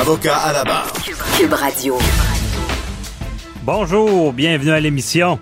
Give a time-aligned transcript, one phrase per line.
[0.00, 0.92] Avocat à la barre.
[1.38, 1.96] Cube Radio.
[3.62, 5.38] Bonjour, bienvenue à l'émission.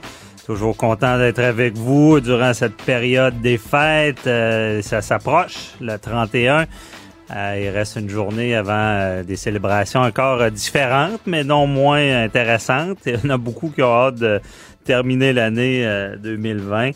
[0.47, 4.27] Toujours content d'être avec vous durant cette période des fêtes.
[4.27, 6.67] Euh, ça s'approche, le 31.
[7.35, 12.99] Euh, il reste une journée avant euh, des célébrations encore différentes, mais non moins intéressantes.
[13.07, 14.41] Il y en a beaucoup qui ont hâte de
[14.85, 15.89] terminer l'année
[16.23, 16.91] 2020.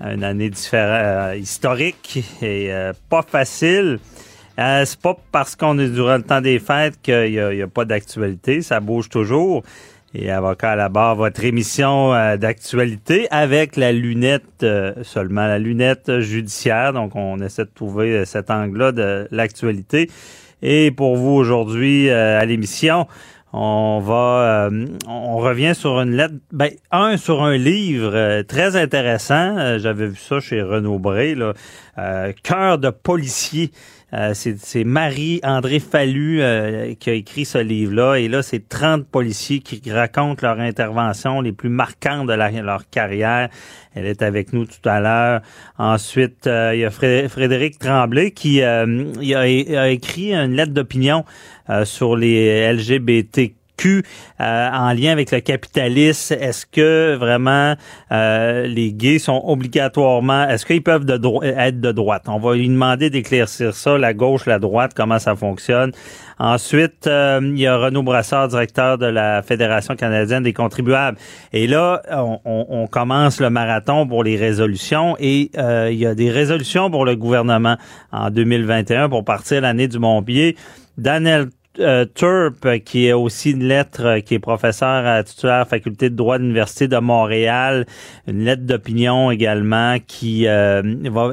[0.00, 0.50] Une année
[1.36, 2.70] historique et
[3.08, 3.98] pas facile.
[4.58, 7.84] C'est pas parce qu'on est durant le temps des fêtes qu'il n'y a, a, pas
[7.84, 8.60] d'actualité.
[8.60, 9.62] Ça bouge toujours
[10.14, 15.58] et avocat à la barre, votre émission euh, d'actualité avec la lunette, euh, seulement la
[15.58, 16.92] lunette judiciaire.
[16.92, 20.10] Donc, on essaie de trouver euh, cet angle-là de l'actualité.
[20.62, 23.06] Et pour vous aujourd'hui à l'émission,
[23.52, 24.68] on va,
[25.06, 29.78] on revient sur une lettre, ben un sur un livre très intéressant.
[29.78, 31.52] J'avais vu ça chez Renaud Bré, là,
[32.42, 33.70] cœur de policier.
[34.14, 38.16] Euh, c'est Marie-André Fallu euh, qui a écrit ce livre-là.
[38.16, 43.50] Et là, c'est 30 policiers qui racontent leur intervention les plus marquantes de leur carrière.
[43.94, 45.42] Elle est avec nous tout à l'heure.
[45.76, 51.24] Ensuite, euh, il y a Frédéric Tremblay qui a, a, écrit une lettre d'opinion
[51.84, 52.72] sur les
[53.86, 56.34] Euh, en lien avec le capitalisme.
[56.34, 57.74] Est-ce que vraiment
[58.12, 62.24] euh, les gays sont obligatoirement, est-ce qu'ils peuvent être de droite?
[62.26, 65.92] On va lui demander d'éclaircir ça, la gauche, la droite, comment ça fonctionne.
[66.38, 71.18] Ensuite, euh, il y a Renaud Brassard, directeur de la Fédération canadienne des contribuables.
[71.52, 75.50] Et là, on, on, commence le marathon pour les résolutions et
[75.90, 77.76] il y a des résolutions pour le gouvernement
[78.12, 80.56] en 2021 pour partir l'année du Montpied.
[80.96, 81.48] Daniel
[81.80, 86.16] euh, Turp, qui est aussi une lettre, euh, qui est professeur à titulaire faculté de
[86.16, 87.86] droit de l'Université de Montréal,
[88.26, 90.82] une lettre d'opinion également qui euh,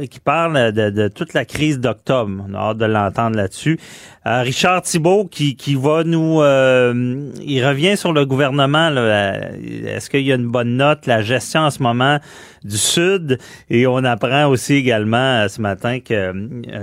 [0.09, 2.45] qui parle de, toute la crise d'octobre.
[2.47, 3.79] On a hâte de l'entendre là-dessus.
[4.25, 6.41] Richard Thibault qui, qui va nous...
[6.41, 8.89] il revient sur le gouvernement.
[8.89, 11.05] Est-ce qu'il y a une bonne note?
[11.05, 12.19] La gestion en ce moment
[12.63, 13.37] du Sud?
[13.69, 16.33] Et on apprend aussi également ce matin qu'un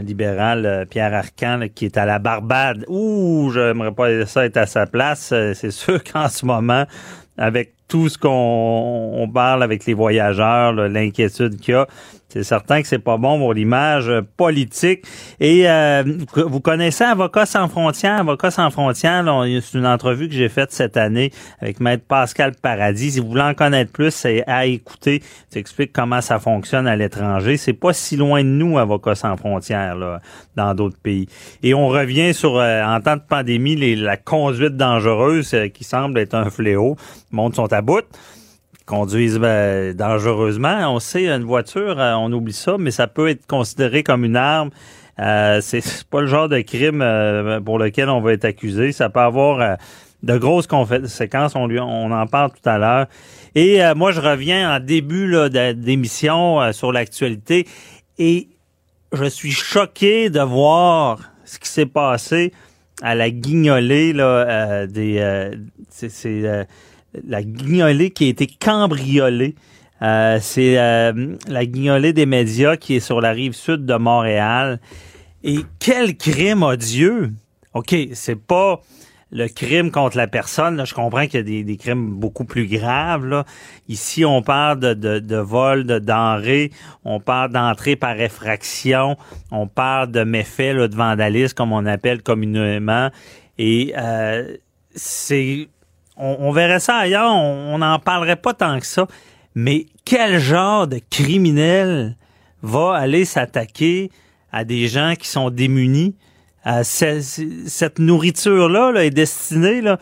[0.02, 2.84] libéral, Pierre Arcan, qui est à la Barbade.
[2.88, 5.30] Ouh, j'aimerais pas ça être à sa place.
[5.32, 6.84] Euh, c'est sûr qu'en ce moment,
[7.36, 11.86] avec tout ce qu'on parle avec les voyageurs, l'inquiétude qu'il y a,
[12.32, 15.04] c'est certain que c'est pas bon pour l'image politique.
[15.38, 16.02] Et euh,
[16.34, 18.20] vous connaissez Avocats sans frontières?
[18.20, 23.12] Avocats sans frontières, c'est une entrevue que j'ai faite cette année avec Maître Pascal Paradis.
[23.12, 25.22] Si vous voulez en connaître plus, c'est à écouter.
[25.54, 27.58] explique comment ça fonctionne à l'étranger.
[27.58, 30.20] C'est pas si loin de nous, Avocats sans frontières, là,
[30.56, 31.28] dans d'autres pays.
[31.62, 35.84] Et on revient sur, euh, en temps de pandémie, les, la conduite dangereuse euh, qui
[35.84, 36.96] semble être un fléau.
[37.32, 38.04] Monde sont à bout
[38.84, 40.92] conduisent ben, dangereusement.
[40.92, 44.36] On sait, une voiture, euh, on oublie ça, mais ça peut être considéré comme une
[44.36, 44.70] arme.
[45.18, 48.92] Euh, c'est pas le genre de crime euh, pour lequel on va être accusé.
[48.92, 49.74] Ça peut avoir euh,
[50.22, 51.54] de grosses conséquences.
[51.54, 53.06] On, en parle tout à l'heure.
[53.54, 55.30] Et moi, je reviens en début
[55.74, 57.66] d'émission sur l'actualité
[58.18, 58.48] et
[59.12, 62.52] je suis choqué de voir ce qui s'est passé
[63.02, 65.50] à la guignolée là, des...
[67.26, 69.54] la guignolée qui a été cambriolée.
[70.02, 74.80] Euh, c'est euh, la guignolée des médias qui est sur la rive sud de Montréal.
[75.44, 77.32] Et quel crime odieux!
[77.74, 78.80] OK, c'est pas
[79.32, 80.84] le crime contre la personne.
[80.84, 83.26] je comprends qu'il y a des, crimes beaucoup plus graves.
[83.26, 83.44] Là.
[83.88, 86.70] Ici, on parle de, vol de denrées,
[87.04, 89.16] on parle d'entrée par effraction,
[89.50, 93.10] on parle de méfaits de vandalisme, comme on appelle communément.
[93.56, 94.56] Et euh,
[94.94, 95.68] c'est
[96.16, 99.06] on, verrait ça ailleurs, on n'en parlerait pas tant que ça.
[99.54, 102.16] Mais quel genre de criminel
[102.62, 104.10] va aller s'attaquer
[104.52, 106.14] à des gens qui sont démunis?
[106.84, 109.98] cette nourriture-là là, est destinée là,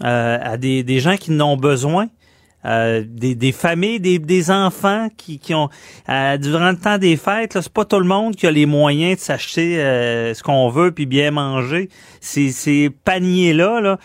[0.00, 2.08] à des, des gens qui n'ont besoin.
[2.66, 5.70] Euh, des, familles, des, des enfants qui, ont
[6.10, 9.16] euh, durant le temps des fêtes, c'est pas tout le monde qui a les moyens
[9.16, 11.88] de s'acheter euh, ce qu'on veut puis bien manger.
[12.20, 13.98] Ces, ces paniers là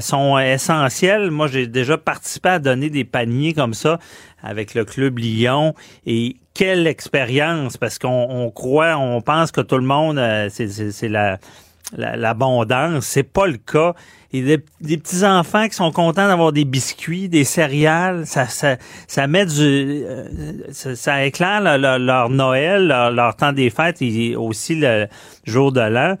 [0.00, 1.30] sont essentiels.
[1.30, 3.98] Moi, j'ai déjà participé à donner des paniers comme ça
[4.42, 5.74] avec le club Lyon
[6.06, 10.20] et quelle expérience parce qu'on on croit, on pense que tout le monde
[10.50, 11.38] c'est la
[11.96, 13.06] l'abondance.
[13.06, 13.94] C'est pas le cas.
[14.32, 18.26] Y a des, petits enfants qui sont contents d'avoir des biscuits, des céréales.
[18.26, 18.76] Ça, ça,
[19.06, 20.24] ça met du, euh,
[20.70, 25.06] ça, éclaire leur, Noël, leur, temps des fêtes et aussi le
[25.44, 26.16] jour de l'an.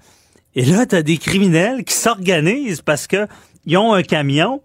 [0.54, 3.26] Et là, tu as des criminels qui s'organisent parce que
[3.66, 4.62] ils ont un camion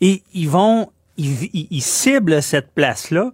[0.00, 3.32] et ils vont, ils ciblent cette place-là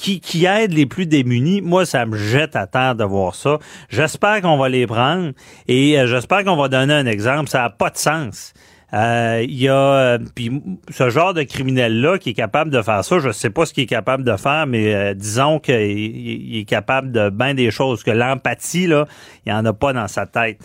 [0.00, 1.60] qui, qui aident les plus démunis.
[1.60, 3.58] Moi, ça me jette à terre de voir ça.
[3.90, 5.32] J'espère qu'on va les prendre
[5.68, 7.50] et euh, j'espère qu'on va donner un exemple.
[7.50, 8.54] Ça n'a pas de sens.
[8.92, 10.50] Euh, il y a euh, puis
[10.90, 13.72] ce genre de criminel là qui est capable de faire ça, je sais pas ce
[13.72, 18.02] qu'il est capable de faire, mais disons qu'il il est capable de bien des choses.
[18.02, 19.06] Que l'empathie là,
[19.46, 20.58] il y en a pas dans sa tête.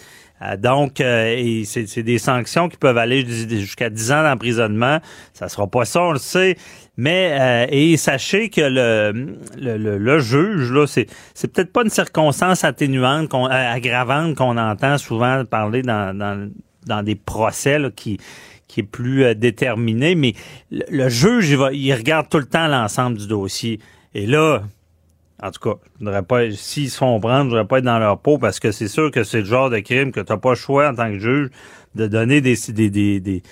[0.58, 5.00] Donc, c'est des sanctions qui peuvent aller jusqu'à 10 ans d'emprisonnement.
[5.34, 6.58] Ça sera pas ça, on le sait.
[6.98, 11.90] Mais euh, et sachez que le, le, le, juge, là, c'est, c'est peut-être pas une
[11.90, 16.50] circonstance atténuante, qu'on, euh, aggravante qu'on entend souvent parler dans, dans,
[16.86, 18.18] dans des procès qui,
[18.68, 20.36] qui est plus euh, déterminé, mais
[20.72, 23.80] le, juge, il, va, il regarde tout le temps l'ensemble du dossier.
[24.14, 24.64] Et là,
[25.42, 28.00] en tout cas, je voudrais pas, s'ils se font prendre, je voudrais pas être dans
[28.00, 30.38] leur peau parce que c'est sûr que c'est le genre de crime que tu n'as
[30.38, 31.50] pas le choix en tant que juge
[31.96, 33.44] de donner des, des, des, des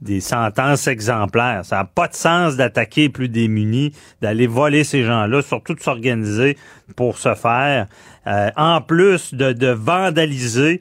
[0.00, 1.64] des sentences exemplaires.
[1.64, 6.56] Ça n'a pas de sens d'attaquer plus démunis, d'aller voler ces gens-là, surtout de s'organiser
[6.96, 7.86] pour se faire.
[8.26, 10.80] Euh, en plus de, de vandaliser,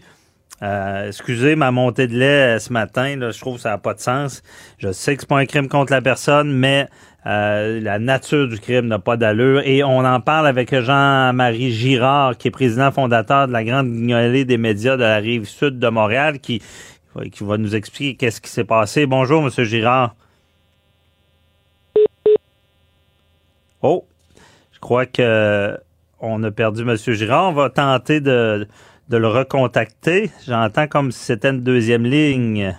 [0.62, 3.78] euh, excusez ma montée de lait euh, ce matin, là, je trouve que ça n'a
[3.78, 4.44] pas de sens.
[4.78, 6.88] Je sais que c'est pas un crime contre la personne, mais
[7.26, 9.62] la nature du crime n'a pas d'allure.
[9.66, 14.46] Et on en parle avec Jean-Marie Girard, qui est président fondateur de la Grande Guignolée
[14.46, 16.62] des médias de la rive sud de Montréal, qui,
[17.32, 19.06] qui va nous expliquer qu'est-ce qui s'est passé.
[19.06, 19.64] Bonjour, M.
[19.64, 20.16] Girard.
[23.82, 24.06] Oh,
[24.72, 25.78] je crois que
[26.20, 26.98] on a perdu M.
[26.98, 27.50] Girard.
[27.50, 28.68] On va tenter de,
[29.18, 30.32] le recontacter.
[30.48, 32.76] J'entends comme si c'était une deuxième ligne.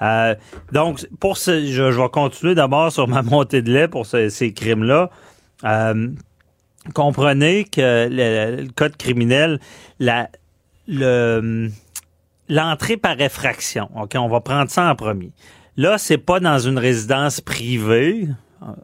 [0.00, 0.34] Euh,
[0.72, 5.10] donc, pour ce, je, vais continuer d'abord sur ma montée de lait pour ces crimes-là.
[5.64, 6.08] Euh,
[6.94, 9.58] comprenez que le, code criminel,
[9.98, 10.28] la,
[10.86, 11.68] le,
[12.48, 13.90] l'entrée par effraction.
[14.00, 15.32] OK, on va prendre ça en premier.
[15.76, 18.28] Là, c'est pas dans une résidence privée.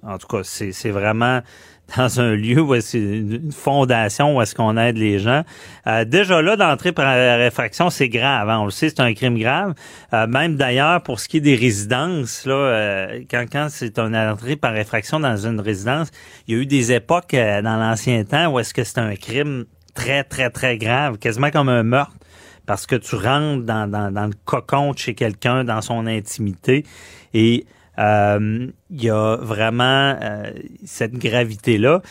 [0.02, 1.40] En tout cas, c'est vraiment
[1.96, 5.42] dans un lieu où c'est une fondation où est-ce qu'on aide les gens.
[5.86, 8.48] Euh, déjà là, d'entrer par effraction, c'est grave.
[8.48, 8.60] Hein.
[8.60, 9.75] On le sait, c'est un crime grave.
[10.12, 14.16] Euh, même d'ailleurs, pour ce qui est des résidences, là, euh, quand, quand c'est une
[14.16, 16.10] entrée par effraction dans une résidence,
[16.46, 19.64] il y a eu des époques dans l'ancien temps où est-ce que c'est un crime
[19.94, 22.14] très, très, très grave, quasiment comme un meurtre
[22.66, 26.84] parce que tu rentres dans, dans, dans le cocon de chez quelqu'un, dans son intimité,
[27.34, 27.66] et
[27.99, 30.50] euh, il y a vraiment euh,
[30.85, 32.02] cette gravité-là.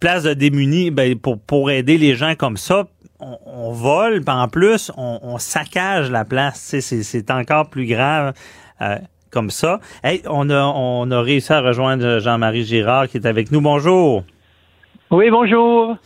[0.00, 2.86] place de démunis, ben, pour, pour aider les gens comme ça,
[3.20, 6.76] on, on vole, en plus, on, on, saccage la place.
[6.80, 8.34] C'est encore plus grave.
[8.80, 8.96] Euh,
[9.32, 9.80] comme ça.
[10.04, 13.60] Hey, on a, on a réussi à rejoindre Jean-Marie Girard qui est avec nous.
[13.60, 14.24] Bonjour.
[15.10, 15.96] Oui, bonjour.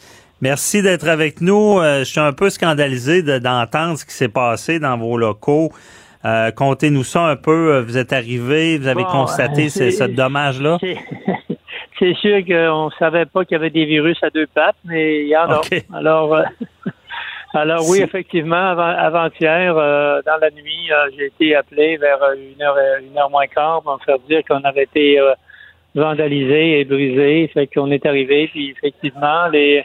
[0.40, 1.78] Merci d'être avec nous.
[1.80, 5.72] Euh, je suis un peu scandalisé d'entendre ce qui s'est passé dans vos locaux.
[6.26, 7.74] Euh, Contez-nous ça un peu.
[7.74, 10.78] Euh, vous êtes arrivé, vous avez constaté ce, dommage-là?
[11.98, 15.22] C'est sûr qu'on ne savait pas qu'il y avait des virus à deux pattes, mais
[15.22, 15.60] il y en a.
[15.94, 16.42] Alors, euh,
[17.54, 23.30] alors oui, effectivement, avant-hier, dans la nuit, j'ai été appelé vers une heure, une heure
[23.30, 25.18] moins quart pour me faire dire qu'on avait été
[25.94, 27.48] vandalisé et brisé.
[27.54, 29.82] Fait qu'on est arrivé, puis effectivement, les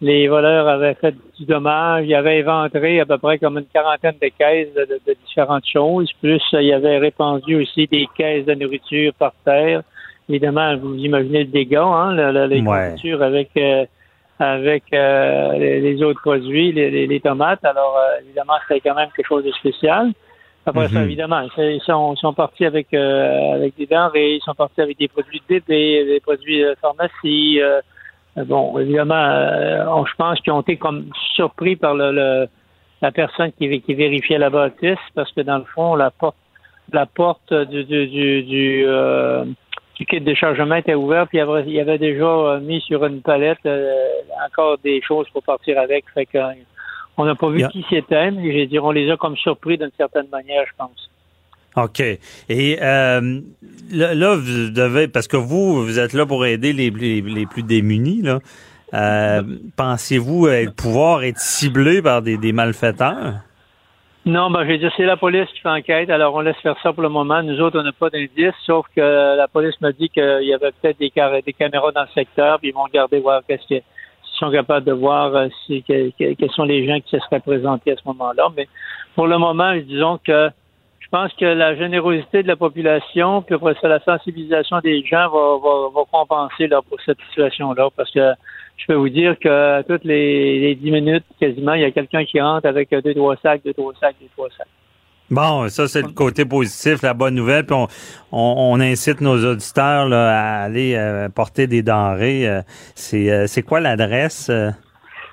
[0.00, 2.06] les voleurs avaient fait du dommage.
[2.06, 6.10] Ils avaient éventré à peu près comme une quarantaine de caisses de, différentes choses.
[6.20, 9.82] Plus, ils avaient répandu aussi des caisses de nourriture par terre.
[10.28, 13.84] Évidemment, vous imaginez le dégât, hein, la, les nourritures avec euh,
[14.38, 17.62] avec euh, les, autres produits, les, tomates.
[17.62, 20.12] Alors, euh, évidemment, c'était quand même quelque chose de spécial.
[20.64, 21.04] Après ça, mhm.
[21.04, 25.40] évidemment, ils sont, sont partis avec avec des denrées, ils sont partis avec des produits
[25.40, 27.60] de bébé, des produits de pharmacie.
[28.38, 32.46] Euh, bon, évidemment, euh, je pense qu'ils ont été comme surpris par le,
[33.02, 36.36] la personne qui, qui, vérifiait la bâtisse, parce que dans le fond, la porte,
[36.92, 39.44] la porte du, du, du, du, euh,
[39.94, 43.68] kit de chargement était ouverte, puis il y avait, déjà mis sur une palette
[44.46, 46.04] encore des choses pour partir avec.
[46.14, 46.38] Fait que,
[47.18, 49.90] On n'a pas vu qui c'était, mais je dire, on les a comme surpris d'une
[49.98, 51.09] certaine manière, je pense.
[51.76, 52.00] OK.
[52.00, 53.40] Et euh,
[53.92, 58.22] là, vous devez, parce que vous, vous êtes là pour aider les, les, plus démunis,
[58.22, 58.40] là.
[58.92, 59.42] Euh,
[59.76, 63.34] pensez-vous pouvoir être ciblé par des, des malfaiteurs?
[64.26, 66.76] Non, ben, je vais dire, c'est la police qui fait enquête, alors on laisse faire
[66.82, 67.42] ça pour le moment.
[67.42, 69.00] Nous autres, on n'a pas d'indice, sauf que
[69.36, 72.74] la police m'a dit qu'il y avait peut-être des, caméras dans le secteur, puis ils
[72.74, 73.82] vont regarder voir qu'est-ce qu'ils
[74.38, 77.96] sont capables de voir euh, si, quels sont les gens qui se seraient présentés à
[77.96, 78.48] ce moment-là.
[78.54, 78.68] Mais
[79.14, 80.50] pour le moment, disons que
[81.10, 85.58] pense que la générosité de la population, puis après ça, la sensibilisation des gens va,
[85.58, 88.32] va, va compenser là, pour cette situation-là, parce que
[88.80, 92.40] je peux vous dire que toutes les, dix minutes, quasiment, il y a quelqu'un qui
[92.40, 94.66] rentre avec deux, trois sacs, deux, trois sacs, deux, trois sacs.
[95.30, 97.64] Bon, ça, c'est le côté positif, la bonne nouvelle.
[97.64, 97.76] Puis
[98.32, 102.48] on, incite nos auditeurs à aller euh, porter des denrées.
[102.48, 102.62] Euh,
[103.14, 104.50] euh, c'est quoi l'adresse?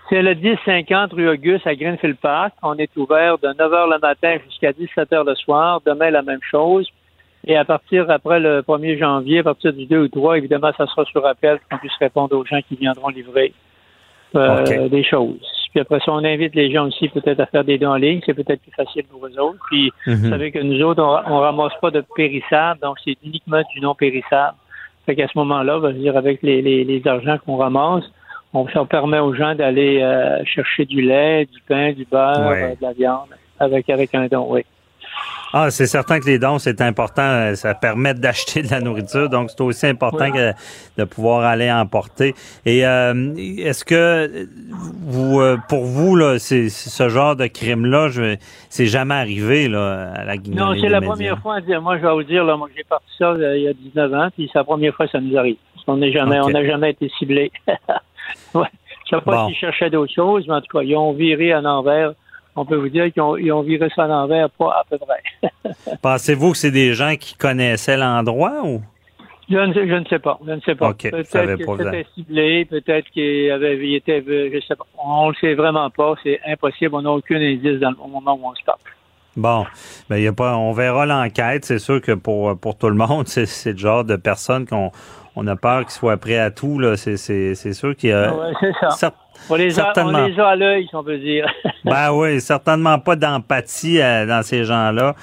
[0.10, 2.54] C'est le 1050 rue Auguste à Greenfield Park.
[2.64, 5.82] On est ouvert de 9 h le matin jusqu'à 17 h le soir.
[5.86, 6.88] Demain, la même chose.
[7.46, 10.86] Et à partir après le 1er janvier, à partir du 2 ou 3, évidemment, ça
[10.88, 13.54] sera sur appel pour qu'on puisse répondre aux gens qui viendront livrer
[14.36, 15.40] euh, des choses.
[15.72, 18.22] Puis après ça, on invite les gens aussi peut-être à faire des dons en ligne.
[18.26, 19.60] C'est peut-être plus facile pour eux autres.
[19.70, 20.30] Puis, vous mhm.
[20.30, 23.94] savez que nous autres, on, on ramasse pas de périssables, donc c'est uniquement du non
[23.94, 24.58] périssable.
[25.06, 28.04] Fait qu'à ce moment-là, on va dire avec les, les, les argents qu'on ramasse,
[28.54, 32.70] on, ça permet aux gens d'aller euh, chercher du lait, du pain, du beurre, euh,
[32.72, 34.64] de la viande avec, avec un don, oui.
[35.54, 37.22] Ah, c'est certain que les dons, c'est important.
[37.22, 39.30] Euh, ça permet d'acheter de la nourriture.
[39.30, 40.52] Donc, c'est aussi important que
[40.98, 42.36] de pouvoir aller emporter.
[42.66, 44.46] Et euh, est-ce que
[45.06, 48.10] vous, euh, pour vous, là, c'est ce genre de crime-là,
[48.70, 50.58] c'est jamais arrivé là, à la Guinée?
[50.58, 51.60] Non, c'est la première fois.
[51.82, 54.28] Moi, je vais vous dire, là, moi, j'ai parti ça il y a 19 ans,
[54.36, 55.58] puis c'est la première fois que ça nous arrive.
[55.90, 57.50] On n'est jamais, on n'a jamais été ciblé.
[58.54, 58.68] ouais.
[59.10, 61.62] Je sais pas s'ils cherchaient d'autres choses, mais en tout cas, ils ont viré à
[61.62, 62.14] l'envers
[62.58, 65.72] on peut vous dire qu'ils ont, viré ça à l'envers, pas à peu près.
[66.02, 68.82] Pensez-vous que c'est des gens qui connaissaient l'endroit ou?
[69.50, 70.38] Je ne, sais, pas.
[70.46, 70.94] Je ne sais pas.
[70.94, 74.86] peut-être que c'était ciblé, peut-être qu'il avait été, je sais pas.
[75.02, 76.16] On ne le sait vraiment pas.
[76.22, 76.96] C'est impossible.
[76.96, 78.82] On n'a aucun indice dans le moment où on se tape.
[79.38, 79.66] Bon,
[80.10, 81.64] ben y a pas, on verra l'enquête.
[81.64, 84.92] C'est sûr que pour pour tout le monde, c'est le genre de personnes qu'on
[85.40, 86.80] on a peur qu'ils soient prêts à tout.
[86.80, 88.34] Là, c'est sûr qu'il y a.
[88.34, 89.14] Ouais, c'est ça.
[89.52, 91.46] On les, a, on les a à l'œil, si on peut dire.
[91.86, 95.14] ben oui, certainement pas d'empathie euh, dans ces gens-là.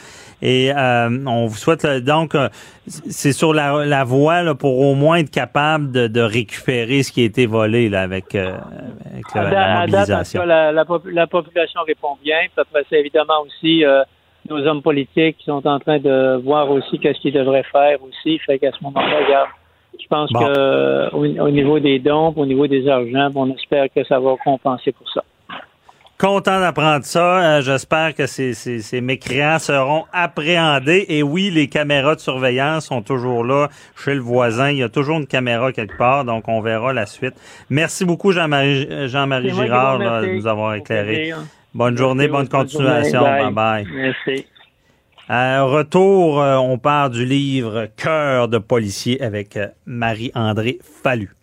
[0.40, 2.49] Et euh, on vous souhaite donc euh,
[2.87, 7.11] c'est sur la, la voie là, pour au moins être capable de, de récupérer ce
[7.11, 10.44] qui a été volé là, avec, avec la, mobilisation.
[10.44, 12.38] la, la, population répond bien.
[12.42, 13.83] Puis après, c'est évidemment aussi
[14.49, 18.38] nos hommes politiques qui sont en train de voir aussi qu'est-ce qu'ils devraient faire aussi.
[18.40, 19.49] Fait qu'à ce moment-là, regarde,
[20.00, 24.04] je pense qu'au que au, niveau des dons, au niveau des argents, on espère que
[24.04, 25.22] ça va compenser pour ça.
[26.18, 27.56] Content d'apprendre ça.
[27.56, 31.04] Euh, j'espère que ces, ces, mécréants seront appréhendés.
[31.08, 34.70] Et oui, les caméras de surveillance sont toujours là chez le voisin.
[34.70, 37.34] Il y a toujours une caméra quelque part, donc on verra la suite.
[37.68, 41.32] Merci beaucoup, Jean-Marie Jean Girard, de nous avoir éclairé.
[41.74, 43.22] Bonne journée, bonne continuation.
[43.22, 43.86] Bye bye.
[43.92, 44.46] Merci.
[45.28, 51.35] À retour, euh, on part du livre Cœur de policier avec euh, Marie-André Fallu.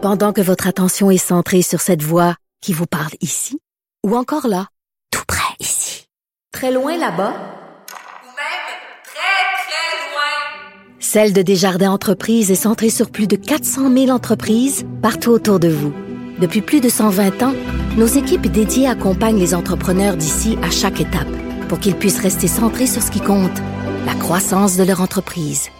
[0.00, 3.58] Pendant que votre attention est centrée sur cette voix qui vous parle ici,
[4.06, 4.68] ou encore là,
[5.10, 6.06] tout près ici,
[6.50, 8.66] très loin là-bas, ou même
[9.04, 14.86] très, très loin, Celle de Desjardins Entreprises est centrée sur plus de 400 000 entreprises
[15.02, 15.92] partout autour de vous.
[16.38, 17.54] Depuis plus de 120 ans,
[17.98, 21.28] nos équipes dédiées accompagnent les entrepreneurs d'ici à chaque étape
[21.68, 23.58] pour qu'ils puissent rester centrés sur ce qui compte,
[24.04, 25.70] la croissance de leur entreprise.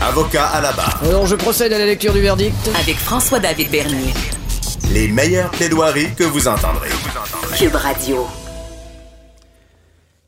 [0.00, 1.00] Avocat à la barre.
[1.04, 2.54] Alors je procède à la lecture du verdict.
[2.80, 4.12] Avec François-David Bernier.
[4.92, 6.90] Les meilleures plaidoiries que vous entendrez.
[7.58, 8.26] Cube Radio.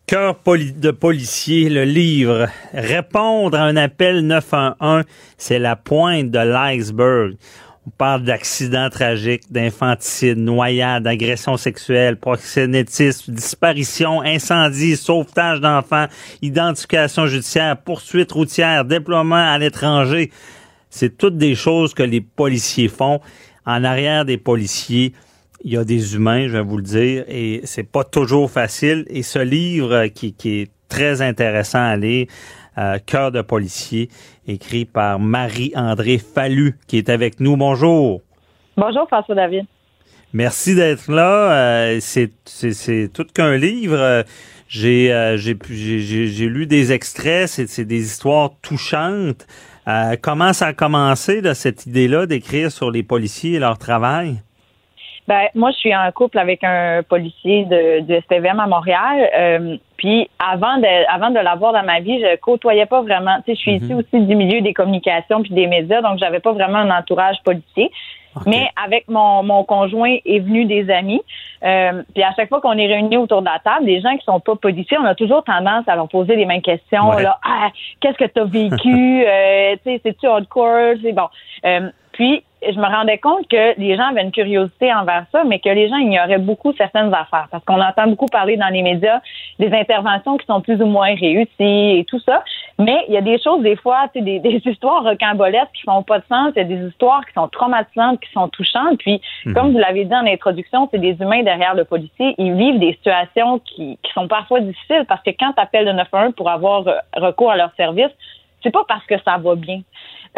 [0.06, 2.46] Cœur de policier, le livre.
[2.72, 5.02] Répondre à un appel 911,
[5.36, 7.36] c'est la pointe de l'iceberg.
[7.86, 16.06] On parle d'accidents tragiques, d'infanticide, noyades, agressions sexuelles, proxénétisme, disparition, incendie, sauvetage d'enfants,
[16.42, 20.32] identification judiciaire, poursuite routière, déploiement à l'étranger.
[20.90, 23.20] C'est toutes des choses que les policiers font.
[23.64, 25.12] En arrière des policiers,
[25.62, 29.04] il y a des humains, je vais vous le dire, et c'est pas toujours facile.
[29.08, 32.26] Et ce livre qui, qui est très intéressant à lire,
[32.78, 34.10] euh, Cœur de policier,
[34.46, 37.56] écrit par Marie-André Fallu, qui est avec nous.
[37.56, 38.22] Bonjour.
[38.76, 39.64] Bonjour, François David.
[40.32, 41.52] Merci d'être là.
[41.52, 43.98] Euh, c'est, tout qu'un livre.
[43.98, 44.22] Euh,
[44.68, 47.48] j'ai, j'ai, lu des extraits.
[47.48, 49.46] C'est, des histoires touchantes.
[50.22, 54.42] comment ça a commencé, cette idée-là d'écrire sur les policiers et leur travail?
[55.28, 59.28] Ben, moi, je suis en couple avec un policier de, de SPVM à Montréal.
[59.36, 63.36] Euh, puis avant de, avant de l'avoir dans ma vie, je côtoyais pas vraiment.
[63.38, 63.98] Tu sais, je suis ici mhm.
[63.98, 67.90] aussi du milieu des communications puis des médias, donc j'avais pas vraiment un entourage policier.
[68.44, 71.22] Mais avec mon, mon conjoint est venu des amis.
[71.64, 74.24] Euh, puis à chaque fois qu'on est réunis autour de la table, des gens qui
[74.24, 77.12] sont pas policiers, on a toujours tendance à leur poser les mêmes questions.
[77.12, 79.24] Là, ah, qu'est-ce que tu as vécu?
[79.26, 81.28] Euh, Tu sais, c'est-tu hardcore C'est bon.
[81.64, 85.58] Euh, puis je me rendais compte que les gens avaient une curiosité envers ça, mais
[85.58, 87.48] que les gens ignoraient beaucoup certaines affaires.
[87.50, 89.20] Parce qu'on entend beaucoup parler dans les médias
[89.58, 92.42] des interventions qui sont plus ou moins réussies et tout ça.
[92.78, 96.18] Mais il y a des choses, des fois, des, des histoires rocambolesques qui font pas
[96.18, 96.52] de sens.
[96.56, 98.98] Il y a des histoires qui sont traumatisantes, qui sont touchantes.
[98.98, 99.54] Puis, mhm.
[99.54, 102.34] comme vous l'avez dit en introduction, c'est des humains derrière le policier.
[102.38, 105.92] Ils vivent des situations qui, qui sont parfois difficiles parce que quand tu appelles le
[105.92, 106.84] 911 pour avoir
[107.14, 108.10] recours à leur service,
[108.62, 109.82] c'est pas parce que ça va bien.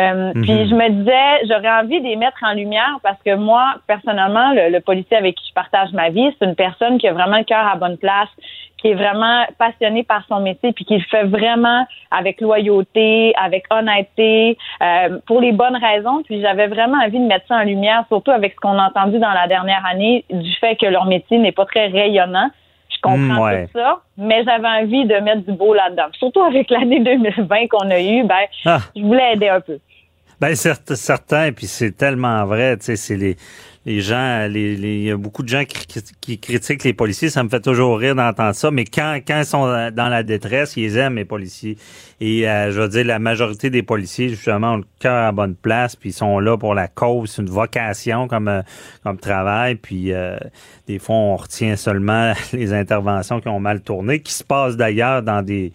[0.00, 0.68] Euh, puis mhm.
[0.68, 4.78] je me disais, j'aurais envie de les mettre en lumière parce que moi, personnellement, le,
[4.78, 7.66] policier avec qui je partage ma vie, c'est une personne qui a vraiment le cœur
[7.66, 8.28] à bonne place,
[8.80, 13.64] qui est vraiment passionné par son métier, puis qui le fait vraiment avec loyauté, avec
[13.70, 16.22] honnêteté, euh, pour les bonnes raisons.
[16.22, 19.18] Puis j'avais vraiment envie de mettre ça en lumière, surtout avec ce qu'on a entendu
[19.18, 22.50] dans la dernière année du fait que leur métier n'est pas très rayonnant.
[22.88, 26.06] Je comprends mm, tout ça, mais j'avais envie de mettre du beau là-dedans.
[26.18, 28.78] Surtout avec l'année 2020 qu'on a eue, ben, ah.
[28.94, 29.78] je voulais aider un peu.
[30.40, 33.36] Ben certain, puis c'est tellement vrai, tu sais, c'est les
[33.88, 37.48] les gens, les, il y a beaucoup de gens qui, critiquent les policiers, ça me
[37.48, 41.16] fait toujours rire d'entendre ça, mais quand, quand ils sont dans la détresse, ils aiment
[41.16, 41.78] les policiers.
[42.20, 45.54] Et euh, je veux dire, la majorité des policiers, justement, ont le cœur à bonne
[45.54, 48.60] place, puis ils sont là pour la cause, une vocation comme, euh,
[49.02, 50.36] comme travail, puis euh,
[50.86, 55.22] des fois, on retient seulement les interventions qui ont mal tourné, qui se passent d'ailleurs
[55.22, 55.72] dans des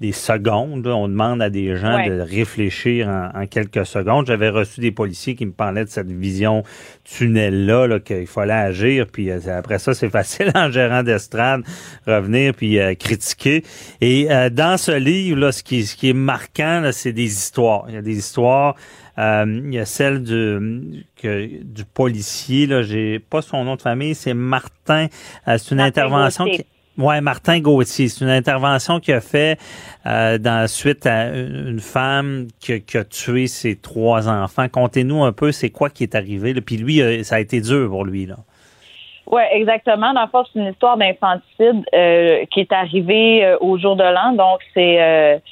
[0.00, 0.86] des secondes.
[0.86, 4.26] On demande à des gens de réfléchir en, quelques secondes.
[4.26, 6.64] J'avais reçu des policiers qui me parlaient de cette vision
[7.04, 9.06] tunnel-là, -là, qu'il fallait agir.
[9.06, 11.62] Puis euh, après ça, c'est facile en gérant d'estrade
[12.06, 13.64] revenir puis euh, critiquer.
[14.00, 17.86] Et euh, dans ce livre, là, ce qui, ce qui est marquant, c'est des histoires.
[17.88, 18.74] Il y a des histoires.
[19.18, 24.14] il y a celle du, que, du policier, là, j'ai pas son nom de famille,
[24.14, 25.06] c'est Martin.
[25.46, 26.66] c'est une intervention qui
[26.98, 29.58] Ouais, Martin Gauthier, c'est une intervention qu'il a fait
[30.06, 34.66] euh, dans suite à une femme qui, a tué ses trois enfants.
[34.72, 36.54] Contez-nous un peu, c'est quoi qui est arrivé.
[36.54, 36.62] Là?
[36.64, 38.36] Puis lui, euh, ça a été dur pour lui là.
[39.26, 40.14] Oui, exactement.
[40.14, 44.32] Dans c'est une histoire d'infanticide euh, qui est arrivée au jour de l'an.
[44.32, 45.42] Donc, c'est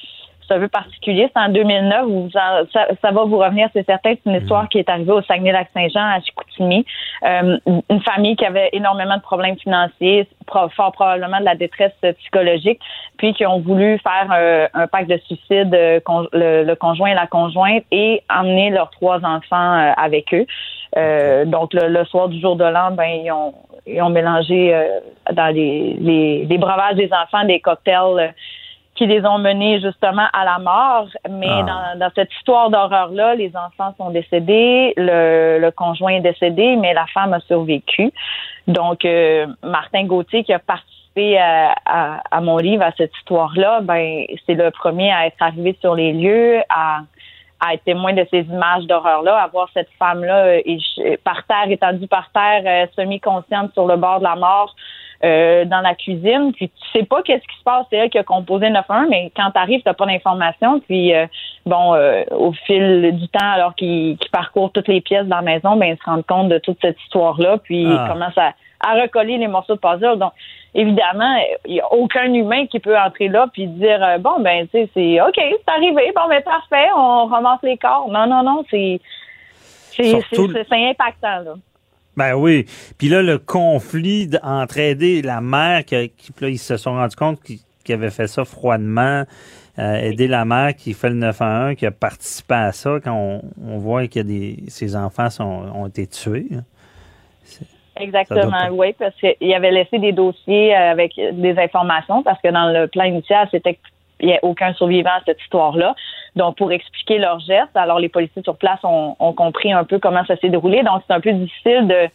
[0.47, 1.29] c'est un peu particulier.
[1.33, 4.13] C'est en 2009 où ça, ça, va vous revenir, c'est certain.
[4.13, 6.85] C'est une histoire qui est arrivée au Saguenay-Lac-Saint-Jean, à Chicoutimi.
[7.23, 7.57] Euh,
[7.89, 12.79] une famille qui avait énormément de problèmes financiers, fort probablement de la détresse psychologique,
[13.17, 15.99] puis qui ont voulu faire euh, un pacte de suicide, euh,
[16.33, 20.45] le, conjoint et la conjointe, et emmener leurs trois enfants avec eux.
[21.45, 23.53] donc, le, soir du jour de l'an, ben, ils ont,
[23.87, 24.73] ils ont mélangé
[25.31, 28.33] dans les, les, les breuvages des enfants des cocktails
[28.95, 31.07] qui les ont menés justement à la mort.
[31.29, 31.93] Mais ah.
[31.95, 37.33] dans, cette histoire d'horreur-là, les enfants sont décédés, le, conjoint est décédé, mais la femme
[37.33, 38.11] a survécu.
[38.67, 44.53] Donc, euh, Martin Gauthier, qui a participé à, mon livre, à cette histoire-là, ben c'est
[44.53, 47.01] le premier à être arrivé sur les lieux, à,
[47.59, 52.07] à être témoin de ces images d'horreur-là, à voir cette femme-là euh, par terre, étendue
[52.07, 54.75] par terre, euh, semi-consciente sur le bord de la mort,
[55.25, 58.19] euh, dans la cuisine, puis tu sais pas qu'est-ce qui se passe, c'est elle qui
[58.19, 61.25] a composé 9-1, mais quand tu arrives, tu pas d'informations, puis euh,
[61.65, 65.77] bon, euh, au fil du temps, alors qu'ils parcourent toutes les pièces de la maison,
[65.77, 68.07] ben ils se rendent compte de toute cette histoire-là, puis ils ah.
[68.07, 68.53] commencent à,
[69.01, 70.19] recoller les morceaux de puzzle.
[70.19, 70.31] Donc,
[70.75, 71.35] évidemment,
[71.65, 74.89] il n'y a aucun humain qui peut entrer là puis dire bon ben tu sais
[74.93, 76.11] c'est ok c'est arrivé.
[76.15, 76.89] Bon ben parfait.
[76.95, 78.07] On ramasse les corps.
[78.11, 79.01] Non non non c'est
[79.91, 81.55] c'est impactant là
[82.17, 82.65] ben oui.
[82.97, 87.39] Puis là, le conflit entre aider la mère, qui, là, ils se sont rendus compte
[87.41, 89.23] qu'ils avaient fait ça froidement,
[89.77, 93.77] euh, aider la mère qui fait le 911, qui a participé à ça, quand on,
[93.77, 96.47] voit que des, ses enfants sont, ont été tués.
[96.55, 96.63] Hein.
[97.97, 102.69] Exactement, oui, parce qu'il avait laissé des dossiers euh, avec des informations, parce que dans
[102.71, 103.79] le plan initial, c'était
[104.19, 105.95] qu'il n'y a aucun survivant à cette histoire-là.
[106.35, 110.25] Donc, pour expliquer leurs gestes, alors les policiers sur place ont, compris un peu comment
[110.25, 110.83] ça s'est déroulé.
[110.83, 112.09] Donc, c'est un peu difficile de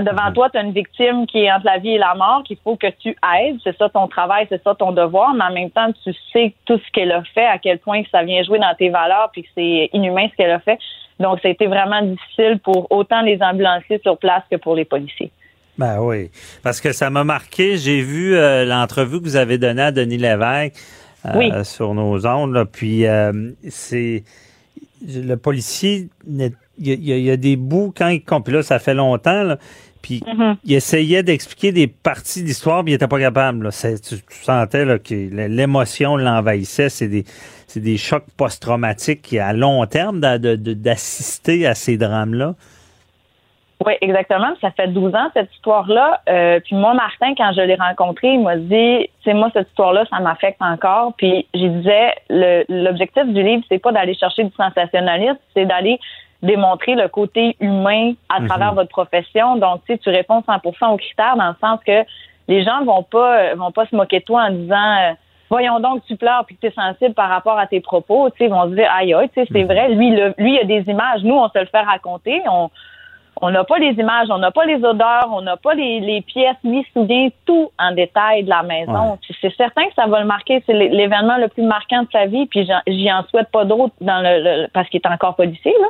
[0.00, 0.34] devant mhm.
[0.34, 2.76] toi, tu as une victime qui est entre la vie et la mort, qu'il faut
[2.76, 3.58] que tu aides.
[3.62, 6.78] C'est ça ton travail, c'est ça ton devoir, mais en même temps, tu sais tout
[6.78, 9.48] ce qu'elle a fait, à quel point ça vient jouer dans tes valeurs, puis que
[9.54, 10.78] c'est inhumain ce qu'elle a fait.
[11.20, 14.84] Donc, ça a été vraiment difficile pour autant les ambulanciers sur place que pour les
[14.84, 15.30] policiers.
[15.76, 16.30] Ben oui,
[16.62, 17.76] parce que ça m'a marqué.
[17.76, 20.74] J'ai vu euh, l'entrevue que vous avez donnée à Denis Lévesque.
[21.26, 22.64] Euh, sur nos ondes.
[22.70, 24.22] Puis euh, c'est
[25.06, 28.44] le policier, il y, a, des bouts quand il compte.
[28.44, 29.58] Puis là, ça fait longtemps, là,
[30.00, 30.56] puis mm-hmm.
[30.64, 33.64] il essayait d'expliquer des parties de l'histoire, mais il n'était pas capable.
[33.64, 33.70] Là.
[33.70, 36.88] Tu, sentais là, que l'émotion l'envahissait.
[36.88, 37.24] C'est des,
[37.76, 42.54] des chocs post-traumatiques à long terme, d'assister à ces drames-là.
[43.88, 44.52] Oui, exactement.
[44.60, 46.20] Ça fait 12 ans, cette histoire-là.
[46.28, 50.04] Euh, puis moi, Martin, quand je l'ai rencontré, il m'a dit, c'est moi, cette histoire-là,
[50.10, 51.14] ça m'affecte encore.
[51.16, 52.14] Puis je disais,
[52.68, 55.98] l'objectif du livre, c'est pas d'aller chercher du sensationnalisme, c'est d'aller
[56.42, 58.48] démontrer le côté humain à mhm.
[58.48, 59.56] travers votre profession.
[59.56, 62.04] Donc, tu sais, tu réponds 100% aux critères dans le sens que
[62.46, 65.12] les gens vont pas vont pas se moquer de toi en disant euh,
[65.48, 68.38] voyons donc tu pleures puis que tu es sensible par rapport à tes propos, tu
[68.38, 69.66] sais, ils vont se dire aïe aïe, tu sais, c'est mhm.
[69.66, 72.70] vrai, lui lui il a des images, nous on se le fait raconter, on
[73.40, 76.22] on n'a pas les images, on n'a pas les odeurs, on n'a pas les, les
[76.22, 79.18] pièces ni souviens tout en détail de la maison.
[79.40, 80.62] C'est certain que ça va le marquer.
[80.66, 82.46] C'est l'événement le plus marquant de sa vie.
[82.46, 85.74] Puis j'y en souhaite pas d'autres dans le, parce qu'il est encore policier.
[85.80, 85.88] Là.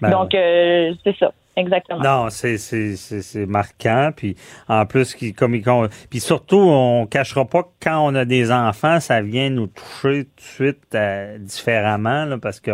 [0.00, 1.32] Ben Donc, euh, c'est ça.
[1.58, 1.98] Exactement.
[1.98, 4.36] Non, c'est c'est marquant puis
[4.68, 5.60] en plus qui comme
[6.08, 10.26] puis surtout on cachera pas que quand on a des enfants, ça vient nous toucher
[10.26, 12.70] tout de suite euh, différemment là, parce que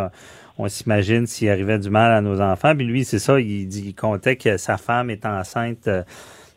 [0.59, 2.75] on s'imagine s'il arrivait du mal à nos enfants.
[2.77, 6.03] Puis lui, c'est ça, il, dit, il comptait que sa femme est enceinte euh,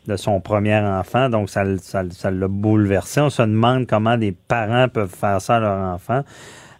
[0.08, 3.20] de son premier enfant, donc ça ça, ça l'a bouleversé.
[3.20, 6.22] On se demande comment des parents peuvent faire ça à leur enfant.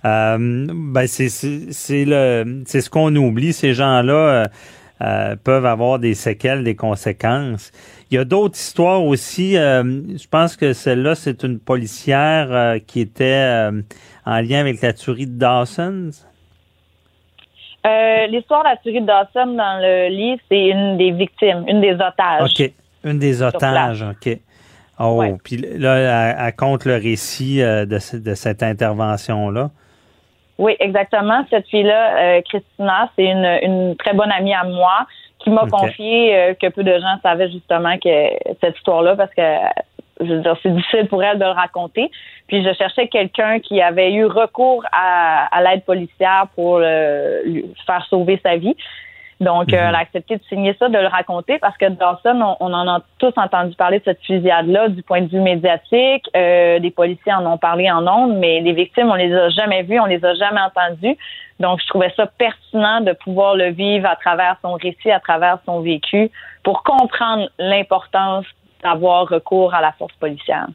[0.05, 4.45] Euh, ben c'est le c'est ce qu'on oublie ces gens-là euh,
[5.01, 7.73] euh, peuvent avoir des séquelles, des conséquences.
[8.11, 9.53] Il y a d'autres histoires aussi.
[9.55, 13.71] je pense que celle-là c'est une policière qui était
[14.25, 16.11] en lien avec la tuerie de Dawson.
[17.85, 21.95] L'histoire de la tuerie de Dawson dans le livre, c'est une des victimes, une des
[21.95, 22.51] otages.
[22.51, 22.71] OK.
[23.05, 24.39] Une des otages, OK.
[25.01, 29.71] Oh, puis là, elle, compte le récit de, de cette intervention-là.
[30.59, 31.45] Oui, exactement.
[31.51, 35.07] Cette fille-là, euh, Christina, c'est une, une, très bonne amie à moi
[35.39, 38.11] qui m'a confié euh, que peu de gens savaient justement que
[38.61, 39.43] cette histoire-là parce que
[40.21, 42.11] je veux dire, c'est difficile pour elle de le raconter.
[42.47, 48.05] Puis je cherchais quelqu'un qui avait eu recours à, à l'aide policière pour lui faire
[48.09, 48.77] sauver sa vie.
[49.41, 49.89] Donc, euh, mhm.
[49.89, 52.89] elle a accepté de signer ça, de le raconter, parce que Dawson, on, on en
[52.89, 56.29] a tous entendu parler de cette fusillade-là du point de vue médiatique.
[56.37, 59.83] Euh, des policiers en ont parlé en ondes, mais les victimes, on les a jamais
[59.83, 61.17] vues, on les a jamais entendues.
[61.61, 65.59] Donc, je trouvais ça pertinent de pouvoir le vivre à travers son récit, à travers
[65.67, 66.31] son vécu,
[66.65, 68.47] pour comprendre l'importance
[68.83, 70.69] d'avoir recours à la force policière.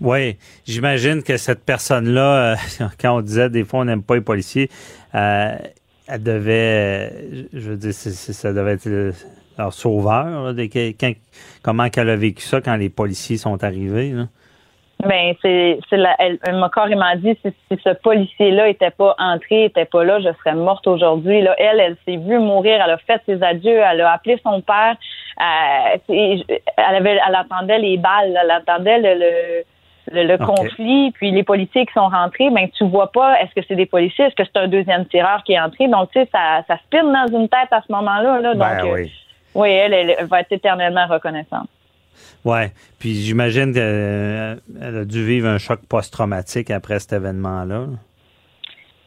[0.00, 2.56] Oui, j'imagine que cette personne-là, euh,
[3.00, 4.68] quand on disait des fois on n'aime pas les policiers,
[5.14, 5.56] euh,
[6.08, 9.14] elle devait, je veux dire, ça devait être
[9.56, 10.54] leur sauveur.
[11.62, 14.14] comment qu'elle a vécu ça quand les policiers sont arrivés?
[15.02, 20.20] Ben, c'est, elle, m'a carrément dit si, ce policier-là était pas entré, était pas là,
[20.20, 21.42] je serais morte aujourd'hui.
[21.42, 24.60] Là, elle, elle s'est vue mourir, elle a fait ses adieux, elle a appelé son
[24.60, 24.96] père.
[25.40, 29.64] Euh, elle avait, elle attendait les balles, elle attendait le
[30.10, 33.76] le, conflit, puis les policiers qui sont rentrés, ben tu vois pas est-ce que c'est
[33.76, 35.88] des policiers, est-ce que c'est un deuxième tireur qui est entré?
[35.88, 38.40] Donc, tu sais, ça, ça spinne dans une tête à ce moment-là.
[38.40, 39.06] Là, ben donc, euh,
[39.54, 39.70] oui.
[39.70, 41.68] elle, elle, va être éternellement reconnaissante.
[42.44, 42.66] Oui,
[42.98, 47.86] puis j'imagine qu'elle euh, a dû vivre un choc post-traumatique après cet événement-là.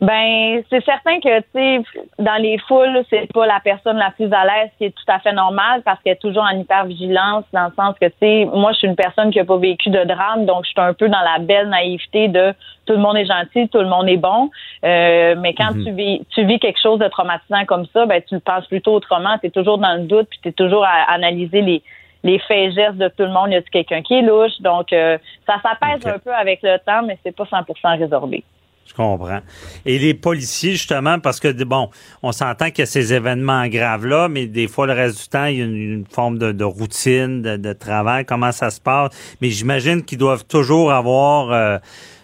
[0.02, 1.80] Ben, c'est certain que, tu sais,
[2.20, 5.20] dans les foules, c'est pas la personne la plus à l'aise, qui est tout à
[5.20, 8.74] fait normal parce qu'elle est toujours en hypervigilance, dans le sens que, tu sais, moi,
[8.74, 11.08] je suis une personne qui a pas vécu de drame, donc je suis un peu
[11.08, 12.54] dans la belle naïveté de
[12.86, 14.52] tout le monde est gentil, tout le monde est bon.
[14.84, 15.86] Euh, mais quand mhm.
[15.86, 18.94] tu vis, tu vis quelque chose de traumatisant comme ça, ben, tu le penses plutôt
[18.94, 19.38] autrement.
[19.40, 21.82] Tu es toujours dans le doute, puis tu es toujours à analyser les,
[22.26, 23.52] les faits et gestes de tout le monde.
[23.52, 24.60] Y a quelqu'un qui est louche?
[24.60, 28.44] Donc, euh, ça s'apaise un peu avec le temps, mais c'est pas 100% résorbé.
[28.88, 29.42] Je comprends.
[29.86, 31.90] Et les policiers, justement, parce que, bon,
[32.24, 35.46] on s'entend qu'il y a ces événements graves-là, mais des fois, le reste du temps,
[35.46, 39.12] il y a une, forme de, routine, de, travail, comment ça se passe.
[39.42, 41.52] Mais j'imagine qu'ils doivent toujours avoir...
[41.52, 41.78] Euh,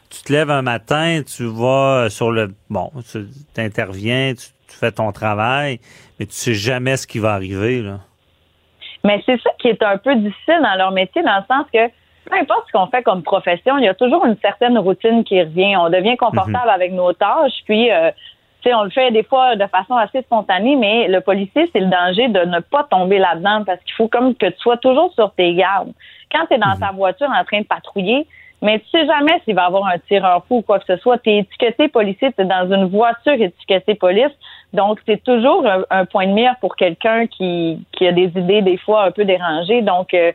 [0.10, 2.54] tu te lèves un matin, tu vas sur le...
[2.70, 3.26] Bon, tu
[3.58, 5.80] interviens, tu, tu fais ton travail,
[6.20, 8.02] mais tu sais jamais ce qui va arriver, là.
[9.04, 11.88] Mais c'est ça qui est un peu difficile dans leur métier, dans le sens que
[12.26, 15.42] peu importe ce qu'on fait comme profession, il y a toujours une certaine routine qui
[15.42, 15.76] revient.
[15.78, 16.74] On devient confortable mhm.
[16.74, 18.12] avec nos tâches, puis euh,
[18.66, 22.28] on le fait des fois de façon assez spontanée, mais le policier, c'est le danger
[22.28, 25.54] de ne pas tomber là-dedans parce qu'il faut comme que tu sois toujours sur tes
[25.56, 25.92] gardes.
[26.32, 26.80] Quand tu es dans mhm.
[26.80, 28.28] ta voiture en train de patrouiller,
[28.62, 30.98] mais tu sais jamais s'il va y avoir un tireur fou ou quoi que ce
[30.98, 31.18] soit.
[31.18, 34.32] Tu es étiqueté policier, tu es dans une voiture étiquetée police.
[34.74, 38.78] Donc, c'est toujours un, point de mire pour quelqu'un qui, qui a des idées des
[38.78, 39.82] fois un peu dérangées.
[39.82, 40.32] Donc, euh,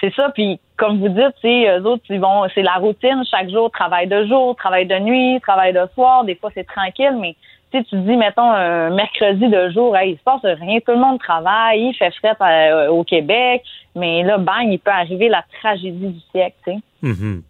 [0.00, 0.30] c'est ça.
[0.30, 4.24] Puis comme vous dites, eux autres, ils vont, c'est la routine chaque jour, travail de
[4.26, 6.24] jour, travail de nuit, travail de soir.
[6.24, 7.34] Des fois, c'est tranquille, mais
[7.70, 11.18] tu te dis, mettons, un mercredi de jour, il se passe rien, tout le monde
[11.18, 13.62] travaille, il fait fret euh, au Québec,
[13.94, 16.78] mais là, bang, il peut arriver la tragédie du siècle, tu sais.
[17.02, 17.42] Mm-hmm.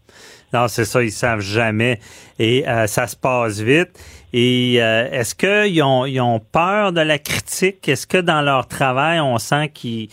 [0.53, 1.99] Non, c'est ça, ils savent jamais.
[2.39, 3.99] Et euh, ça se passe vite.
[4.33, 7.89] Et euh, est-ce qu'ils ont, ils ont peur de la critique?
[7.89, 10.09] Est-ce que dans leur travail, on sent qu'ils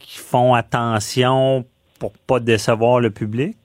[0.00, 1.64] font attention
[1.98, 3.56] pour pas décevoir le public?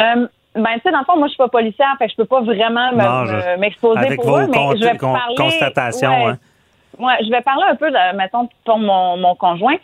[0.00, 2.16] Euh, ben, tu sais, dans le fond, moi, je suis pas policière, fait que je
[2.16, 2.92] peux pas vraiment
[3.58, 5.34] m'exposer pour eux, mais je vais parler...
[5.36, 6.38] constatations, hein?
[6.98, 9.76] Ouais, je vais parler un peu, de, mettons, pour mon, mon conjoint.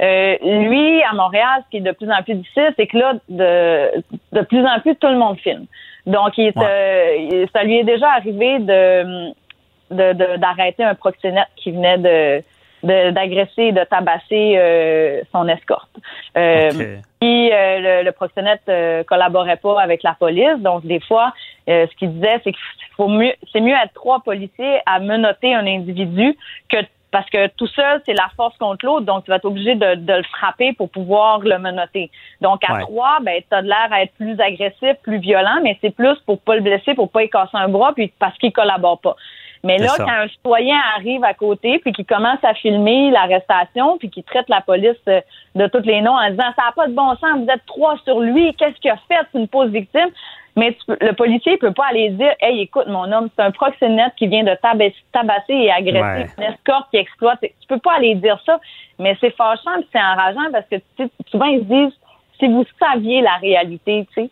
[0.00, 3.14] Euh, lui, à Montréal, ce qui est de plus en plus difficile, c'est que là,
[3.28, 5.66] de, de plus en plus, tout le monde filme.
[6.06, 9.32] Donc, il euh, ça lui est déjà arrivé de
[9.90, 12.42] d'arrêter un proxénète qui venait de
[12.82, 15.90] d'agresser et de tabasser euh, son escorte.
[16.36, 16.70] Euh,
[17.20, 18.70] Puis le, le, proxénète
[19.06, 21.32] collaborait pas avec la police, donc des fois,
[21.66, 25.66] ce qu'il disait, c'est qu'il faut mieux, c'est mieux être trois policiers à menotter un
[25.66, 26.36] individu
[26.68, 26.76] que
[27.10, 29.94] parce que tout seul, c'est la force contre l'autre, donc tu vas être obligé de,
[29.94, 32.10] de, le frapper pour pouvoir le menotter.
[32.40, 35.94] Donc à trois, ben, tu as l'air à être plus agressif, plus violent, mais c'est
[35.94, 39.00] plus pour pas le blesser, pour pas y casser un bras, puis parce qu'il collabore
[39.00, 39.16] pas.
[39.64, 44.08] Mais là, quand un citoyen arrive à côté, puis qu'il commence à filmer l'arrestation, puis
[44.08, 45.20] qu'il traite la police euh,
[45.54, 47.96] de tous les noms en disant ça n'a pas de bon sens, vous êtes trois
[48.04, 50.10] sur lui, qu'est-ce qu'il a fait, c'est une pause victime.
[50.56, 54.26] Mais le policier peut pas aller dire Hey, écoute, mon homme, c'est un proxénète qui
[54.26, 54.56] vient de
[55.12, 57.40] tabasser et agresser une escorte qui exploite.
[57.40, 58.60] Tu peux pas aller dire ça.
[58.98, 60.76] Mais c'est fâchant c'est enrageant parce que
[61.30, 61.98] souvent ils se disent
[62.38, 64.30] si vous saviez la réalité, tu sais.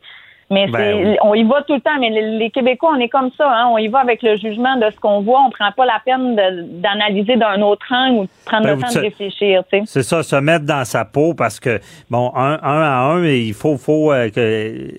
[0.48, 1.98] Mais ben on y va tout le temps.
[1.98, 3.50] Mais les, Québécois, on est comme ça.
[3.50, 3.68] Hein?
[3.72, 5.42] On y va avec le jugement de ce qu'on voit.
[5.42, 6.36] On prend pas la peine
[6.80, 9.64] d'analyser d'un autre angle ou de prendre ben, le temps de réfléchir.
[9.86, 11.80] C'est ça, se mettre dans sa peau parce que,
[12.10, 14.90] bon, un, à un, il faut, faut euh, que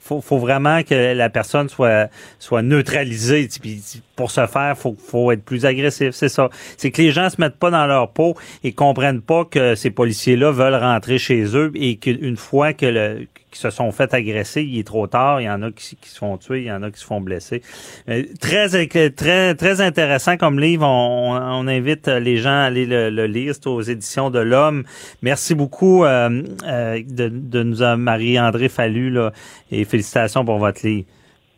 [0.00, 3.48] faut, faut vraiment que la personne soit, soit neutralisée.
[3.60, 3.80] Puis
[4.20, 6.10] pour ce faire, faut, faut être plus agressif.
[6.10, 6.50] C'est ça.
[6.76, 9.90] C'est que les gens se mettent pas dans leur peau et comprennent pas que ces
[9.90, 14.62] policiers-là veulent rentrer chez eux et qu'une fois que le qui se sont fait agresser,
[14.62, 15.40] il est trop tard.
[15.40, 17.22] Il y en a qui, se font tuer, il y en a qui se font
[17.22, 17.62] blesser.
[18.10, 18.68] Euh, très,
[19.10, 20.86] très, très intéressant comme livre.
[20.86, 23.54] On, on invite les gens à aller le, lire.
[23.54, 24.84] C'est aux éditions de l'Homme.
[25.22, 29.32] Merci beaucoup euh, euh, de, de, nous avoir Marie-André Fallu là,
[29.72, 31.06] et félicitations pour votre livre.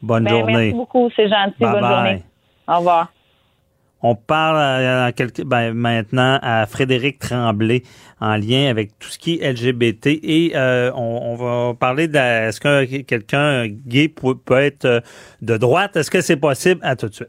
[0.01, 0.53] Bonne ben, journée.
[0.53, 1.57] Merci beaucoup, c'est gentil.
[1.59, 2.23] Bonne journée.
[2.73, 3.13] Au revoir.
[4.05, 5.13] On parle
[5.45, 7.85] ben, maintenant à Frédéric Tremblay
[8.21, 12.61] en lien avec tout ce qui est LGBT et euh, on, va parler de est-ce
[12.61, 15.01] que quelqu'un gay peut, être euh,
[15.41, 15.97] de droite?
[15.97, 16.81] Est-ce que c'est possible?
[16.83, 17.29] À tout de suite.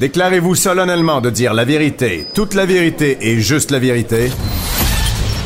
[0.00, 4.30] Déclarez-vous solennellement de dire la vérité, toute la vérité et juste la vérité.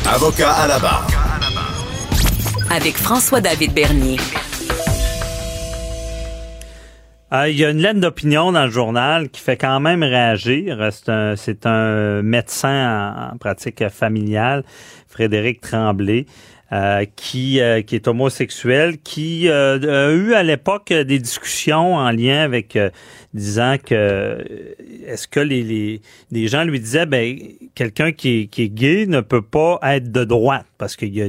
[0.05, 1.07] Avocat à la barre.
[2.69, 4.17] Avec François-David Bernier.
[7.33, 10.89] Euh, il y a une lettre d'opinion dans le journal qui fait quand même réagir.
[10.91, 14.63] C'est un, médecin en, pratique familiale,
[15.07, 16.25] Frédéric Tremblay.
[16.71, 19.77] Euh, qui, euh, est homosexuel, qui a
[20.11, 22.79] eu à l'époque des discussions en lien avec
[23.35, 24.43] disant que
[25.05, 26.01] est-ce que les,
[26.47, 27.37] gens lui disaient ben
[27.75, 31.21] quelqu'un qui est, qui est gay ne peut pas être de droite parce qu'il y
[31.21, 31.27] a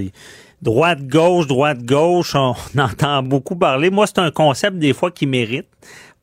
[0.64, 3.90] droite gauche droite gauche on entend beaucoup parler.
[3.90, 5.68] Moi c'est un concept des fois qui mérite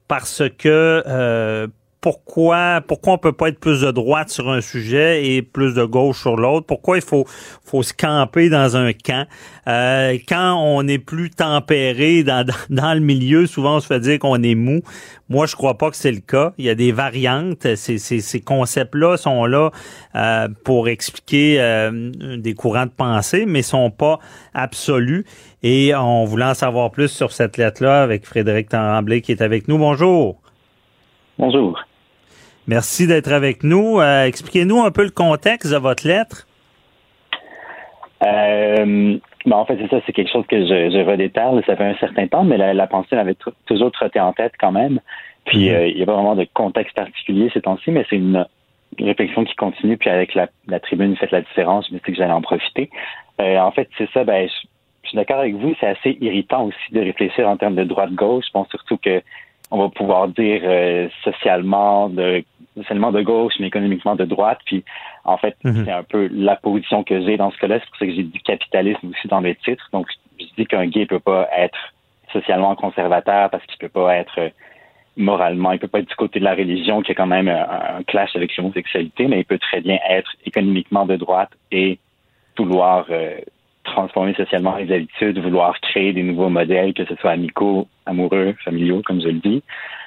[0.08, 1.68] parce que euh,
[2.02, 5.84] pourquoi pourquoi on peut pas être plus de droite sur un sujet et plus de
[5.84, 6.66] gauche sur l'autre?
[6.66, 7.26] Pourquoi il faut
[7.64, 9.28] faut se camper dans un camp?
[9.68, 14.18] Euh, Quand on est plus tempéré dans, dans, le milieu, souvent on se fait dire
[14.18, 14.82] qu'on est mou.
[15.30, 16.54] Moi, je crois pas que c'est le cas.
[16.58, 17.76] Il y a des variantes.
[17.76, 19.70] Ces, ces, ces concepts-là sont là
[20.16, 24.20] euh, pour expliquer euh, des courants de pensée, mais sont pas
[24.54, 25.26] absolus.
[25.64, 29.68] Et on voulait en savoir plus sur cette lettre-là avec Frédéric Tremblay qui est avec
[29.68, 29.78] nous.
[29.78, 30.42] Bonjour.
[31.38, 31.80] Bonjour.
[32.68, 34.00] Merci d'être avec nous.
[34.00, 36.48] Euh, expliquez-nous un peu le contexte de votre lettre.
[38.24, 41.66] Euh, ben, en fait, c'est ça, c'est quelque chose que je, je.
[41.66, 45.00] Ça fait un certain temps, mais la, pensée m'avait toujours trotté en tête quand même.
[45.46, 45.76] Puis, mhm.
[45.76, 48.46] euh, il n'y a pas vraiment de contexte particulier ces temps-ci, mais c'est une
[49.00, 49.98] réflexion qui continue.
[49.98, 50.48] Puis, avec la,
[50.80, 51.88] tribune, faites la différence.
[51.90, 52.92] Je me suis que j'allais en profiter.
[53.40, 54.24] en fait, c'est ça.
[54.24, 55.74] Ben, je, suis d'accord avec vous.
[55.80, 58.46] C'est assez irritant aussi de réfléchir en termes de droite-gauche.
[58.54, 59.24] Bon, surtout que
[59.72, 60.62] on va pouvoir dire
[61.24, 62.44] socialement, de
[62.88, 64.60] seulement de gauche, mais économiquement de droite.
[64.66, 64.84] Puis,
[65.26, 65.86] en fait, mhm.
[65.86, 67.80] c'est un peu la position que j'ai dans ce cas-là.
[67.80, 69.88] C'est pour ça que j'ai du capitalisme aussi dans mes titres.
[69.92, 70.08] Donc,
[70.40, 71.78] je dis qu'un gay peut pas être
[72.32, 74.50] socialement conservateur parce qu'il peut pas être euh,
[75.18, 78.02] moralement, il peut pas être du côté de la religion qui a quand même un,
[78.04, 82.00] clash avec l'homosexualité, mais il peut très bien être économiquement de droite et
[82.58, 83.38] vouloir euh,
[83.84, 89.02] transformer socialement les habitudes, vouloir créer des nouveaux modèles, que ce soit amicaux, amoureux, familiaux,
[89.06, 89.64] comme je le dis.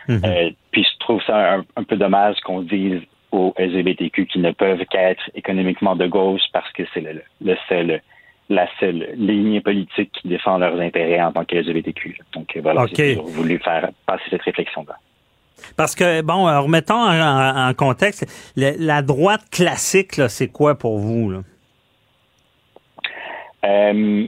[0.09, 0.21] Mhm.
[0.25, 3.01] Euh, puis je trouve ça un, peu dommage qu'on dise
[3.33, 8.01] aux LGBTQ qu'ils ne peuvent qu'être économiquement de gauche parce que c'est le, seul
[8.51, 12.19] la seule ligne politique qui défend leurs intérêts en tant que LGBTQ.
[12.35, 14.97] Donc voilà, j'ai voulu faire passer cette réflexion-là.
[15.77, 21.31] Parce que, bon, remettons en, contexte, la droite classique, c'est quoi pour vous?
[21.31, 21.39] Là?
[23.65, 24.27] Euh,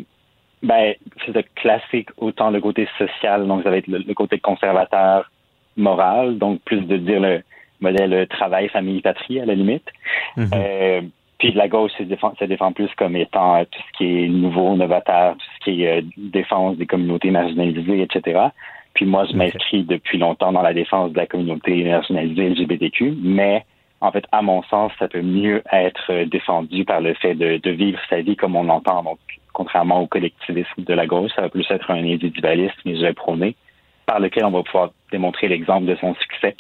[0.63, 0.95] ben,
[1.25, 5.31] c'est classique autant le côté social, donc ça va être le, côté conservateur
[5.77, 7.43] moral, donc plus de dire le
[7.81, 9.89] modèle travail, famille, patrie à la limite.
[10.37, 10.51] Mhm.
[10.55, 11.01] euh,
[11.39, 14.29] puis la gauche se défend, se défend plus comme étant euh, tout ce qui est
[14.29, 18.49] nouveau, novateur, tout ce qui est euh, défense des communautés marginalisées, etc.
[18.95, 23.65] Puis moi, je m'inscris depuis longtemps dans la défense de la communauté marginalisée LGBTQ, mais
[24.01, 27.99] en fait, à mon sens, ça peut mieux être défendu par le fait de, vivre
[28.11, 29.03] sa vie comme on l'entend.
[29.03, 29.19] Donc,
[29.53, 33.57] contrairement au collectivisme de la gauche, ça va plus être un individualisme, je vais prôner,
[34.05, 36.57] par lequel on va pouvoir démontrer l'exemple de son succès.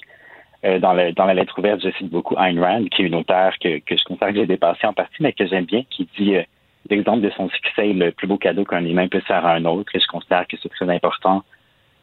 [0.64, 3.53] Euh, dans, dans la lettre ouverte, je cite beaucoup Ayn Rand, qui est une auteure
[3.59, 6.37] que, que je considère que j'ai dépassé en partie, mais que j'aime bien, qui dit
[6.37, 6.42] euh,
[6.88, 9.64] l'exemple de son succès est le plus beau cadeau qu'un humain peut faire à un
[9.66, 11.44] autre, et je considère que c'est très important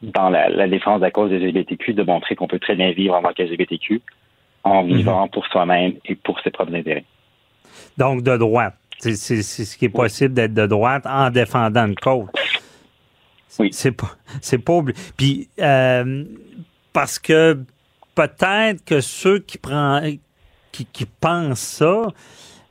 [0.02, 2.92] dans la, la, défense de la cause des LGBTQ de montrer qu'on peut très bien
[2.92, 4.00] vivre en tant qu'LGBTQ
[4.64, 4.96] en mhm.
[4.96, 7.04] vivant pour soi-même et pour ses propres intérêts.
[7.96, 8.74] Donc, de droite.
[8.98, 12.28] C'est ce qui est possible d'être de droite en défendant une cause.
[13.58, 13.68] Oui.
[13.72, 14.80] C'est pas, c'est pas
[15.16, 16.24] Puis, euh,
[16.92, 17.58] parce que
[18.14, 20.18] peut-être que ceux qui prennent,
[20.72, 22.08] qui, qui pensent ça,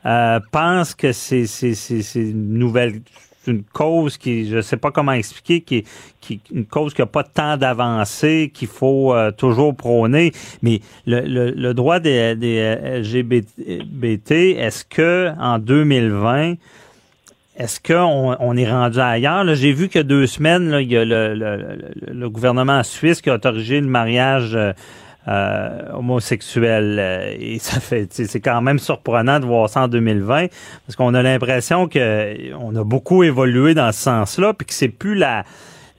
[0.05, 3.01] euh, pensent que c'est, c'est, c'est une nouvelle
[3.47, 5.83] une cause qui, je sais pas comment expliquer, qui,
[6.21, 10.31] qui une cause qui a pas tant d'avancée, qu'il faut euh, toujours prôner.
[10.61, 16.55] Mais le, le, droit des, des LGBT, est-ce que en 2020
[17.55, 19.45] est-ce qu'on on est rendu ailleurs?
[19.53, 21.77] J'ai vu que deux semaines, là, il y a le, le,
[22.11, 24.73] le, gouvernement suisse qui a autorisé le mariage euh,
[25.27, 26.97] euh, homosexuels.
[26.99, 30.47] Euh, et ça fait, c'est quand même surprenant de voir ça en 2020
[30.85, 34.89] parce qu'on a l'impression que on a beaucoup évolué dans ce sens-là, puis que c'est
[34.89, 35.43] plus la,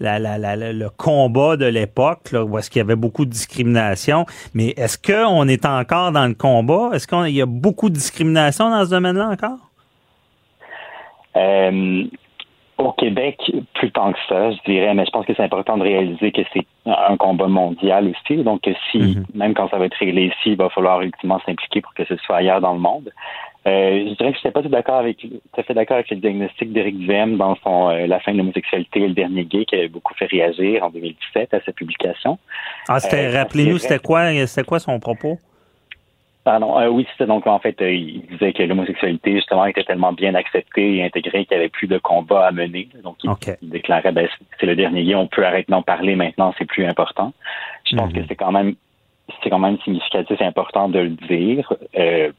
[0.00, 4.26] la, la, le combat de l'époque, où est-ce qu'il y avait beaucoup de discrimination.
[4.52, 6.90] Mais est-ce qu'on est encore dans le combat?
[6.92, 9.58] Est-ce qu'il y a beaucoup de discrimination dans ce domaine-là encore?
[11.37, 12.04] Euh,
[12.78, 13.38] au Québec,
[13.74, 16.42] plus tant que ça, je dirais, mais je pense que c'est important de réaliser que
[16.52, 18.42] c'est un combat mondial aussi.
[18.42, 19.24] Donc, si, mhm.
[19.34, 22.16] même quand ça va être réglé ici, il va falloir ultimement s'impliquer pour que ce
[22.16, 23.10] soit ailleurs dans le monde.
[23.66, 26.10] Euh, je dirais que je n'étais pas tout d'accord avec, tout à fait d'accord avec
[26.10, 29.64] le diagnostic d'Éric Duhem dans son euh, La fin de l'homosexualité et le dernier gay
[29.64, 32.38] qui avait beaucoup fait réagir en 2017 à sa publication.
[32.88, 35.38] Ah, c'était, euh, rappelez-nous, c'était quoi, c'était quoi son propos?
[36.44, 40.12] Pardon, euh, oui, c'était donc en fait, euh, il disait que l'homosexualité justement était tellement
[40.12, 42.87] bien acceptée et intégrée qu'il n'y avait plus de combat à mener.
[43.02, 44.28] Donc il, déclarait, ben,
[44.61, 47.33] c'est le dernier lien, on peut arrêter d'en parler maintenant, c'est plus important.
[47.90, 48.26] Je pense que mhm.
[48.28, 48.74] c'est quand même,
[49.42, 51.72] c'est quand même significatif et important de le dire.
[51.96, 52.30] Euh,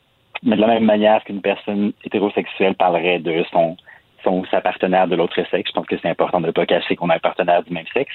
[0.43, 3.75] mais de la même manière qu'une personne hétérosexuelle parlerait de son,
[4.23, 6.95] son sa partenaire de l'autre sexe, je pense que c'est important de ne pas cacher
[6.95, 8.13] qu'on a un partenaire du même sexe.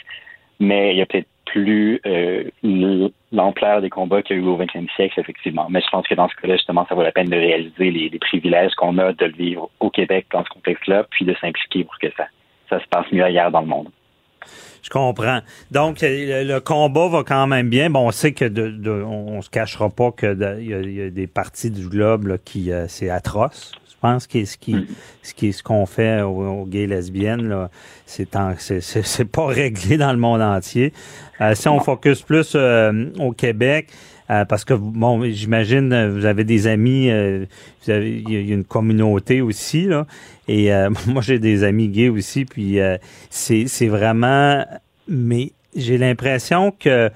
[0.61, 2.45] Mais il y a peut-être plus euh,
[3.33, 5.67] l'ampleur des combats qu'il y a eu au 20e siècle, effectivement.
[5.71, 8.19] Mais je pense que dans ce cas-là, justement, ça vaut la peine de réaliser les,
[8.19, 11.99] privilèges qu'on a de le vivre au Québec dans ce contexte-là, puis de s'impliquer pour
[11.99, 12.27] que ça,
[12.69, 13.89] ça se passe mieux ailleurs dans le monde.
[14.83, 15.41] Je comprends.
[15.71, 17.91] Donc, le, combat va quand même bien.
[17.91, 21.71] Bon, on sait que de, on, se cachera pas que il y, a des parties
[21.71, 23.73] du globe qui euh, c'est atroce.
[24.03, 24.75] Je pense que ce qui,
[25.23, 27.71] ce qui, ce qu'on fait aux, gays lesbiennes, là,
[28.07, 28.27] c'est,
[28.81, 30.95] c'est, pas réglé dans le monde entier.
[31.43, 33.89] Euh, si on focus plus euh, au Québec,
[34.31, 38.65] euh, parce que bon, j'imagine vous avez des amis, vous avez, il y a une
[38.65, 40.07] communauté aussi là,
[40.49, 40.71] et
[41.07, 42.79] moi j'ai des amis gays aussi, puis
[43.29, 44.65] c'est, c'est vraiment,
[45.09, 47.11] mais j'ai l'impression que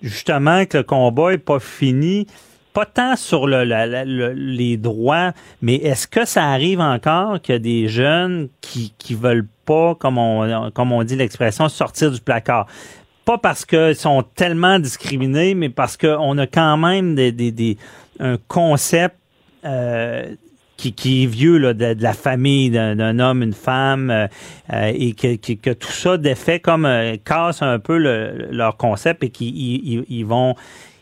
[0.00, 2.28] justement que le combat est pas fini
[2.72, 8.48] pas tant sur le, les droits, mais est-ce que ça arrive encore a des jeunes
[8.60, 12.66] qui qui veulent pas, comme on comme on dit l'expression, sortir du placard?
[13.24, 17.76] Pas parce qu'ils sont tellement discriminés, mais parce qu'on a quand même des, des, des
[18.20, 19.16] un concept
[19.64, 20.34] euh,
[20.76, 24.26] qui, qui, est vieux là, de, la famille d'un homme, une femme, euh,
[24.72, 26.88] euh, et que, que, tout ça défait comme
[27.24, 30.54] casse un peu leur concept et qu'ils ils, vont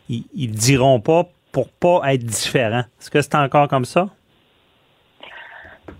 [0.08, 2.84] ils, ils diront pas pour pas être différent.
[3.00, 4.08] Est-ce que c'est encore comme ça?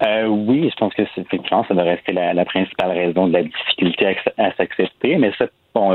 [0.03, 3.43] Euh, oui, je pense que c'est effectivement, ça doit rester la, principale raison de la
[3.43, 5.47] difficulté à, s'accepter, mais ça,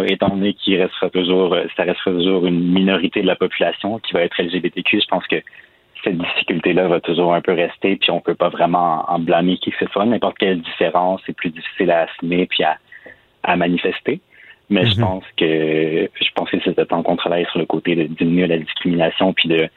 [0.07, 4.13] étant donné qu'il restera toujours, euh, ça restera toujours une minorité de la population qui
[4.13, 5.41] va être LGBTQ, je pense que
[6.03, 9.71] cette difficulté-là va toujours un peu rester, puis on peut pas vraiment en blâmer qui
[9.71, 10.05] que ce soit.
[10.05, 14.19] N'importe quelle différence est plus difficile à assumer puis à manifester.
[14.73, 15.05] Mais je mhm.
[15.05, 19.33] pense que je pense que temps qu'on travaille sur le côté de diminuer la discrimination
[19.33, 19.69] puis de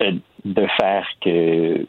[0.00, 1.86] de faire que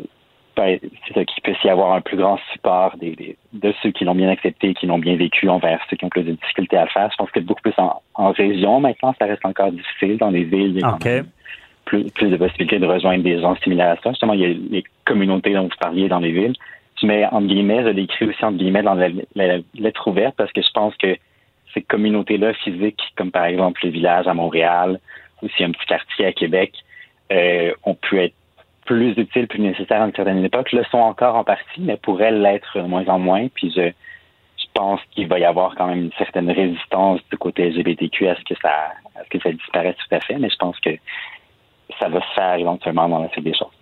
[0.57, 4.05] ben, c'est ça qu'il puisse y avoir un plus grand support des, de ceux qui
[4.05, 6.85] l'ont bien accepté, qui l'ont bien vécu envers ceux qui ont plus de difficultés à
[6.85, 7.09] le faire.
[7.11, 10.17] Je pense que beaucoup plus en, en région maintenant, ça reste encore difficile.
[10.17, 10.97] Dans les villes, il y a
[11.85, 14.09] plus, plus, de possibilités de rejoindre des gens similaires à ça.
[14.09, 16.55] Justement, il y a les communautés dont vous parliez dans les villes.
[16.99, 19.09] Je mets entre guillemets, je l'écris aussi entre guillemets dans la,
[19.75, 21.15] lettre ouverte parce que je pense que
[21.77, 24.99] ces communautés-là physiques, comme par exemple les villages à Montréal,
[25.41, 26.73] ou si un petit quartier à Québec,
[27.31, 28.33] euh, ont pu être
[28.85, 32.31] plus utiles, plus nécessaires à une certaine époque, le sont encore en partie, mais pourraient
[32.31, 33.47] l'être de moins en moins.
[33.53, 33.91] Puis je,
[34.73, 38.43] pense qu'il va y avoir quand même une certaine résistance du côté LGBTQ à ce
[38.43, 40.91] que ça, à ce que ça disparaisse tout à fait, mais je pense que
[41.99, 43.73] ça va se faire éventuellement dans la suite des choses.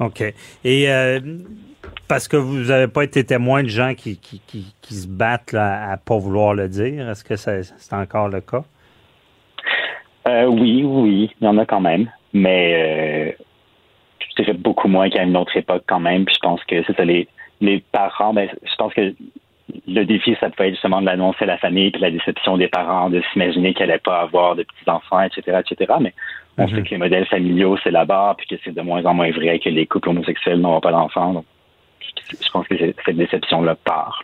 [0.00, 0.22] OK.
[0.62, 1.20] Et euh,
[2.08, 5.52] parce que vous n'avez pas été témoin de gens qui, qui, qui, qui se battent
[5.52, 8.64] là, à pas vouloir le dire, est-ce que c'est encore le cas?
[10.26, 13.44] Euh, oui, oui, il y en a quand même, mais euh,
[14.20, 16.24] je dirais beaucoup moins qu'à une autre époque quand même.
[16.24, 17.28] Puis je pense que c'est ça, les,
[17.60, 19.14] les parents, ben, je pense que
[19.86, 22.68] le défi, ça peut être justement de l'annoncer à la famille, puis la déception des
[22.68, 25.94] parents, de s'imaginer qu'elle n'allait pas avoir de petits-enfants, etc., etc.
[26.00, 26.14] Mais
[26.56, 26.84] on sait mhm.
[26.84, 29.68] que les modèles familiaux, c'est là-bas, puis que c'est de moins en moins vrai que
[29.68, 31.44] les couples homosexuels n'auront pas d'enfants.
[32.30, 32.74] Je pense que
[33.04, 34.22] cette déception-là part.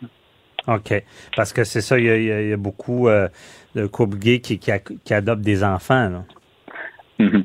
[0.67, 1.03] OK.
[1.35, 3.27] Parce que c'est ça, il y, a, beaucoup euh,
[3.75, 6.09] de couples gays qui, qui, adoptent des enfants.
[6.09, 6.23] Là.
[7.19, 7.43] Mm-hmm.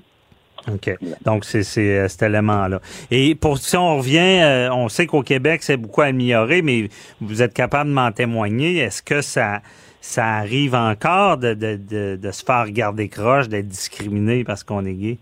[0.74, 0.98] OK.
[1.24, 2.80] Donc, c'est euh, cet élément-là.
[3.10, 6.88] Et pour si on revient, euh, on sait qu'au Québec, c'est beaucoup amélioré, mais
[7.20, 8.78] vous êtes capable de m'en témoigner.
[8.78, 9.60] Est-ce que ça,
[10.00, 14.94] ça arrive encore de, de, de, se faire garder croche, d'être discriminé parce qu'on est
[14.94, 15.18] gay?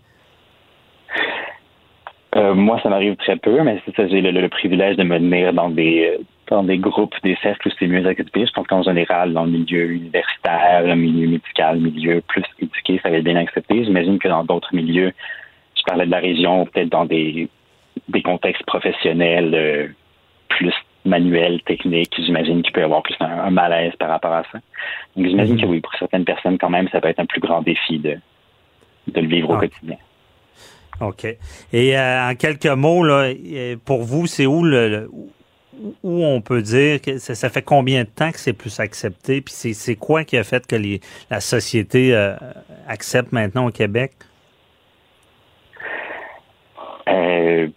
[2.35, 5.69] Moi, ça m'arrive très peu, mais c'est ça, j'ai le, privilège de me tenir dans
[5.69, 8.45] des dans des groupes, des cercles où c'est mieux accepté.
[8.45, 12.99] Je pense qu'en général, dans le milieu universitaire, le milieu médical, le milieu plus éduqué,
[13.01, 13.83] ça va être bien accepté.
[13.83, 15.11] J'imagine que dans d'autres milieux,
[15.75, 17.49] je parlais de la région, peut-être dans des,
[18.09, 19.87] des contextes professionnels euh,
[20.49, 20.73] plus
[21.05, 24.59] manuels, techniques, j'imagine qu'il peut y avoir plus un, malaise par rapport à ça.
[25.15, 25.71] Donc j'imagine que mhm.
[25.71, 28.17] oui, pour certaines personnes, quand même, ça peut être un plus grand défi de,
[29.07, 29.97] de le vivre au quotidien.
[31.01, 31.25] OK.
[31.73, 33.33] Et euh, en quelques mots, là,
[33.83, 35.09] pour vous, c'est où le,
[36.03, 39.41] où on peut dire que ça, fait combien de temps que c'est plus accepté?
[39.41, 40.75] Puis c'est quoi qui a fait que
[41.29, 42.35] la société euh,
[42.87, 44.11] accepte maintenant au Québec?
[47.07, 47.67] Euh,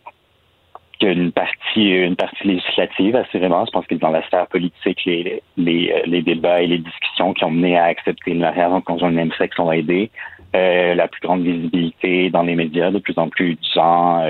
[1.00, 3.64] une partie, une partie législative, assurément.
[3.66, 7.34] Je pense que dans la sphère politique, les, les, euh, les débats et les discussions
[7.34, 10.10] qui ont mené à accepter le mariage entre conjoints de même sexe ont aidé.
[10.56, 14.24] Euh, la plus grande visibilité dans les médias, de plus en plus de gens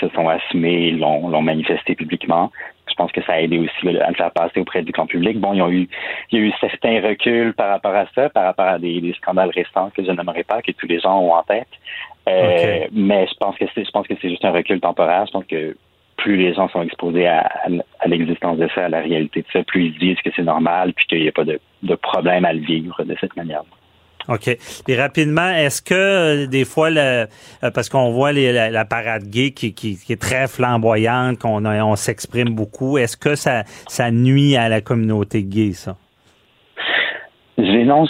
[0.00, 2.50] se sont assumés, l'ont manifesté publiquement
[2.88, 5.38] je pense que ça a aidé aussi à le faire passer auprès du grand public.
[5.38, 5.88] Bon, il y a eu,
[6.30, 9.50] il y a eu certains reculs par rapport à ça, par rapport à des, scandales
[9.50, 11.68] récents que je n'aimerais pas, que tous les gens ont en tête.
[12.28, 15.26] Euh, mais je pense que c'est, je pense que c'est juste un recul temporaire.
[15.26, 15.76] Je pense que
[16.16, 17.48] plus les gens sont exposés à,
[18.06, 21.06] l'existence de ça, à la réalité de ça, plus ils disent que c'est normal, puis
[21.06, 23.62] qu'il n'y a pas de, de problème à le vivre de cette manière.
[24.28, 24.48] OK.
[24.88, 27.26] Et rapidement, est-ce que euh, des fois, le,
[27.64, 32.50] euh, parce qu'on voit la, parade gay qui, qui, est très flamboyante, qu'on on s'exprime
[32.50, 35.96] beaucoup, est-ce que ça, ça nuit à la communauté gay, ça?
[37.56, 38.06] Non,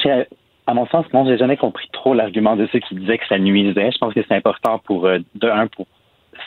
[0.66, 3.38] à mon sens, non, j'ai jamais compris trop l'argument de ceux qui disaient que ça
[3.38, 3.90] nuisait.
[3.92, 5.86] Je pense que c'est important pour, euh, de un, pour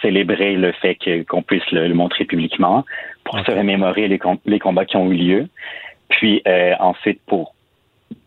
[0.02, 0.98] célébrer le fait
[1.30, 2.84] qu'on puisse le, montrer publiquement,
[3.24, 5.48] pour se remémorer les, les combats qui ont eu lieu,
[6.10, 6.42] puis
[6.80, 7.54] ensuite pour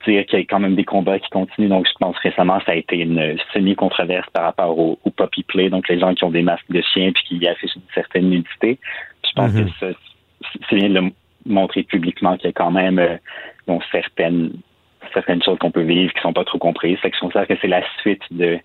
[0.07, 1.69] dire qu'il y a quand même des combats qui continuent.
[1.69, 5.71] Donc, je pense récemment, ça a été une semi-controverse par rapport au, au, puppy play,
[5.71, 8.79] donc les gens qui ont des masques de chiens puis qui affichent une certaine nudité.
[9.25, 9.95] je pense que mm-hmm.
[10.69, 11.11] c'est bien de le
[11.47, 14.53] montrer publiquement qu'il y a quand même euh, certaines
[15.13, 16.99] certaines choses qu'on peut vivre qui sont pas trop comprises.
[16.99, 18.59] Fait que je considère que c'est la suite de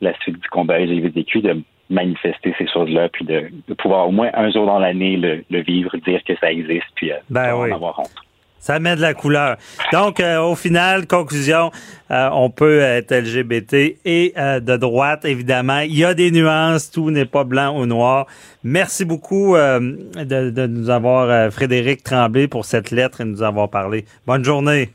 [0.00, 4.50] la suite du combat LGBTQ de manifester ces choses-là, puis de, pouvoir au moins un
[4.50, 8.23] jour dans l'année le, vivre, dire que ça existe, puis euh, ben en avoir honte.
[8.64, 9.58] Ça met de la couleur.
[9.92, 11.70] Donc, euh, au final, conclusion,
[12.10, 15.80] euh, on peut être LGBT et euh, de droite, évidemment.
[15.80, 18.26] Il y a des nuances, tout n'est pas blanc ou noir.
[18.62, 24.06] Merci beaucoup de, nous avoir, Frédéric Tremblay, pour cette lettre et de nous avoir parlé.
[24.26, 24.88] Bonne journée.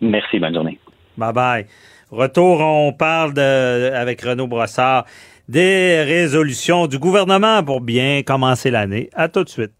[0.00, 0.80] Merci, bonne journée.
[1.16, 1.66] Bye bye.
[2.10, 5.04] Retour, on parle de, avec Renaud Brossard
[5.48, 9.10] des résolutions du gouvernement pour bien commencer l'année.
[9.14, 9.79] À tout de suite.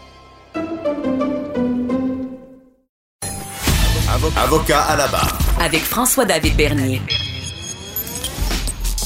[4.21, 5.35] Avocat à la barre.
[5.59, 7.01] Avec François-David Bernier.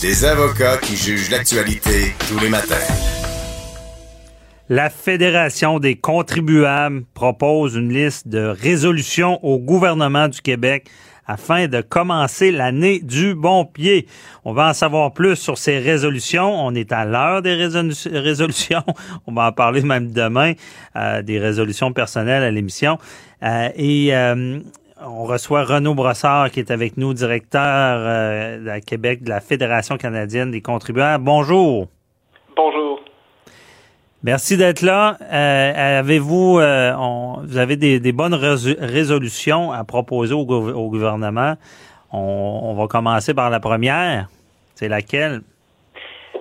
[0.01, 2.76] Des avocats qui jugent l'actualité tous les matins.
[4.68, 10.89] La Fédération des contribuables propose une liste de résolutions au gouvernement du Québec
[11.26, 14.07] afin de commencer l'année du bon pied.
[14.43, 16.53] On va en savoir plus sur ces résolutions.
[16.53, 18.84] On est à l'heure des résolutions.
[19.28, 20.53] On va en parler même demain,
[20.97, 22.97] euh, des résolutions personnelles à l'émission.
[23.43, 24.59] Euh, et euh,
[25.08, 27.49] on reçoit Renaud Brossard qui est avec nous, directeur
[28.68, 31.24] à Québec de la Fédération canadienne des contribuables.
[31.24, 31.88] Bonjour.
[32.56, 32.99] Bonjour.
[34.24, 35.18] Merci d'être là.
[35.22, 36.93] Euh, avez-vous, euh,
[37.43, 41.53] vous avez des, bonnes résolutions à proposer au, gouvernement?
[42.12, 44.28] On, va commencer par la première.
[44.74, 45.41] C'est laquelle?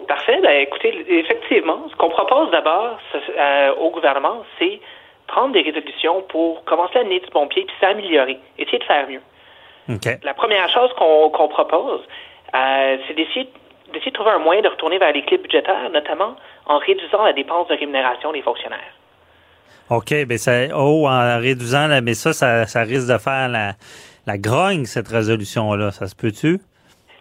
[0.09, 0.41] Parfait.
[0.43, 4.81] Ben, écoutez, effectivement, ce qu'on propose d'abord euh, au gouvernement, c'est
[5.27, 9.23] prendre des résolutions pour commencer l'année du bon pied puis s'améliorer, essayer de faire mieux.
[10.23, 12.01] La première chose qu'on propose,
[12.53, 13.49] c'est d'essayer
[13.93, 16.35] d'essayer de trouver un moyen de retourner vers l'équilibre budgétaire, notamment
[16.67, 18.93] en réduisant la dépense de rémunération des fonctionnaires.
[19.91, 22.33] OK, mais ça, oh, en réduisant, mais ça,
[22.67, 23.73] ça, risque de faire la,
[24.27, 25.91] la grogne, cette résolution-là.
[25.91, 26.59] Ça se peut-tu?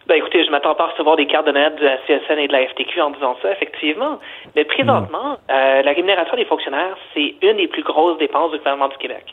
[0.08, 2.48] Ben écoutez, je m'attends pas à recevoir des cartes de net de la CSN et
[2.48, 4.20] de la FTQ en disant ça, effectivement.
[4.56, 8.90] Mais présentement, euh, la rémunération des fonctionnaires, c'est une des plus grosses dépenses du gouvernement
[8.90, 9.24] du Québec.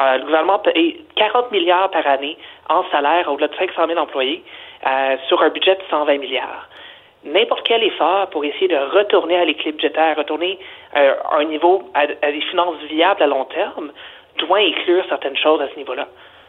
[0.00, 2.36] Euh, le gouvernement paye 40 milliards par année
[2.68, 4.42] en salaire au-delà de 500 000 employés
[4.86, 6.68] euh, sur un budget de 120 milliards
[7.24, 10.58] n'importe quel effort pour essayer de retourner à l'équilibre budgétaire, retourner
[10.96, 13.90] euh, à un niveau, à, des finances viables à long terme,
[14.38, 16.06] doit inclure certaines choses à ce niveau-là.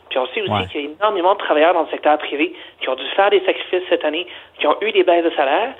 [0.09, 2.89] Puis on sait aussi qu'il y a énormément de travailleurs dans le secteur privé qui
[2.89, 4.27] ont dû faire des sacrifices cette année,
[4.59, 5.73] qui ont eu des baisses de salaire.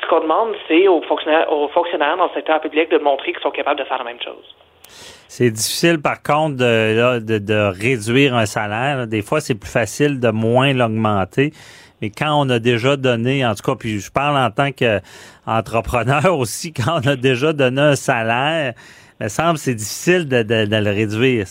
[0.00, 3.42] Ce qu'on demande, c'est aux fonctionnaires, aux fonctionnaires dans le secteur public de montrer qu'ils
[3.42, 4.54] sont capables de faire la même chose.
[5.28, 9.06] C'est difficile, par contre, de, de, de réduire un salaire.
[9.06, 11.52] Des fois, c'est plus facile de moins l'augmenter.
[12.00, 16.38] Mais quand on a déjà donné, en tout cas, puis je parle en tant qu'entrepreneur
[16.38, 18.74] aussi, quand on a déjà donné un salaire,
[19.20, 21.46] me semble c'est difficile de, de, le réduire.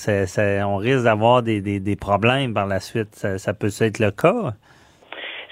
[0.65, 3.13] on risque d'avoir des, des, problèmes par la suite.
[3.15, 4.53] Ça, peut être le cas.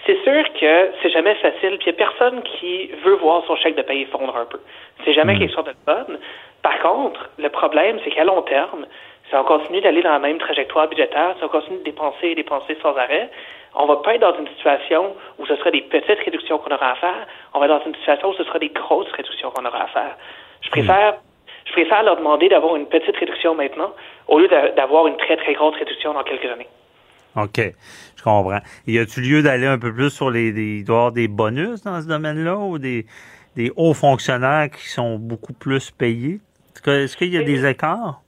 [0.06, 1.78] C'est sûr que c'est jamais facile.
[1.80, 4.60] Puis il n'y a personne qui veut voir son chèque de paye fondre un peu.
[5.04, 5.40] C'est jamais hmm.
[5.40, 6.18] quelque chose de bon.
[6.62, 8.86] Par contre, le problème, c'est qu'à long terme,
[9.30, 12.36] si on continue d'aller dans la même trajectoire budgétaire, si on continue de dépenser et
[12.36, 13.30] dépenser sans arrêt,
[13.76, 16.92] on va pas être dans une situation où ce sera des petites réductions qu'on aura
[16.92, 17.28] à faire.
[17.54, 19.88] On va être dans une situation où ce sera des grosses réductions qu'on aura à
[19.88, 20.18] faire.
[20.62, 21.16] Je préfère,
[21.66, 23.94] je préfère leur demander d'avoir une petite réduction maintenant
[24.28, 26.68] au lieu d'avoir une très, très grosse réduction dans quelques années.
[27.36, 27.60] OK.
[28.16, 28.60] Je comprends.
[28.88, 32.56] Y a-t-il lieu d'aller un peu plus sur les, des, des bonus dans ce domaine-là
[32.58, 33.06] ou des,
[33.56, 36.40] des hauts fonctionnaires qui sont beaucoup plus payés?
[36.86, 38.22] Est-ce qu'il y a des écarts?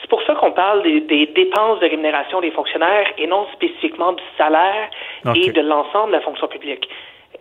[0.00, 4.22] C'est pour ça qu'on parle des, dépenses de rémunération des fonctionnaires et non spécifiquement du
[4.38, 4.90] salaire
[5.34, 6.88] et de l'ensemble de la fonction publique.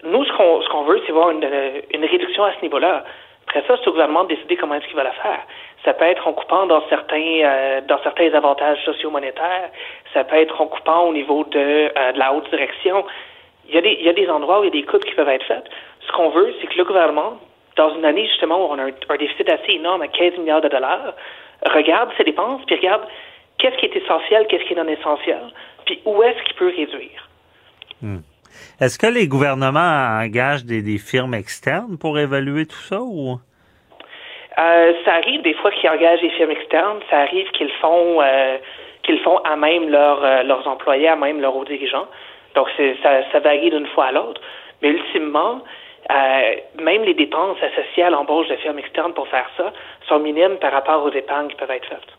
[0.03, 1.47] Nous, ce qu'on ce veut, c'est voir une,
[1.93, 3.03] une, réduction à ce niveau-là.
[3.67, 5.39] Ça, c'est au gouvernement de décider comment est-ce qu'il va la faire.
[5.83, 9.69] Ça peut être en coupant dans certains euh, dans certains avantages socio-monétaires.
[10.13, 13.05] Ça peut être en coupant au niveau de, euh, de la haute direction.
[13.67, 15.03] Il y, a des, il y a des endroits où il y a des coupes
[15.05, 15.65] qui peuvent être faites.
[16.05, 17.39] Ce qu'on veut, c'est que le gouvernement,
[17.77, 20.61] dans une année justement où on a un, un déficit assez énorme à 15 milliards
[20.61, 21.13] de dollars,
[21.65, 23.03] regarde ses dépenses, puis regarde
[23.57, 25.41] qu'est-ce qui est essentiel, qu'est-ce qui est non essentiel,
[25.85, 27.29] puis où est-ce qu'il peut réduire.
[28.01, 28.19] Hmm.
[28.79, 33.39] Est-ce que les gouvernements engagent des, firmes externes pour évaluer tout ça ou?
[34.57, 36.99] Euh, ça arrive des fois qu'ils engagent des firmes externes.
[37.09, 38.57] Ça arrive qu'ils font euh,
[39.03, 42.07] qu'ils font à même euh, leurs employés, à même leurs hauts dirigeants.
[42.55, 44.41] Donc ça, ça varie d'une fois à l'autre.
[44.81, 45.61] Mais ultimement,
[46.79, 49.73] même les dépenses associées à l'embauche de firmes externes pour faire ça
[50.07, 52.14] sont minimes par rapport aux épargnes qui peuvent être faites.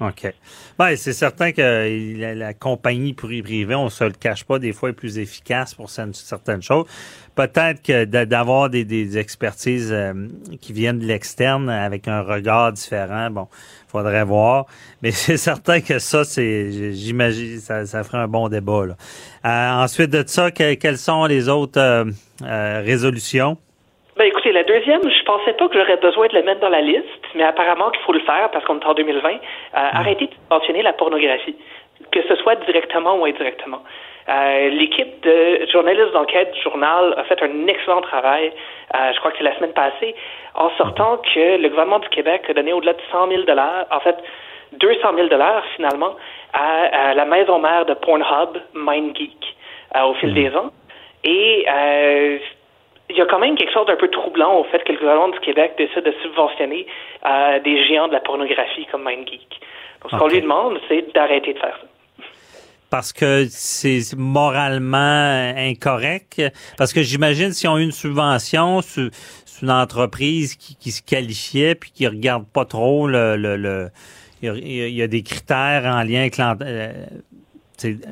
[0.00, 0.32] OK.
[0.78, 4.94] Ben, c'est certain que la, compagnie privée, on se le cache pas, des fois est
[4.94, 6.86] plus efficace pour certaines choses.
[7.34, 10.14] Peut-être que d'avoir des, expertises euh,
[10.60, 13.48] qui viennent de l'externe avec un regard différent, bon,
[13.88, 14.64] faudrait voir.
[15.02, 18.86] Mais c'est certain que ça, c'est, j'imagine, ça, ça ferait un bon débat.
[18.86, 18.96] Là.
[19.44, 23.58] Euh, ensuite de ça, quelles sont les autres euh, résolutions?
[24.20, 26.82] Ben écoutez, la deuxième, je pensais pas que j'aurais besoin de la mettre dans la
[26.82, 29.30] liste, mais apparemment qu'il faut le faire parce qu'on est en 2020.
[29.30, 29.40] Euh, mm.
[29.72, 31.56] Arrêtez de mentionner la pornographie,
[32.12, 33.82] que ce soit directement ou indirectement.
[34.28, 38.52] L'équipe de journalistes d'enquête du journal a fait un excellent travail,
[38.92, 40.14] je crois que c'est la semaine passée,
[40.54, 43.42] en sortant que le gouvernement du Québec a donné au-delà de 100 000
[43.90, 44.16] en fait
[44.72, 45.28] 200 000
[45.76, 46.14] finalement,
[46.52, 49.56] à, la maison mère de Pornhub, MindGeek,
[50.04, 50.70] au fil des ans.
[51.24, 51.66] Et
[53.10, 55.28] il y a quand même quelque chose d'un peu troublant au fait que le gouvernement
[55.30, 56.86] du Québec décide de subventionner
[57.26, 59.60] euh, des géants de la pornographie comme MindGeek.
[60.02, 61.86] Donc, ce qu'on lui demande, c'est d'arrêter de faire ça.
[62.90, 66.42] Parce que c'est moralement incorrect.
[66.76, 69.10] Parce que j'imagine si on a une subvention, c'est
[69.62, 73.90] une entreprise qui, se qualifiait puis qui regarde pas trop le, le,
[74.42, 76.92] il, y a, des critères en lien avec euh,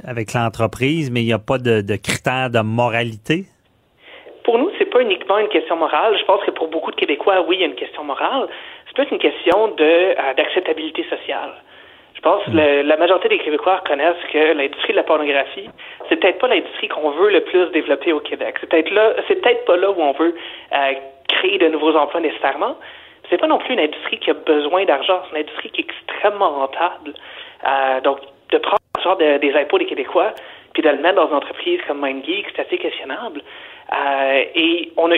[0.05, 3.47] avec l'entreprise, mais il n'y a pas de, de critères de moralité
[4.79, 6.17] c'est pas uniquement une question morale.
[6.19, 8.49] Je pense que pour beaucoup de Québécois, oui, il y a une question morale.
[8.87, 11.53] C'est plus une question de euh, d'acceptabilité sociale.
[12.15, 15.71] Je pense que la majorité des Québécois reconnaissent que l'industrie de la pornographie,
[16.09, 18.57] c'est peut-être pas l'industrie qu'on veut le plus développer au Québec.
[18.61, 20.35] C'est peut-être là, c'est peut-être pas là où on veut
[20.73, 20.93] euh,
[21.29, 22.77] créer de nouveaux emplois nécessairement.
[23.31, 25.21] C'est pas non plus une industrie qui a besoin d'argent.
[25.25, 27.15] C'est une industrie qui est extrêmement rentable.
[27.65, 28.19] Euh, donc,
[28.51, 30.33] de prendre genre des impôts des Québécois
[30.79, 33.43] puis de le mettre dans une entreprise comme MindGeek, c'est assez questionnable.
[33.93, 35.17] Euh, et on a,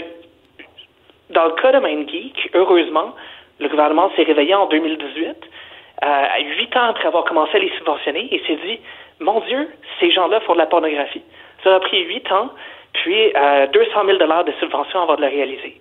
[1.31, 3.15] dans le cas de MindGeek, heureusement,
[3.59, 5.27] le gouvernement s'est réveillé en 2018,
[6.03, 6.25] euh,
[6.57, 8.81] huit ans après avoir commencé à les subventionner, et s'est dit,
[9.21, 9.69] mon Dieu,
[10.01, 11.23] ces gens-là font de la pornographie.
[11.63, 12.51] Ça a pris huit ans,
[12.93, 15.81] puis euh, 200 000 dollars de subventions avant de le réaliser.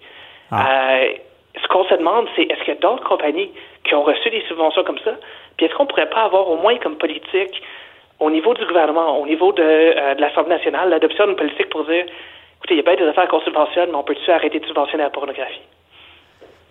[0.52, 0.66] Ah.
[0.68, 1.14] Euh,
[1.62, 3.52] ce qu'on se demande, c'est est-ce qu'il y a d'autres compagnies
[3.84, 5.12] qui ont reçu des subventions comme ça?
[5.58, 7.62] Puis est-ce qu'on pourrait pas avoir au moins comme politique,
[8.20, 11.86] au niveau du gouvernement, au niveau de, euh, de l'Assemblée nationale, l'adoption d'une politique pour
[11.86, 12.06] dire
[12.70, 15.10] il y a pas des affaires qu'on subventionne, mais on peut-tu arrêter de subventionner la
[15.10, 15.62] pornographie?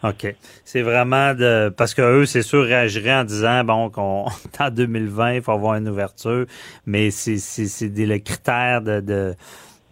[0.04, 0.34] OK.
[0.64, 1.70] C'est vraiment de.
[1.76, 4.26] Parce que eux, c'est sûr, réagiraient en disant bon, qu'on
[4.60, 6.46] en 2020, il faut avoir une ouverture,
[6.86, 7.36] mais c'est,
[7.82, 9.34] le critère de, de,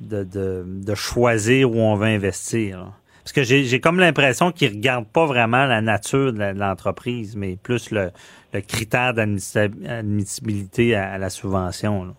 [0.00, 2.92] de, de, choisir où on veut investir.
[3.24, 7.90] Parce que j'ai, comme l'impression qu'ils regardent pas vraiment la nature de l'entreprise, mais plus
[7.90, 8.12] le,
[8.52, 12.14] le critère d'admissibilité à, la subvention.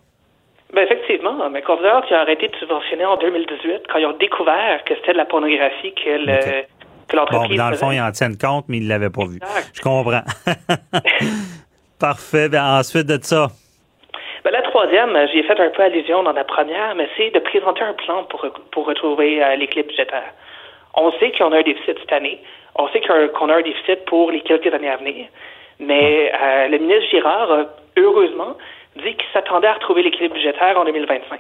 [0.74, 4.84] Ben effectivement, mais considère qui a arrêté de subventionner en 2018 quand ils ont découvert
[4.84, 6.66] que c'était de la pornographie que le
[7.08, 7.58] que l'entreprise.
[7.58, 9.40] Bon, dans le fond, ils en tiennent compte, mais ils ne l'avaient pas vu.
[9.74, 10.22] Je comprends.
[12.00, 12.50] Parfait.
[12.50, 13.48] Ben, ensuite de ça?
[14.44, 17.40] Ben, la troisième, j'y ai fait un peu allusion dans la première, mais c'est de
[17.40, 20.34] présenter un plan pour, pour retrouver euh, l'équilibre budgétaire.
[20.96, 22.42] On sait qu'on a un déficit cette année.
[22.76, 25.28] On sait qu'on a un déficit pour les quelques années à venir.
[25.80, 27.50] Mais euh, le ministre Girard
[27.98, 28.58] heureusement
[28.98, 31.40] dit qu'il s'attendait à retrouver l'équilibre budgétaire en 2025.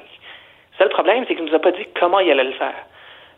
[0.78, 2.86] C'est le problème, c'est qu'il ne nous a pas dit comment il allait le faire.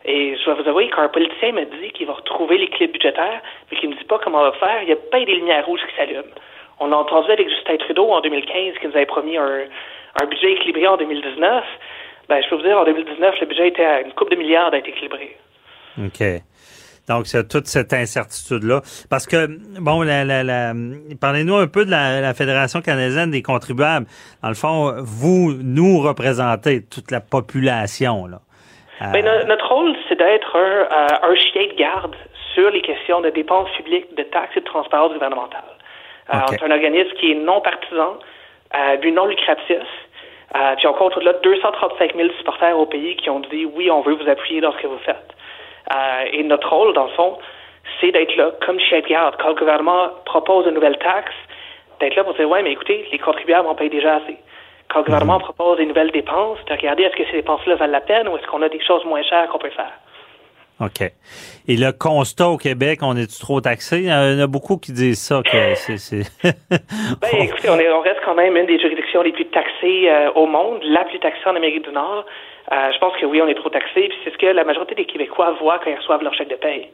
[0.06, 3.42] Et je dois vous avouer, quand un politicien me dit qu'il va retrouver l'équilibre budgétaire,
[3.70, 5.36] mais qu'il ne me dit pas comment on va faire, il n'y a pas des
[5.36, 6.24] lumières rouges qui s'allument.
[6.80, 9.64] On a entendu avec Justin Trudeau en 2015 qu'il nous avait promis un,
[10.22, 11.64] un budget équilibré en 2019.
[12.30, 14.72] Ben, je peux vous dire, en 2019, le budget était à une coupe de milliards
[14.72, 15.36] d'être équilibré.
[15.98, 16.22] OK.
[17.10, 18.82] Donc, c'est toute cette incertitude-là.
[19.10, 19.48] Parce que,
[19.82, 20.74] bon, la, la, la
[21.20, 24.06] parlez-nous un peu de la, Fédération canadienne des contribuables.
[24.44, 28.28] Dans le fond, vous, nous représentez toute la population.
[28.28, 28.40] Là.
[29.02, 32.16] Euh, ben, notre rôle, c'est d'être un, euh, un, chien de garde
[32.54, 35.64] sur les questions de dépenses publiques, de taxes et de transparence gouvernementale.
[36.34, 38.20] Euh, c'est un organisme qui est non partisan,
[39.02, 39.82] but non lucratif.
[40.78, 44.02] puis on compte au-delà de 235 000 supporters au pays qui ont dit oui, on
[44.02, 45.34] veut vous appuyer dans ce que vous faites.
[45.92, 47.38] Euh, et notre rôle, dans le fond,
[48.00, 49.36] c'est d'être là comme chien de garde.
[49.40, 51.34] Quand le gouvernement propose une nouvelle taxe,
[52.00, 54.38] d'être là pour dire, ouais, mais écoutez, les contribuables en payent déjà assez.
[54.90, 55.44] Quand le gouvernement mhm.
[55.44, 58.48] propose des nouvelles dépenses, de regarder est-ce que ces dépenses-là valent la peine ou est-ce
[58.48, 59.92] qu'on a des choses moins chères qu'on peut faire.
[60.80, 61.02] OK.
[61.68, 64.00] Et le constat au Québec, on est trop taxé?
[64.00, 66.24] Il y en a beaucoup qui disent ça, que c'est...
[66.44, 70.32] ben, écoutez, on, est, on, reste quand même une des juridictions les plus taxées euh,
[70.36, 72.26] au monde, la plus taxée en Amérique du Nord.
[72.72, 74.96] Euh, je pense que oui, on est trop taxé, puis c'est ce que la majorité
[74.96, 76.88] des Québécois voient quand ils reçoivent leur chèque de paye.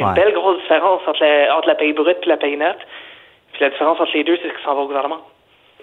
[0.00, 2.78] A une belle grosse différence entre la, entre la paye brute et la paye nette.
[3.52, 5.20] Puis la différence entre les deux, c'est ce qui s'en va au gouvernement.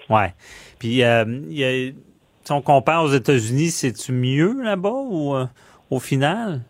[0.08, 0.32] Ouais.
[0.78, 1.92] Puis euh, y a,
[2.44, 5.44] si on compare aux États-Unis, c'est-tu mieux là-bas ou euh,
[5.90, 6.60] au final?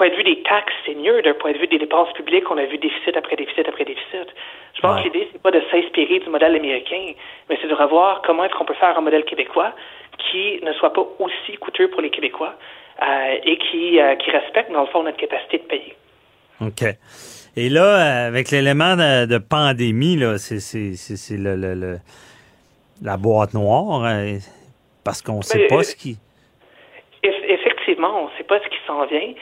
[0.00, 1.20] Ben, point de vue des taxes, c'est mieux.
[1.20, 4.28] D'un point de vue des dépenses publiques, on a vu déficit après déficit après déficit.
[4.74, 7.12] Je pense que l'idée, c'est pas de s'inspirer du modèle américain,
[7.48, 9.74] mais c'est de revoir comment est-ce qu'on peut faire un modèle québécois
[10.18, 12.54] qui ne soit pas aussi coûteux pour les Québécois
[13.02, 15.94] euh, et qui, euh, qui respecte, dans le fond, notre capacité de payer.
[16.62, 16.82] OK.
[17.56, 21.98] Et là, avec l'élément de, pandémie, là, c'est, c'est, le, le,
[23.02, 24.38] la boîte noire, hein,
[25.04, 26.16] parce qu'on ne sait pas ce qui...
[27.22, 29.34] Effectivement, on ne sait pas ce qui s'en vient.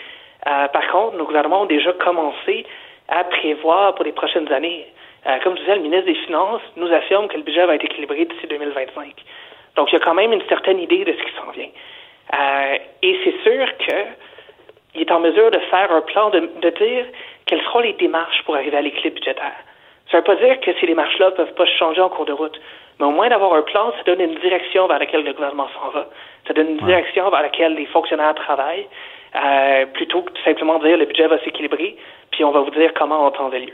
[0.48, 2.66] Euh, par contre, nos gouvernements ont déjà commencé
[3.08, 4.86] à prévoir pour les prochaines années.
[5.42, 8.24] comme je disais, le ministre des Finances nous affirme que le budget va être équilibré
[8.24, 9.12] d'ici 2025.
[9.76, 11.68] Donc, il y a quand même une certaine idée de ce qui s'en vient.
[12.34, 17.06] Euh, et c'est sûr qu'il est en mesure de faire un plan, de, de dire
[17.46, 19.56] quelles seront les démarches pour arriver à l'équilibre budgétaire.
[20.10, 22.32] Ça ne veut pas dire que ces démarches-là ne peuvent pas changer en cours de
[22.32, 22.58] route,
[22.98, 25.90] mais au moins d'avoir un plan, ça donne une direction vers laquelle le gouvernement s'en
[25.90, 26.06] va.
[26.46, 28.86] Ça donne une direction vers laquelle les fonctionnaires travaillent,
[29.34, 31.96] euh, plutôt que simplement dire le budget va s'équilibrer,
[32.30, 33.72] puis on va vous dire comment on temps lieu.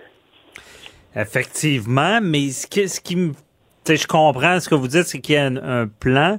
[1.17, 3.33] Effectivement, mais ce qui, ce qui.
[3.87, 6.39] Je comprends ce que vous dites, c'est qu'il y a un, plan,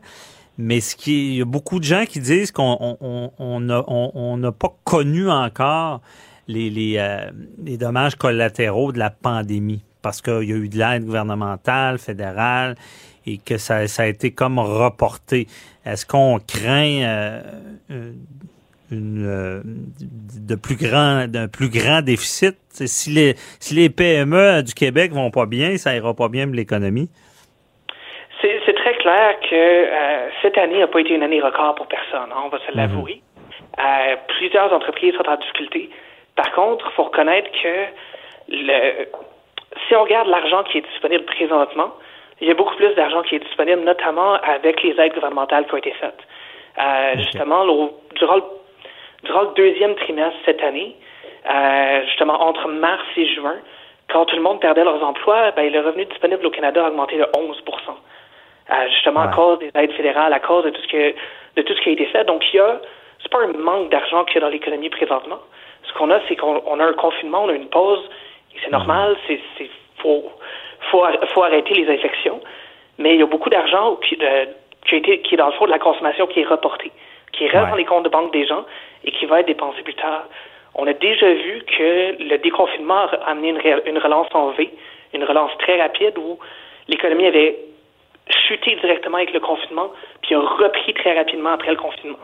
[0.57, 4.51] mais ce qui, il y a beaucoup de gens qui disent qu'on on, on, n'a
[4.51, 6.01] pas connu encore
[6.47, 7.29] les, les, euh,
[7.63, 12.75] les dommages collatéraux de la pandémie parce qu'il y a eu de l'aide gouvernementale, fédérale,
[13.25, 15.47] et que ça, ça a été comme reporté.
[15.83, 17.41] Est-ce qu'on craint euh,
[18.91, 22.55] une, euh, de plus grand, d'un plus grand déficit?
[22.69, 26.55] Si les, si les PME du Québec vont pas bien, ça ira pas bien pour
[26.55, 27.09] l'économie?
[28.41, 32.29] C'est très clair que euh, cette année n'a pas été une année record pour personne,
[32.31, 32.77] hein, on va se mhm.
[32.77, 33.21] l'avouer.
[34.27, 35.89] plusieurs entreprises sont en difficulté.
[36.35, 37.85] Par contre, il faut reconnaître que
[38.49, 39.07] le,
[39.87, 41.91] si on regarde l'argent qui est disponible présentement,
[42.41, 45.73] il y a beaucoup plus d'argent qui est disponible, notamment avec les aides gouvernementales qui
[45.73, 46.19] ont été faites.
[46.77, 47.65] Euh, Justement,
[48.15, 48.43] durant, le,
[49.25, 50.95] durant, le, deuxième trimestre cette année,
[51.49, 53.57] euh, justement entre mars et juin,
[54.09, 57.17] quand tout le monde perdait leurs emplois, ben, le revenu disponible au Canada a augmenté
[57.17, 57.25] de 11%
[58.71, 61.15] euh, justement à cause des aides fédérales, à cause de tout ce que
[61.55, 62.23] de tout ce qui a été fait.
[62.25, 62.79] Donc il y a
[63.21, 65.39] c'est pas un manque d'argent qu'il y a dans l'économie présentement.
[65.83, 68.09] Ce qu'on a, c'est qu'on a un confinement, on a une pause
[68.63, 69.39] c'est normal, c'est
[69.97, 70.31] faut,
[70.91, 71.03] faut,
[71.33, 72.39] faut arrêter les infections,
[72.97, 75.65] mais il y a beaucoup d'argent qui, qui, a été, qui est dans le fond
[75.65, 76.91] de la consommation qui est reporté,
[77.37, 78.65] qui reste dans les comptes de banque des gens
[79.03, 80.25] et qui va être dépensé plus tard.
[80.75, 84.69] On a déjà vu que le déconfinement a amené une, une relance en V,
[85.13, 86.37] une relance très rapide où
[86.87, 87.57] l'économie avait
[88.47, 92.17] chuté directement avec le confinement, puis a repris très rapidement après le confinement.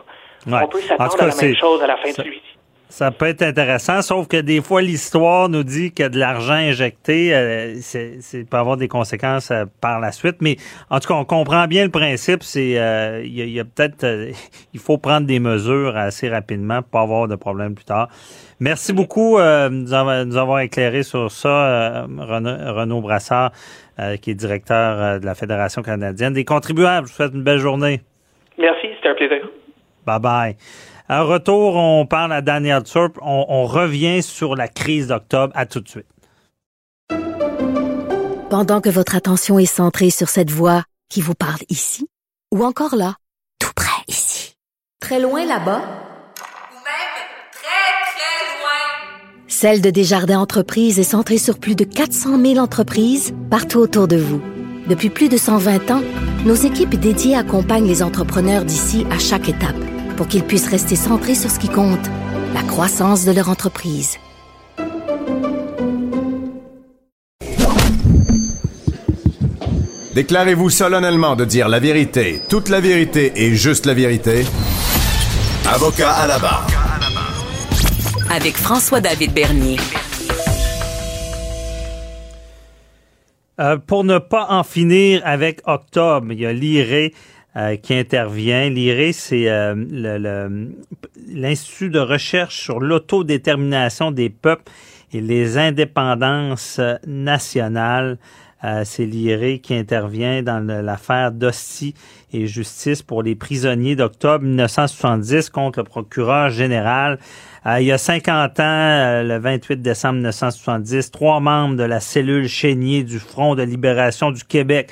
[0.48, 2.51] On peut s'attendre à la même chose à la fin de celui-ci.
[2.92, 7.34] Ça peut être intéressant, sauf que des fois, l'histoire nous dit que de l'argent injecté,
[7.34, 8.20] euh, c'est
[8.50, 10.42] peut avoir des conséquences euh, par la suite.
[10.42, 10.58] Mais
[10.90, 12.44] en tout cas, on comprend bien le principe.
[12.44, 14.06] C'est euh, il y a, peut-être
[14.74, 18.10] il faut prendre des mesures assez rapidement pour pas avoir de problème plus tard.
[18.60, 19.94] Merci beaucoup de nous,
[20.38, 23.54] avoir, éclairé sur ça, Renaud, Brassard,
[24.22, 27.08] qui est directeur de la Fédération canadienne des contribuables.
[27.08, 28.02] Je vous souhaite une belle journée.
[28.60, 29.50] Merci, c'était un plaisir.
[30.06, 30.56] Bye bye.
[31.14, 33.18] Un retour, on parle à Daniel Turp.
[33.22, 35.52] On, revient sur la crise d'octobre.
[35.58, 36.06] À tout de suite.
[38.50, 42.08] Pendant que votre attention est centrée sur cette voix qui vous parle ici,
[42.56, 43.16] ou encore là,
[43.60, 44.56] tout près ici,
[45.02, 47.12] très loin là-bas, ou même
[47.52, 53.34] très, très loin, Celle de Desjardins Entreprises est centrée sur plus de 400 000 entreprises
[53.50, 54.42] partout autour de vous.
[54.88, 56.04] Depuis plus de 120 ans,
[56.46, 59.76] nos équipes dédiées accompagnent les entrepreneurs d'ici à chaque étape
[60.22, 62.08] pour qu'ils puissent rester centrés sur ce qui compte,
[62.54, 64.20] la croissance de leur entreprise.
[70.14, 74.46] Déclarez-vous solennellement de dire la vérité, toute la vérité et juste la vérité.
[75.68, 76.68] Avocat à la barre.
[78.30, 79.78] Avec François-David Bernier.
[83.60, 87.10] Euh, pour ne pas en finir avec octobre, il y a l'IRE
[87.58, 88.70] euh, qui intervient.
[88.70, 89.76] L'IRE, c'est euh,
[91.28, 94.72] l'Institut de recherche sur l'autodétermination des peuples
[95.12, 98.20] et les indépendances nationales.
[98.64, 101.94] Euh, c'est l'IRE qui intervient dans l'affaire d'Hostie
[102.32, 107.20] et justice pour les prisonniers d'octobre 1970 contre le procureur général.
[107.66, 113.04] il y a 50 ans, le 28 décembre 1970, trois membres de la cellule chénier
[113.04, 114.90] du Front de libération du Québec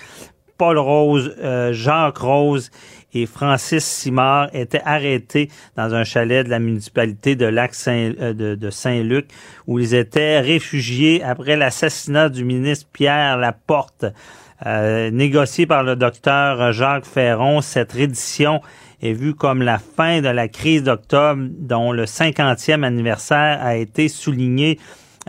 [0.60, 2.70] Paul Rose, euh, Jacques Rose
[3.14, 9.30] et Francis Simard étaient arrêtés dans un chalet de la municipalité de Lac euh, Saint-Luc
[9.68, 14.06] où ils étaient réfugiés après l'assassinat du ministre Pierre Laporte.
[14.66, 18.62] Euh, négocié par le docteur Jacques Ferron, cette reddition
[19.02, 24.10] est vue comme la fin de la crise d'octobre dont le 50e anniversaire a été
[24.10, 24.78] souligné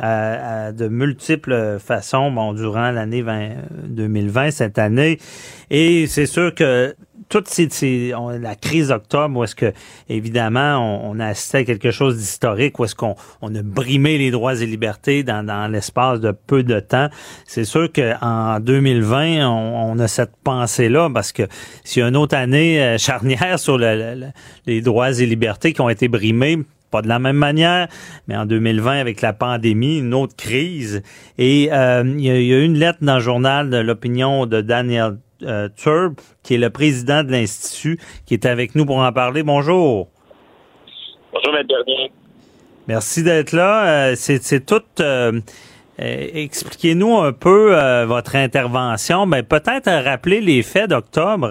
[0.01, 3.25] de multiples façons bon, durant l'année
[3.85, 5.19] 2020, cette année.
[5.71, 6.95] Et c'est sûr que
[7.31, 9.73] toute ces, la crise d'octobre, où est-ce que,
[10.09, 10.79] évidemment,
[11.09, 14.61] on, a assisté à quelque chose d'historique, où est-ce qu'on on a brimé les droits
[14.61, 17.09] et libertés dans, dans l'espace de peu de temps.
[17.47, 21.45] C'est sûr qu'en 2020, on, on, a cette pensée-là, parce que
[21.85, 25.89] s'il y a une autre année euh, charnière sur les droits et libertés qui ont
[25.89, 26.59] été brimés,
[26.91, 27.89] pas de la même manière,
[28.27, 31.03] mais en 2020, avec la pandémie, une autre crise.
[31.39, 35.19] Et euh, il y, a eu une lettre dans le journal de l'opinion de Daniel
[35.77, 39.43] Turb, qui est le président de l'Institut, qui est avec nous pour en parler.
[39.43, 40.09] Bonjour.
[41.33, 41.67] Bonjour, M.
[41.67, 42.13] Dernier.
[42.89, 44.15] Merci d'être là.
[44.17, 44.83] C'est tout...
[45.99, 49.27] Expliquez-nous un peu votre intervention.
[49.27, 51.51] Ben, peut-être rappeler les faits d'octobre,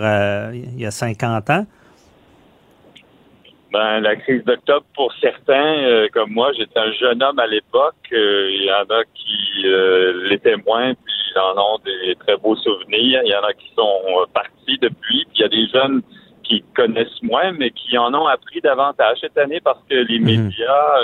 [0.54, 1.66] il y a 50 ans.
[3.72, 7.94] Ben, la crise d'octobre, pour certains, euh, comme moi, j'étais un jeune homme à l'époque.
[8.12, 12.36] Euh, il y en a qui euh, l'étaient moins, puis ils en ont des très
[12.38, 13.22] beaux souvenirs.
[13.24, 15.24] Il y en a qui sont partis depuis.
[15.26, 16.02] Puis il y a des jeunes
[16.44, 20.26] qui connaissent moins, mais qui en ont appris davantage cette année parce que les mhm.
[20.26, 20.96] médias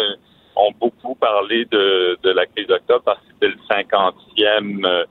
[0.55, 5.05] ont beaucoup parlé de, de la crise d'octobre parce que c'était le 50e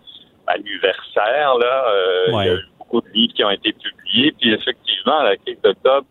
[0.49, 1.55] anniversaire.
[1.59, 1.85] Là.
[2.29, 4.33] Il y a eu beaucoup de livres qui ont été publiés.
[4.41, 6.09] Puis effectivement, la crise d'octobre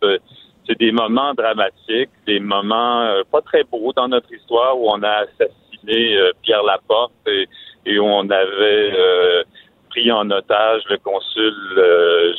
[0.66, 5.02] c'est des moments dramatiques, des moments euh, pas très beaux dans notre histoire où on
[5.02, 9.44] a assassiné euh, Pierre Laporte et, où on avait euh,
[9.90, 11.54] pris en otage le consul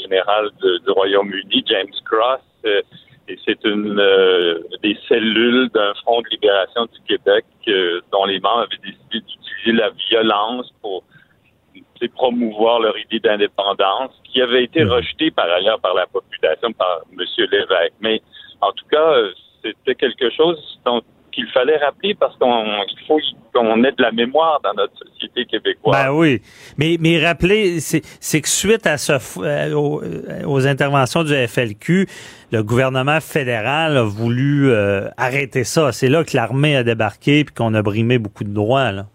[0.01, 2.41] général du Royaume-Uni, James Cross.
[3.27, 3.95] et c'est une
[4.81, 7.45] des cellules d'un front de libération du Québec
[8.11, 11.03] dont les membres avaient décidé d'utiliser la violence pour
[12.15, 14.91] promouvoir leur idée d'indépendance, qui avait été mhm.
[14.91, 17.25] rejetée par ailleurs par la population, par M.
[17.51, 17.93] Lévesque.
[18.01, 18.21] Mais
[18.61, 19.13] en tout cas,
[19.63, 21.01] c'était quelque chose dont
[21.35, 23.19] qu'il fallait rappeler parce qu'il faut
[23.53, 26.05] qu'on ait de la mémoire dans notre société québécoise.
[26.05, 26.41] Ben oui,
[26.77, 32.07] mais mais rappeler, c'est que suite à ce euh, euh, aux, interventions du FLQ,
[32.51, 35.91] le gouvernement fédéral a voulu euh, arrêter ça.
[35.91, 39.05] C'est là que l'armée a débarqué puis qu'on a brimé beaucoup de droits là.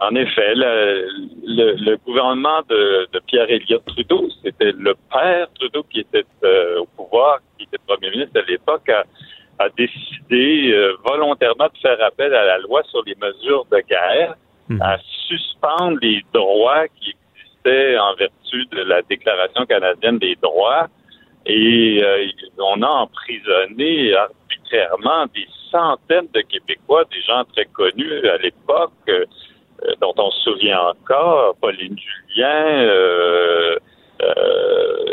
[0.00, 6.80] En effet, le, gouvernement de, Pierre Elliott Trudeau, c'était le père Trudeau qui était euh,
[6.80, 12.34] au pouvoir, qui était premier ministre à l'époque, a, décidé euh, volontairement de faire appel
[12.34, 14.36] à la loi sur les mesures de guerre,
[14.70, 14.80] hmm.
[14.80, 14.96] à
[15.28, 20.88] suspendre les droits qui existaient en vertu de la Déclaration canadienne des droits.
[21.44, 22.26] Et euh,
[22.58, 29.28] on a emprisonné arbitrairement des centaines de Québécois, des gens très connus à l'époque.
[29.82, 33.76] Euh, dont on se souvient encore, Pauline Julien, euh,
[34.20, 35.04] euh,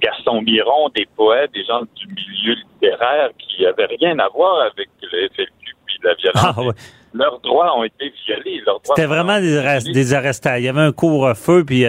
[0.00, 4.88] Gaston Miron, des poètes, des gens du milieu littéraire qui n'avaient rien à voir avec
[5.02, 6.56] le FLQ puis la violence.
[6.56, 6.82] Ah,
[7.14, 8.62] leurs droits ont été violés.
[8.84, 10.58] C'était vraiment des, des arrestations.
[10.58, 11.84] Il y avait un couvre-feu, puis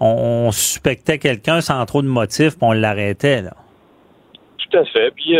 [0.00, 3.42] on, suspectait quelqu'un sans trop de motifs, puis on l'arrêtait.
[4.58, 5.10] Tout à fait.
[5.12, 5.34] Puis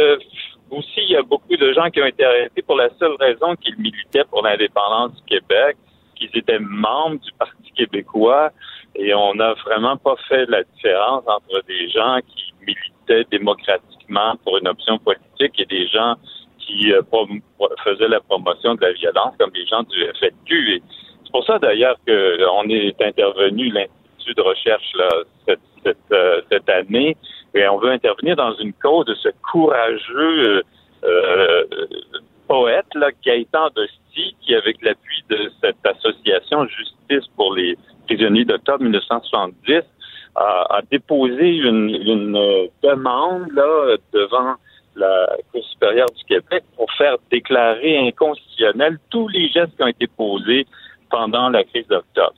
[0.71, 3.55] aussi, il y a beaucoup de gens qui ont été arrêtés pour la seule raison
[3.57, 5.77] qu'ils militaient pour l'indépendance du Québec
[6.17, 8.51] qu'ils étaient membres du Parti québécois
[8.95, 14.59] et on n'a vraiment pas fait la différence entre des gens qui militaient démocratiquement pour
[14.59, 16.15] une option politique et des gens
[16.59, 17.03] qui euh,
[17.85, 20.83] faisaient la promotion de la violence comme les gens du FLQ.
[21.25, 25.09] c'est pour ça d'ailleurs qu'on est intervenu l'Institut de recherche là,
[25.47, 27.17] cette, euh, cette, année
[27.55, 30.63] et on veut intervenir dans une cause de ce courageux
[31.05, 31.65] euh,
[32.47, 37.77] poète là, Gaëtan de qui, avec l'appui de cette association Justice pour les
[38.07, 39.83] prisonniers d'octobre 1970,
[40.37, 44.55] a, déposé une, euh, demande là, devant
[44.95, 50.07] la Cour supérieure du Québec pour faire déclarer inconstitutionnels tous les gestes qui ont été
[50.07, 50.67] posés
[51.11, 52.35] pendant la crise d'octobre.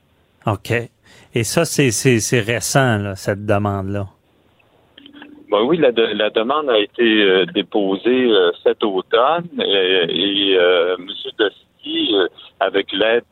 [0.47, 0.73] OK.
[1.35, 4.07] Et ça, c'est récent, cette demande-là.
[5.51, 11.07] Ben oui, la, la, demande a été euh, déposée euh, cet automne et, M.
[11.39, 11.51] De
[11.89, 12.29] euh,
[12.61, 13.25] avec l'aide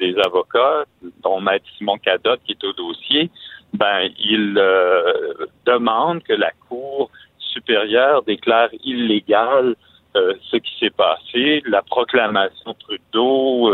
[0.00, 0.84] des avocats,
[1.22, 3.30] dont Maître Simon Cadotte qui est au dossier,
[3.74, 5.34] ben, il euh,
[5.66, 9.76] demande que la Cour supérieure déclare illégal
[10.16, 13.70] euh, ce qui s'est passé, la proclamation Trudeau,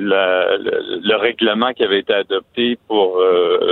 [0.00, 3.22] le, règlement qui avait été adopté pour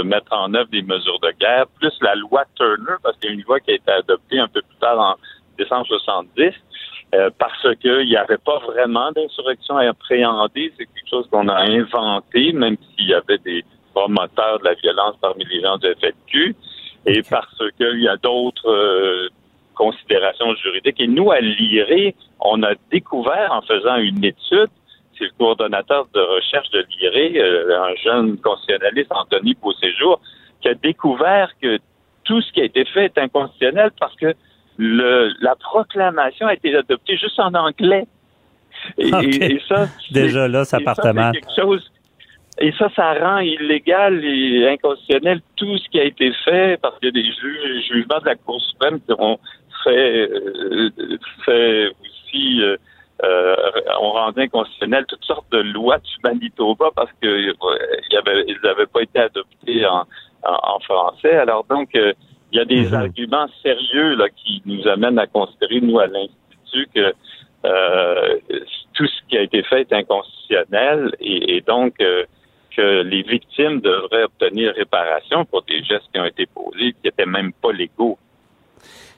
[0.05, 3.35] mettre en œuvre des mesures de guerre, plus la loi Turner, parce qu'il y a
[3.35, 5.16] une loi qui a été adoptée un peu plus tard en
[5.59, 6.53] décembre 70,
[7.14, 10.72] euh, parce qu'il n'y avait pas vraiment d'insurrection appréhendée.
[10.76, 13.64] C'est quelque chose qu'on a inventé, même s'il y avait des
[13.95, 16.55] promoteurs de la violence parmi les gens du FLQ,
[17.07, 19.29] et parce qu'il y a d'autres euh,
[19.74, 21.01] considérations juridiques.
[21.01, 24.68] Et nous, à l'IRE, on a découvert en faisant une étude,
[25.18, 30.20] c'est le coordonnateur de recherche de l'IRE, euh, un jeune constitutionnaliste, Anthony Beauséjour,
[30.60, 31.78] qui a découvert que
[32.24, 34.34] tout ce qui a été fait est inconstitutionnel parce que
[34.76, 38.06] le, la proclamation a été adoptée juste en anglais.
[38.96, 41.34] Et, et, ça, déjà là, ça partait mal.
[42.60, 47.06] Et ça, ça rend illégal et inconstitutionnel tout ce qui a été fait parce qu'il
[47.06, 49.38] y a des jugements de la Cour suprême qui ont
[49.84, 50.90] fait, euh,
[51.44, 52.76] fait aussi euh,
[53.24, 53.56] euh,
[54.00, 57.52] ont rendu inconstitutionnel toutes sortes de lois du Manitoba parce que euh,
[58.10, 60.06] y avait, ils n'avaient pas été adoptés en,
[60.44, 61.36] en, français.
[61.36, 62.14] Alors donc, il
[62.52, 62.94] y a des mhm.
[62.94, 67.12] arguments sérieux là, qui nous amènent à considérer, nous, à l'Institut, que
[68.94, 74.72] tout ce qui a été fait est inconstitutionnel et, donc que les victimes devraient obtenir
[74.74, 78.16] réparation pour des gestes qui ont été posés qui n'étaient même pas légaux.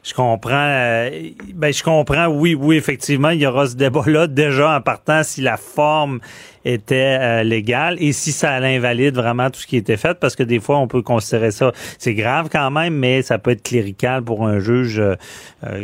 [0.02, 0.50] Je comprends.
[0.54, 1.10] Euh,
[1.54, 2.26] ben, je comprends.
[2.26, 6.20] Oui, oui, effectivement, il y aura ce débat-là déjà en partant si la forme
[6.64, 10.42] était euh, légale et si ça invalide vraiment tout ce qui était fait, parce que
[10.42, 11.72] des fois, on peut considérer ça.
[11.98, 15.16] C'est grave quand même, mais ça peut être clérical pour un juge euh,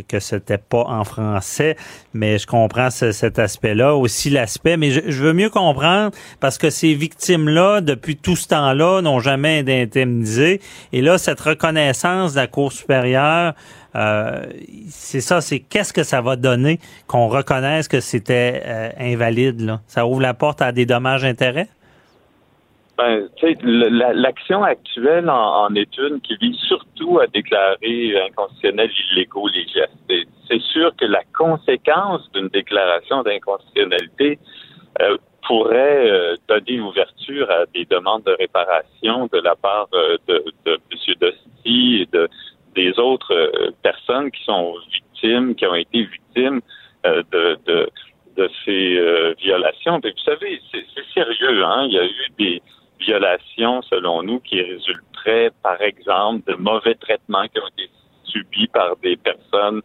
[0.08, 1.76] que c'était pas en français.
[2.14, 3.94] Mais je comprends cet aspect-là.
[3.96, 8.48] Aussi l'aspect, mais je, je, veux mieux comprendre parce que ces victimes-là, depuis tout ce
[8.48, 10.60] temps-là, n'ont jamais été indemnisées.
[10.92, 13.85] Et là, cette reconnaissance de la Cour supérieure euh,
[14.88, 19.60] c'est ça, c'est qu'est-ce que ça va donner qu'on reconnaisse que c'était euh, invalide.
[19.60, 19.80] Là?
[19.86, 21.68] Ça ouvre la porte à des dommages-intérêts?
[22.98, 23.28] Ben,
[24.14, 30.28] l'action actuelle en, est une qui vise surtout à déclarer inconstitutionnels illégaux les gestes.
[30.48, 34.38] C'est sûr que la conséquence d'une déclaration d'inconstitutionnalité
[35.02, 36.10] euh, pourrait
[36.48, 40.18] donner ouverture à des demandes de réparation de la part de,
[40.64, 41.14] de M.
[41.20, 42.28] Dosti et de
[42.76, 46.60] des autres euh, personnes qui sont victimes, qui ont été victimes
[47.06, 47.90] euh, de,
[48.64, 49.98] ces euh, violations.
[49.98, 51.64] vous savez, c'est sérieux.
[51.64, 51.86] Hein?
[51.88, 52.62] Il y a eu des
[53.00, 57.90] violations, selon nous, qui résulteraient, par exemple, de mauvais traitements qui ont été
[58.24, 59.80] subis par des personnes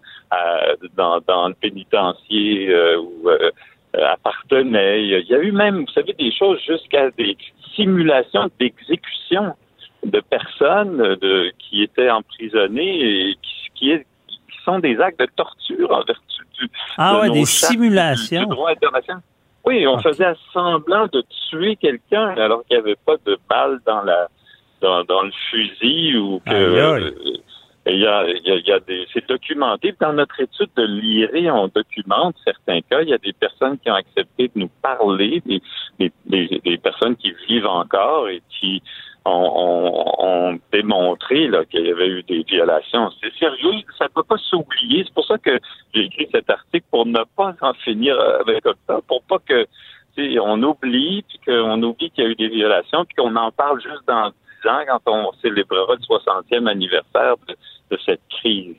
[0.98, 3.30] dans, dans le pénitencier où
[3.94, 5.04] appartenaient.
[5.04, 7.38] Il y a eu même, vous savez, des choses jusqu'à des
[7.76, 9.54] simulations d'exécution
[10.04, 13.38] de personnes de, qui étaient emprisonnées et
[13.76, 13.94] qui,
[14.64, 18.44] sont des actes de torture en vertu du ah ouais, des simulations.
[18.44, 19.24] droit international.
[19.66, 24.04] Oui, on faisait semblant de tuer quelqu'un alors qu'il n'y avait pas de balles dans
[24.04, 24.28] la
[24.82, 27.12] dans, dans le fusil ou que euh,
[27.88, 29.96] il y a, il y a, des, c'est documenté.
[30.00, 33.02] Dans notre étude de l'IRE, on documente certains cas.
[33.02, 35.62] Il y a des personnes qui ont accepté de nous parler, des,
[36.26, 38.84] des, des personnes qui vivent encore et qui
[39.26, 43.10] ont, démontré qu'il y avait eu des violations.
[43.22, 45.04] C'est sérieux, ça ne peut pas s'oublier.
[45.06, 45.60] C'est pour ça que
[45.94, 49.66] j'ai écrit cet article pour ne pas en finir avec ça, pour pas que
[50.40, 53.82] on oublie, puis qu'on oublie qu'il y a eu des violations, puis qu'on en parle
[53.82, 54.32] juste dans
[54.64, 58.76] 10 ans quand on célébrera le 60e anniversaire de, cette crise.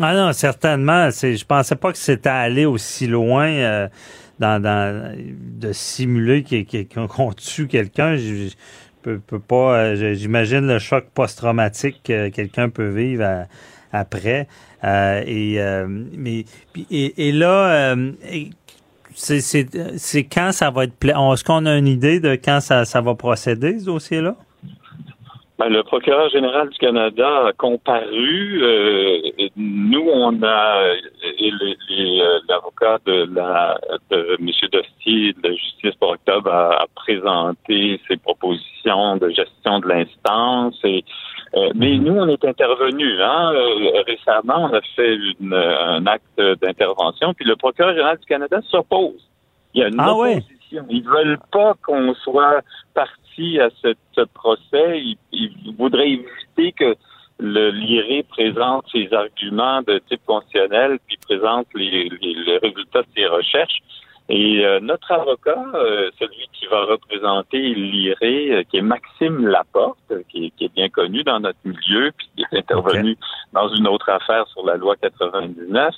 [0.00, 1.10] Ah non, certainement.
[1.10, 3.88] Je pensais pas que c'était allé aussi loin euh,
[4.38, 6.44] dans, de simuler
[6.94, 8.16] qu'on tue quelqu'un
[9.02, 9.78] peut, peut pas.
[9.78, 13.46] Euh, j'imagine le choc post-traumatique que quelqu'un peut vivre
[13.92, 14.48] après.
[14.84, 16.44] Euh, et, euh, mais,
[16.90, 17.96] et, et là,
[19.14, 20.94] c'est quand ça va être.
[21.04, 24.36] Est-ce qu'on a une idée de quand ça, ça va procéder, ce dossier-là?
[25.58, 28.62] Ben, le procureur général du Canada a comparu.
[28.62, 33.76] Euh, nous, on a euh, l'avocat de la
[34.08, 34.48] de M.
[34.70, 40.78] Dostier de la Justice pour Octobre a, présenté ses propositions de gestion de l'instance.
[40.84, 41.04] Et
[41.56, 43.20] euh, mais nous, on est intervenu.
[43.20, 43.50] Hein,
[44.06, 45.18] récemment, on a fait
[45.50, 47.34] un acte d'intervention.
[47.34, 49.28] Puis le procureur général du Canada s'oppose.
[49.74, 50.86] Il y a une ah opposition.
[50.88, 52.60] Ils veulent pas qu'on soit
[52.94, 53.27] parti
[53.60, 56.96] à ce, procès, il, voudrait éviter que
[57.40, 62.08] le l'IRE présente ses arguments de type constitutionnel, puis présente les,
[62.62, 63.78] résultats de ses recherches.
[64.30, 70.12] Et euh, notre avocat, euh, celui qui va représenter l'IRE, euh, qui est Maxime Laporte,
[70.28, 73.16] qui, est bien connu dans notre milieu, puis qui est intervenu
[73.52, 75.92] dans une autre affaire sur la loi 99, euh, euh,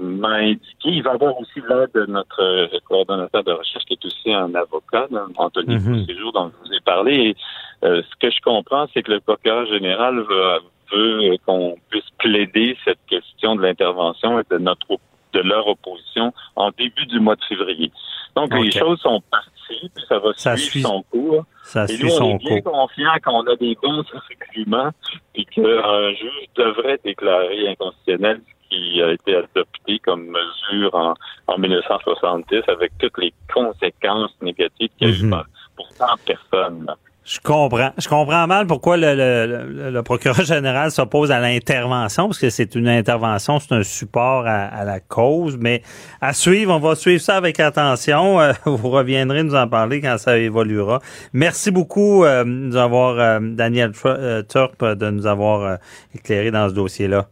[0.00, 0.88] m'a indiqué.
[0.88, 5.08] Il va avoir aussi l'aide de notre coordonnateur de recherche qui est aussi un avocat,
[5.36, 7.12] Anthony mm dont je vous ai parlé.
[7.14, 7.36] Et,
[7.84, 10.58] euh, ce que je comprends, c'est que le procureur général veut,
[10.92, 14.98] veut qu'on puisse plaider cette question de l'intervention et de notre
[15.32, 17.90] de leur opposition en début du mois de février.
[18.36, 21.44] Donc les choses sont parties, puis ça va suivre son cours.
[21.62, 24.90] Ça et nous, on est bien confiant qu'on a des bons arguments
[25.34, 31.14] et qu'un juge devrait déclarer inconstitutionnel ce qui a été adopté comme mesure en,
[31.46, 35.42] en 1970 avec toutes les conséquences négatives qu'il y a eu mhm.
[35.76, 36.86] pour 100 personnes.
[37.24, 37.90] Je comprends.
[37.98, 42.74] Je comprends mal pourquoi le, le, le procureur général s'oppose à l'intervention, parce que c'est
[42.74, 45.56] une intervention, c'est un support à, la cause.
[45.56, 45.82] Mais
[46.20, 48.40] à suivre, on va suivre ça avec attention.
[48.40, 50.98] Euh, vous reviendrez nous en parler quand ça évoluera.
[51.32, 55.78] Merci beaucoup euh, nous avoir, euh, Daniel Turp, de nous avoir
[56.14, 57.26] éclairé dans ce dossier-là.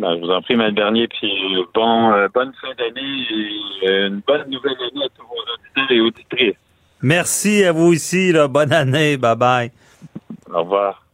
[0.00, 0.72] Ben, je vous en prie, M.
[0.72, 1.32] Dernier, puis
[1.74, 3.26] bon, bonne fin d'année
[3.82, 6.65] et une bonne nouvelle année à tous vos auditeurs et auditrices.
[7.06, 8.32] Merci à vous ici.
[8.32, 8.48] Là.
[8.48, 9.16] Bonne année.
[9.16, 9.70] Bye bye.
[10.52, 11.06] Au revoir.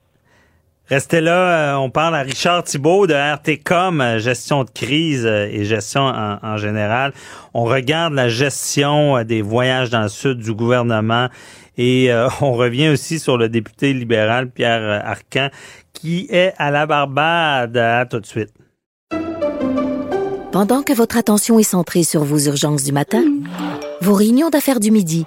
[0.89, 5.49] Restez là, euh, on parle à Richard Thibault de RTCOM, euh, gestion de crise euh,
[5.51, 7.13] et gestion en, général.
[7.53, 11.29] On regarde la gestion des voyages dans le sud du gouvernement
[11.77, 15.49] et on revient aussi sur le député libéral Pierre Arcan
[15.93, 17.77] qui est à la Barbade.
[17.77, 18.55] À tout de suite.
[20.53, 23.23] Pendant que votre attention est centrée sur vos urgences du matin,
[24.01, 25.27] vos réunions d'affaires du midi,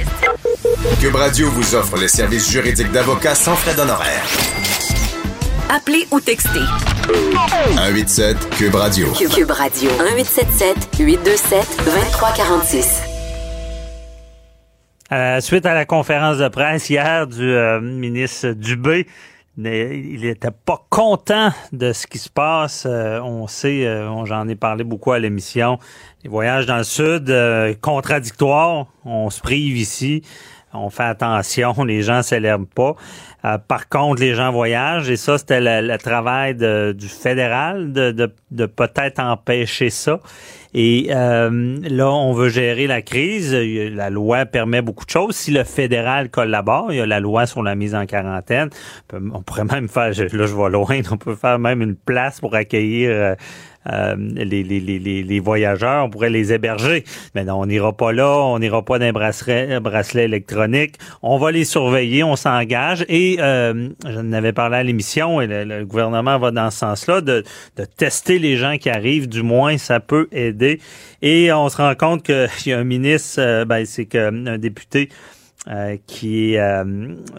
[0.99, 4.25] Cube Radio vous offre les services juridiques d'avocats sans frais d'honoraires.
[5.69, 6.59] Appelez ou textez.
[7.77, 9.07] 187 Cube Radio.
[9.13, 9.91] Cube Radio.
[9.91, 13.01] 1877 827 2346.
[15.11, 19.05] Euh, suite à la conférence de presse hier du euh, ministre Dubé,
[19.57, 22.87] il n'était pas content de ce qui se passe.
[22.89, 23.85] Euh, on sait,
[24.25, 25.77] j'en ai parlé beaucoup à l'émission,
[26.23, 27.31] les voyages dans le sud,
[27.81, 28.87] contradictoires.
[29.05, 30.23] On se prive ici
[30.73, 32.95] on fait attention, les gens s'élèvent pas.
[33.43, 39.19] Euh, par contre, les gens voyagent et ça, c'était le, travail du fédéral de, peut-être
[39.19, 40.19] empêcher ça.
[40.73, 43.53] Et euh, là, on veut gérer la crise.
[43.53, 45.35] La loi permet beaucoup de choses.
[45.35, 48.69] Si le fédéral collabore, il y a la loi sur la mise en quarantaine.
[49.11, 52.55] On pourrait même faire, là je vais loin, on peut faire même une place pour
[52.55, 53.35] accueillir
[53.89, 57.03] euh, les, les, les, les, voyageurs, on pourrait les héberger.
[57.33, 60.95] Mais non, on n'ira pas là, on n'ira pas d'un bracelet, bracelet électronique.
[61.23, 63.05] On va les surveiller, on s'engage.
[63.09, 67.43] Et euh, j'en avais parlé à l'émission, et le, gouvernement va dans ce sens-là, de,
[67.77, 70.79] de tester les gens qui arrivent, du moins, ça peut aider.
[71.21, 75.09] Et on se rend compte qu'il y a un ministre, euh, ben, c'est qu'un député
[75.67, 76.83] euh, qui est euh,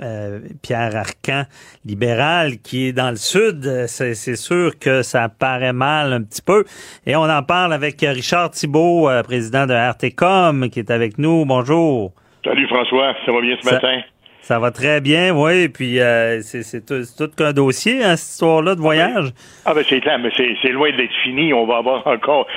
[0.01, 1.43] euh, Pierre Arcan,
[1.85, 3.87] libéral, qui est dans le sud.
[3.89, 6.65] C'est, sûr que ça paraît mal un petit peu.
[7.05, 11.45] Et on en parle avec Richard Thibault, président de RTCOM, qui est avec nous.
[11.45, 12.13] Bonjour.
[12.45, 14.03] Salut François, ça va bien ce matin?
[14.43, 15.69] Ça va très bien, oui.
[15.69, 19.31] Puis euh, c'est tout, qu'un dossier, hein, cette histoire-là de voyage?
[19.65, 21.55] Ah ben c'est clair, mais c'est loin d'être fini.
[21.55, 22.49] On va avoir encore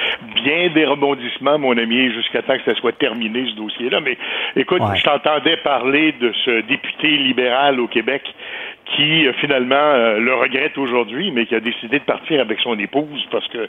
[0.43, 3.99] bien des rebondissements, mon ami, jusqu'à temps que ça soit terminé, ce dossier-là.
[4.01, 4.17] Mais
[4.55, 8.23] écoute, je t'entendais parler de ce député libéral au Québec
[8.85, 12.77] qui euh, finalement euh, le regrette aujourd'hui, mais qui a décidé de partir avec son
[12.77, 13.67] épouse parce que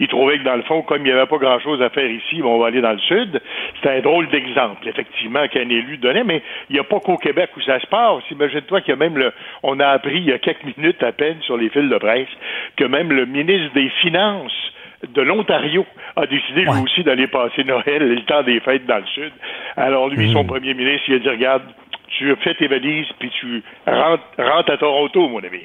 [0.00, 2.40] il trouvait que dans le fond, comme il n'y avait pas grand-chose à faire ici,
[2.44, 3.40] on va aller dans le sud.
[3.82, 7.50] C'est un drôle d'exemple, effectivement, qu'un élu donnait, mais il n'y a pas qu'au Québec
[7.56, 8.22] où ça se passe.
[8.30, 11.12] Imagine-toi qu'il y a même le, on a appris il y a quelques minutes à
[11.12, 12.28] peine sur les fils de presse
[12.76, 14.72] que même le ministre des Finances
[15.14, 15.86] de l'Ontario
[16.16, 19.32] a décidé lui aussi d'aller passer Noël, le temps des fêtes dans le sud.
[19.76, 20.46] Alors lui, son mmh.
[20.46, 21.62] premier ministre, il a dit regarde,
[22.08, 25.64] tu fais tes valises, puis tu rentres, rentres à Toronto, mon ami.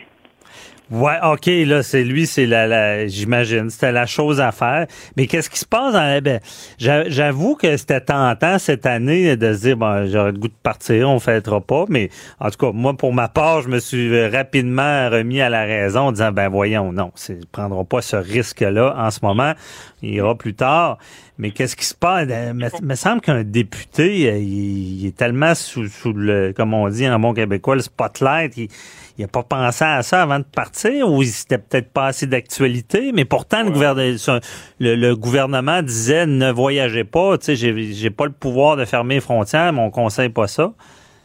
[0.92, 4.88] Ouais, ok, là, c'est lui, c'est la, la j'imagine, c'était la chose à faire.
[5.16, 6.42] Mais qu'est-ce qui se passe dans ben,
[6.78, 11.10] j'avoue que c'était tentant cette année de se dire, bon, j'aurais le goût de partir,
[11.10, 11.86] on fêtera pas.
[11.88, 12.10] Mais
[12.42, 16.08] en tout cas, moi, pour ma part, je me suis rapidement remis à la raison
[16.08, 19.54] en disant, ben voyons, non, c'est prendront pas ce risque-là en ce moment.
[20.02, 20.98] Il ira plus tard.
[21.38, 22.28] Mais qu'est-ce qui se passe?
[22.30, 27.18] Il me, semble qu'un député, il, est tellement sous, sous le, comme on dit en
[27.18, 28.58] bon québécois, le spotlight.
[28.58, 28.68] Il,
[29.17, 33.12] il n'a pas pensé à ça avant de partir ou c'était peut-être pas assez d'actualité,
[33.13, 34.39] mais pourtant le, gouvernement,
[34.79, 39.21] le, gouvernement disait ne voyagez pas, tu sais, j'ai pas le pouvoir de fermer les
[39.21, 40.74] frontières, mais on conseille pas ça.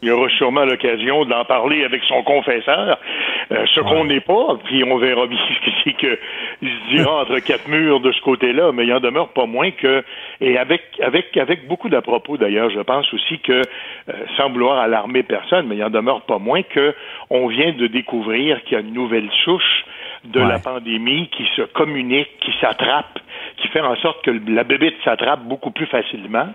[0.03, 2.99] Il aura sûrement l'occasion d'en parler avec son confesseur,
[3.51, 5.39] euh, ce qu'on n'est pas, puis on verra bien
[5.85, 6.19] ce que
[6.61, 9.71] il se dira entre quatre murs de ce côté-là, mais il en demeure pas moins
[9.71, 10.03] que,
[10.39, 14.79] et avec avec avec beaucoup d'à propos d'ailleurs, je pense aussi que, euh, sans vouloir
[14.79, 16.93] alarmer personne, mais il en demeure pas moins que
[17.31, 19.85] on vient de découvrir qu'il y a une nouvelle souche
[20.25, 23.19] de la pandémie qui se communique, qui s'attrape
[23.57, 26.47] qui fait en sorte que la bébite s'attrape beaucoup plus facilement.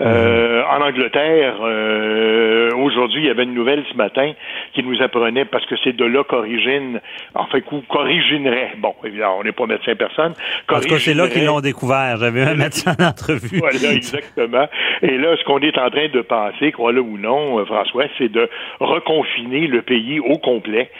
[0.00, 4.32] Euh, en Angleterre, euh, aujourd'hui, il y avait une nouvelle ce matin
[4.72, 7.00] qui nous apprenait, parce que c'est de là qu'origine,
[7.34, 7.58] enfin,
[7.88, 10.32] qu'originerait, bon, évidemment, on n'est pas médecin personne.
[10.66, 12.16] Parce que c'est là qu'ils l'ont découvert.
[12.18, 13.58] J'avais un médecin d'entrevue.
[13.58, 14.66] voilà, exactement.
[15.02, 18.32] Et là, ce qu'on est en train de penser, crois-le ou non, euh, François, c'est
[18.32, 18.48] de
[18.80, 20.90] reconfiner le pays au complet,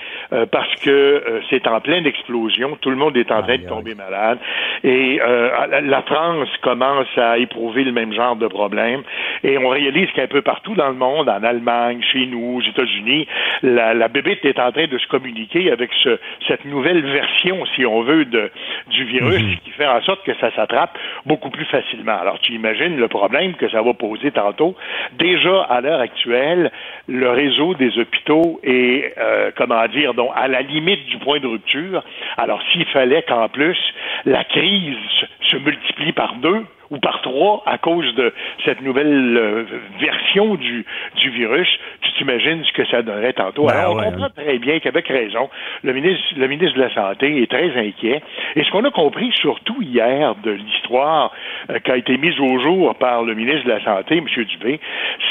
[0.50, 2.76] parce que c'est en pleine explosion.
[2.80, 4.38] Tout le monde est en train de tomber malade.
[4.84, 5.45] Et euh,
[5.82, 9.02] la France commence à éprouver le même genre de problème.
[9.44, 13.26] Et on réalise qu'un peu partout dans le monde, en Allemagne, chez nous, aux États-Unis,
[13.62, 16.18] la, la bébête est en train de se communiquer avec ce,
[16.48, 18.50] cette nouvelle version, si on veut, de,
[18.88, 19.56] du virus mhm.
[19.64, 22.18] qui fait en sorte que ça s'attrape beaucoup plus facilement.
[22.18, 24.76] Alors, tu imagines le problème que ça va poser tantôt.
[25.18, 26.70] Déjà, à l'heure actuelle,
[27.08, 31.46] le réseau des hôpitaux est, euh, comment dire, donc, à la limite du point de
[31.46, 32.02] rupture.
[32.36, 33.78] Alors, s'il fallait qu'en plus,
[34.24, 34.96] la crise
[35.42, 38.32] se multiplie par deux, ou par trois à cause de
[38.64, 39.64] cette nouvelle euh,
[40.00, 40.84] version du,
[41.16, 41.68] du virus,
[42.02, 43.66] tu t'imagines ce que ça donnerait tantôt.
[43.66, 45.48] Ben Alors, on comprend très bien qu'avec raison,
[45.82, 48.22] le ministre, le ministre de la Santé est très inquiet.
[48.54, 51.32] Et ce qu'on a compris surtout hier de l'histoire
[51.70, 54.44] euh, qui a été mise au jour par le ministre de la Santé, M.
[54.44, 54.80] Dubé,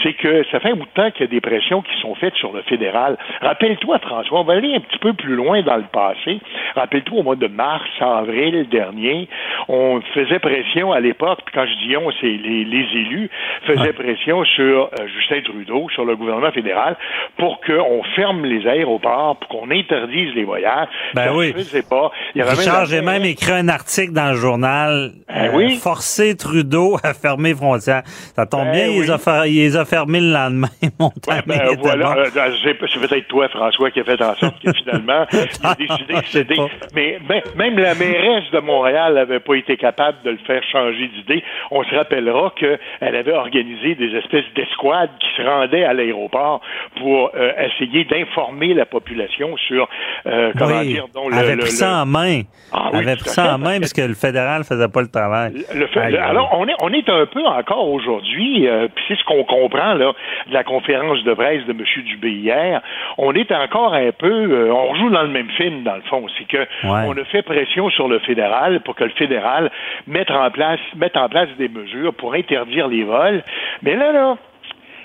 [0.03, 2.15] c'est que ça fait un bout de temps qu'il y a des pressions qui sont
[2.15, 3.18] faites sur le fédéral.
[3.41, 6.40] Rappelle-toi, François, on va aller un petit peu plus loin dans le passé.
[6.76, 9.27] Rappelle-toi, au mois de mars, avril dernier,
[9.68, 13.30] on faisait pression à l'époque quand je dis on, c'est les, les, élus,
[13.66, 16.98] faisaient pression sur euh, Justin Trudeau, sur le gouvernement fédéral,
[17.38, 20.88] pour qu'on ferme les aéroports, pour qu'on interdise les voyages.
[21.14, 21.54] Ben oui.
[21.90, 22.12] pas.
[22.36, 25.76] Richard, j'ai même écrit un article dans le journal, ben oui.
[25.76, 28.04] Euh, forcer Trudeau à fermer frontières.
[28.06, 28.96] Ça tombe ben bien, oui.
[28.98, 30.68] il, les a il les a fermés le lendemain,
[31.00, 34.72] mon ouais, ben, voilà, euh, c'est peut-être toi, François, qui a fait en sorte que
[34.74, 36.58] finalement, il a décidé de céder.
[36.94, 41.08] Mais ben, même la mairesse de Montréal n'avait pas été capable de le faire changer
[41.08, 41.35] d'idée
[41.72, 46.62] on se rappellera qu'elle avait organisé des espèces d'escouades qui se rendaient à l'aéroport
[46.99, 49.88] pour euh, essayer d'informer la population sur
[50.26, 52.41] euh, comment oui, dire donc le, elle avait pris ça en main.
[52.72, 55.53] Ah, oui, avait pris ça en main parce que le fédéral faisait pas le travail.
[55.74, 59.24] Le fait, alors on est on est un peu encore aujourd'hui, euh, puis c'est ce
[59.26, 60.14] qu'on comprend là
[60.48, 61.84] de la conférence de presse de M.
[62.06, 62.82] Dubé hier.
[63.18, 66.48] On est encore un peu, on joue dans le même film dans le fond, c'est
[66.48, 67.06] que ouais.
[67.07, 69.72] on a fait pression sur le fédéral pour que le fédéral
[70.07, 73.43] mette en place mette en place des mesures pour interdire les vols.
[73.81, 74.38] Mais là, là,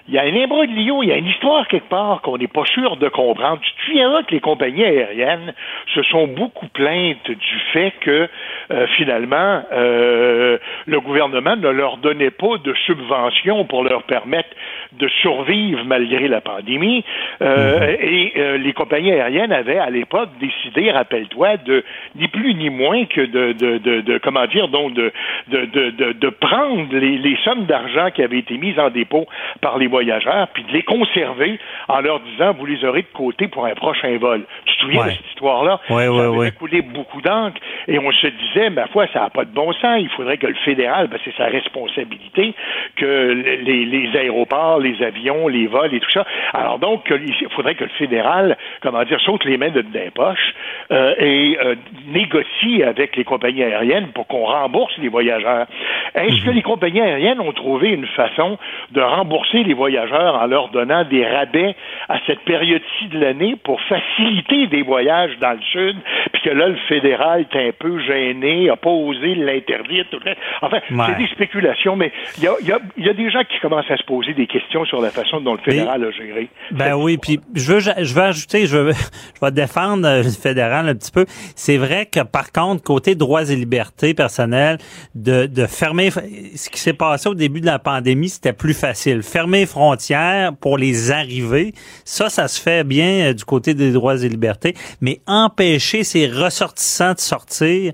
[0.08, 2.64] il y a un imbroglio, il y a une histoire quelque part qu'on n'est pas
[2.66, 3.60] sûr de comprendre.
[3.62, 5.52] Tu te souviendras que les compagnies aériennes
[5.94, 8.28] se sont beaucoup plaintes du fait que
[8.70, 14.48] euh, finalement euh, le gouvernement ne leur donnait pas de subventions pour leur permettre
[14.92, 17.04] de survivre malgré la pandémie.
[17.42, 18.14] Euh, -hmm.
[18.14, 21.84] Et euh, les compagnies aériennes avaient à l'époque décidé, rappelle-toi, de
[22.18, 25.06] ni plus ni moins que de, de, de, de comment dire, donc de,
[25.48, 25.60] de,
[26.00, 29.26] de, de prendre les, les sommes d'argent qui avaient été mises en dépôt
[29.60, 31.58] par les voyageurs, puis de les conserver
[31.88, 34.44] en leur disant vous les aurez de côté pour un prochain vol.
[34.64, 35.06] Tu te souviens Ouais.
[35.08, 35.80] de cette histoire-là?
[35.90, 39.30] Ouais, ça ouais, avait coulé beaucoup d'encre et on se disait, ma foi, ça n'a
[39.30, 39.98] pas de bon sens.
[40.00, 42.54] Il faudrait que le fédéral, ben, c'est sa responsabilité,
[42.96, 46.24] que les, les aéroports, les avions, les vols et tout ça.
[46.52, 50.54] Alors donc, il faudrait que le fédéral, comment dire, saute les mains de les poches
[50.92, 51.74] euh, et euh,
[52.08, 55.66] négocie avec les compagnies aériennes pour qu'on rembourse les voyageurs.
[56.14, 58.58] Est-ce que les compagnies aériennes ont trouvé une façon
[58.92, 61.74] de rembourser les voyageurs en leur donnant des rabais
[62.10, 65.96] à cette période-ci de l'année pour faciliter des voyages dans le sud,
[66.32, 70.04] puis que là, le fédéral est un peu gêné, n'a pas osé l'interdire.
[70.10, 71.04] tout le- Enfin, Ouais.
[71.08, 73.90] c'est des spéculations, mais il y a, y a- y a des gens qui commencent
[73.90, 76.48] à se poser des questions sur la façon dont le fédéral a géré.
[76.72, 78.92] Ben oui, puis je veux, je veux ajouter, je veux,
[79.40, 81.24] je vais défendre euh, le fédéral un petit peu.
[81.56, 84.78] C'est vrai que par contre, côté droits et libertés personnelles,
[85.14, 89.22] de, de fermer, ce qui s'est passé au début de la pandémie, c'était plus facile.
[89.22, 91.74] Fermer frontières pour les arrivées,
[92.04, 96.26] ça, ça se fait bien euh, du côté des droits et libertés, mais empêcher ces
[96.26, 97.92] ressortissants de sortir,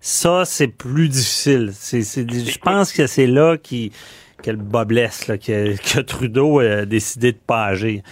[0.00, 1.72] ça, c'est plus difficile.
[1.72, 3.90] Je pense que c'est là qui,
[4.42, 8.02] que le que, que Trudeau a décidé de pas agir.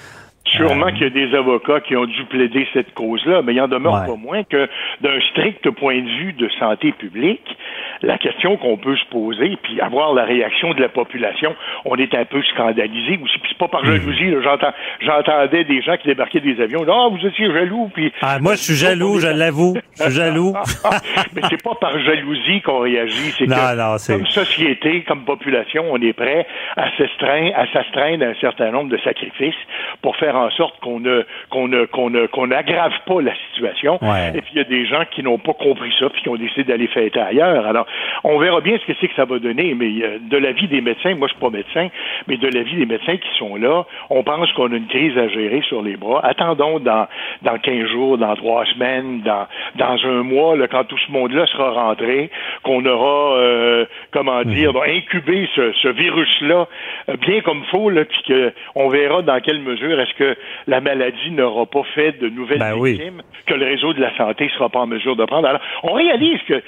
[0.46, 3.68] Sûrement qu'il y a des avocats qui ont dû plaider cette cause-là, mais il en
[3.68, 4.06] demeure Ouais.
[4.06, 4.68] pas moins que
[5.00, 7.56] d'un strict point de vue de santé publique,
[8.02, 11.54] la question qu'on peut se poser, puis avoir la réaction de la population,
[11.86, 13.38] on est un peu scandalisé aussi.
[13.38, 17.08] Puis c'est pas par jalousie, là, j'entends, j'entendais des gens qui débarquaient des avions, ah,
[17.10, 18.12] vous étiez jaloux, puis...
[18.20, 19.74] Ah, moi, je suis jaloux, je l'avoue.
[19.96, 20.52] Je suis jaloux.
[21.34, 25.24] mais c'est pas par jalousie qu'on réagit, c'est Non, que non, c'est- comme société, comme
[25.24, 26.46] population, on est prêt
[26.76, 29.54] à s'astreindre, à s'astreindre à un certain nombre de sacrifices
[30.02, 33.98] pour faire en sorte qu'on ne qu'on ne qu'on ne qu'on n'aggrave pas la situation.
[34.02, 34.32] Ouais.
[34.34, 36.36] Et puis il y a des gens qui n'ont pas compris ça puis qui ont
[36.36, 37.66] décidé d'aller fêter ailleurs.
[37.66, 37.86] Alors,
[38.24, 40.80] on verra bien ce que c'est que ça va donner, mais euh, de l'avis des
[40.80, 41.88] médecins, moi je suis pas médecin,
[42.26, 45.28] mais de l'avis des médecins qui sont là, on pense qu'on a une crise à
[45.28, 46.20] gérer sur les bras.
[46.24, 47.06] Attendons dans
[47.42, 49.46] dans 15 jours, dans trois semaines, dans
[49.76, 52.30] dans un mois, là, quand tout ce monde-là sera rentré,
[52.62, 56.66] qu'on aura euh, comment dire, donc, incubé ce, ce virus-là
[57.08, 60.23] euh, bien comme faut, là, puis que on verra dans quelle mesure est-ce que
[60.66, 64.50] la maladie n'aura pas fait de nouvelles ben victimes, que le réseau de la santé
[64.56, 65.48] sera pas en mesure de prendre.
[65.48, 66.62] Alors, on réalise que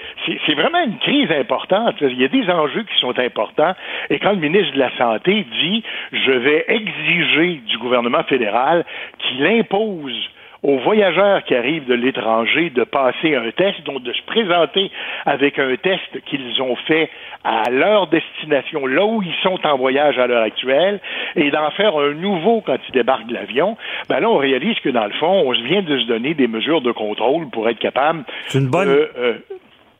[0.46, 1.96] c'est vraiment une crise importante.
[2.00, 3.74] Il y a des enjeux qui sont importants.
[4.10, 8.84] Et quand le ministre de la Santé dit, je vais exiger du gouvernement fédéral
[9.18, 10.30] qu'il impose
[10.66, 14.90] aux voyageurs qui arrivent de l'étranger de passer un test, donc de se présenter
[15.24, 17.08] avec un test qu'ils ont fait
[17.44, 21.00] à leur destination, là où ils sont en voyage à l'heure actuelle,
[21.36, 23.76] et d'en faire un nouveau quand ils débarquent de l'avion,
[24.08, 26.80] ben là, on réalise que dans le fond, on vient de se donner des mesures
[26.80, 28.88] de contrôle pour être capable C'est une bonne...
[28.88, 29.34] Euh,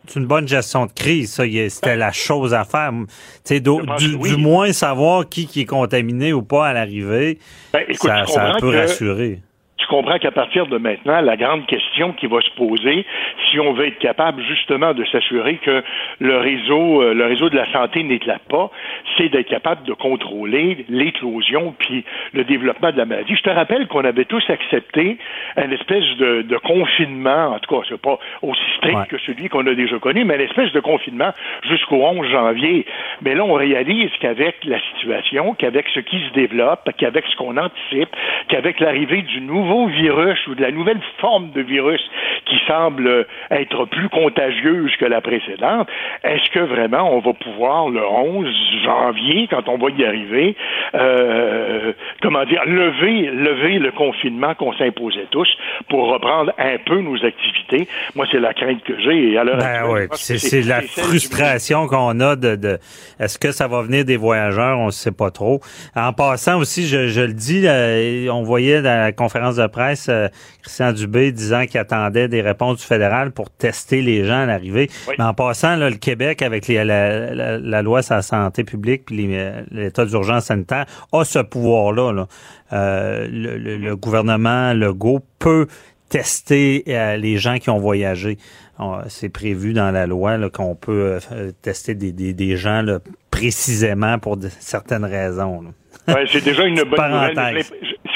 [0.08, 1.42] c'est une bonne gestion de crise, ça.
[1.68, 2.92] C'était la chose à faire.
[3.48, 7.38] Du, du, moins savoir qui, qui est contaminé ou pas à l'arrivée,
[7.72, 9.40] ben, ça, ça peut rassurer
[9.78, 13.04] tu comprends qu'à partir de maintenant, la grande question qui va se poser,
[13.46, 15.82] si on veut être capable justement de s'assurer que
[16.18, 18.70] le réseau, euh, le réseau de la santé n'éclate pas,
[19.16, 23.36] c'est d'être capable de contrôler l'éclosion puis le développement de la maladie.
[23.36, 25.18] Je te rappelle qu'on avait tous accepté
[25.56, 29.66] une espèce de, de confinement, en tout cas, c'est pas aussi strict que celui qu'on
[29.66, 31.32] a déjà connu, mais une espèce de confinement
[31.68, 32.86] jusqu'au 11 janvier.
[33.20, 37.58] Mais là, on réalise qu'avec la situation, qu'avec ce qui se développe, qu'avec ce qu'on
[37.58, 38.08] anticipe,
[38.48, 42.00] qu'avec l'arrivée du nouveau virus ou de la nouvelle forme de virus
[42.46, 45.88] qui semble être plus contagieuse que la précédente,
[46.24, 48.46] est-ce que vraiment on va pouvoir le 11
[48.84, 50.56] janvier, quand on va y arriver,
[50.94, 55.48] euh, comment dire, lever, lever le confinement qu'on s'imposait tous
[55.88, 57.88] pour reprendre un peu nos activités?
[58.14, 59.32] Moi, c'est la crainte que j'ai.
[59.32, 62.78] Et ben c'est la frustration qu'on a de, de
[63.18, 64.78] est-ce que ça va venir des voyageurs?
[64.78, 65.60] On ne sait pas trop.
[65.94, 67.66] En passant aussi, je, je le dis,
[68.30, 70.28] on voyait dans la conférence de presse, euh,
[70.62, 74.90] Christian Dubé disant qu'il attendait des réponses du fédéral pour tester les gens à l'arrivée.
[75.18, 80.04] Mais en passant, le Québec, avec la, loi sur la santé publique puis euh, l'état
[80.04, 82.26] d'urgence sanitaire, a ce pouvoir-là.
[82.72, 85.66] Euh, le, gouvernement Legault peut
[86.08, 88.38] tester les gens qui ont voyagé.
[89.08, 91.18] C'est prévu dans la loi qu'on peut
[91.62, 92.84] tester des, gens
[93.30, 95.64] précisément pour certaines raisons.
[96.30, 97.64] c'est déjà une bonne nouvelle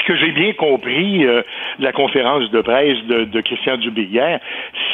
[0.11, 1.41] que j'ai bien compris euh,
[1.79, 4.39] la conférence de presse de, de Christian Dubé hier,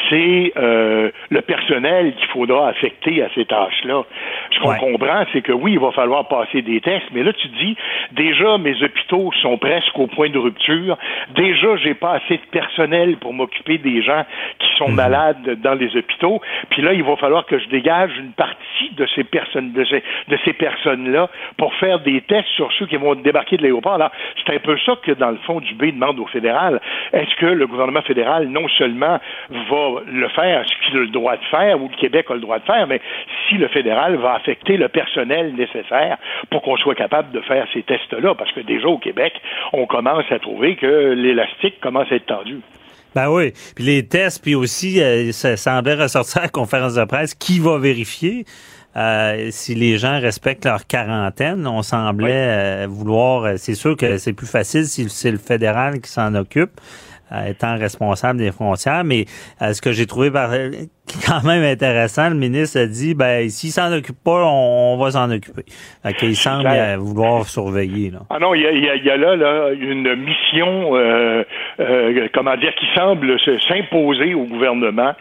[0.08, 4.04] c'est euh, le personnel qu'il faudra affecter à ces tâches-là.
[4.52, 7.48] Ce qu'on comprend, c'est que oui, il va falloir passer des tests, mais là, tu
[7.48, 7.76] dis,
[8.12, 10.96] déjà, mes hôpitaux sont presque au point de rupture.
[11.34, 14.24] Déjà, j'ai pas assez de personnel pour m'occuper des gens
[14.58, 14.94] qui sont mhm.
[14.94, 16.40] malades dans les hôpitaux.
[16.70, 20.02] Puis là, il va falloir que je dégage une partie de ces personnes, de ces,
[20.28, 23.94] de ces personnes-là pour faire des tests sur ceux qui vont débarquer de l'aéroport.
[23.94, 26.80] Alors, c'est un peu ça que, dans le fond, Dubé demande au fédéral.
[27.12, 29.18] Est-ce que le gouvernement fédéral, non seulement
[29.50, 32.40] va le faire, ce qu'il a le droit de faire, ou le Québec a le
[32.40, 33.00] droit de faire, mais
[33.48, 36.18] si le fédéral va affecter le personnel nécessaire
[36.50, 39.34] pour qu'on soit capable de faire ces tests-là, parce que déjà au Québec,
[39.72, 42.60] on commence à trouver que l'élastique commence à être tendu.
[43.14, 43.52] Ben oui.
[43.74, 47.58] Puis les tests, puis aussi, euh, ça semblait ressortir à la conférence de presse, qui
[47.58, 48.44] va vérifier?
[48.96, 53.58] Euh, si les gens respectent leur quarantaine, on semblait euh, vouloir.
[53.58, 56.80] C'est sûr que c'est plus facile si c'est le fédéral qui s'en occupe,
[57.46, 59.04] étant responsable des frontières.
[59.04, 59.26] Mais
[59.60, 60.50] ce que j'ai trouvé par,
[61.26, 62.28] quand même intéressant.
[62.28, 65.62] Le ministre a dit, ben, s'il s'en occupe pas, on, va s'en occuper.
[66.22, 66.68] Il semble
[66.98, 68.10] vouloir surveiller.
[68.10, 68.20] Là.
[68.30, 71.44] Ah non, il y a, là, là, une mission, euh,
[71.80, 75.14] euh, comment dire, qui semble s'imposer au gouvernement,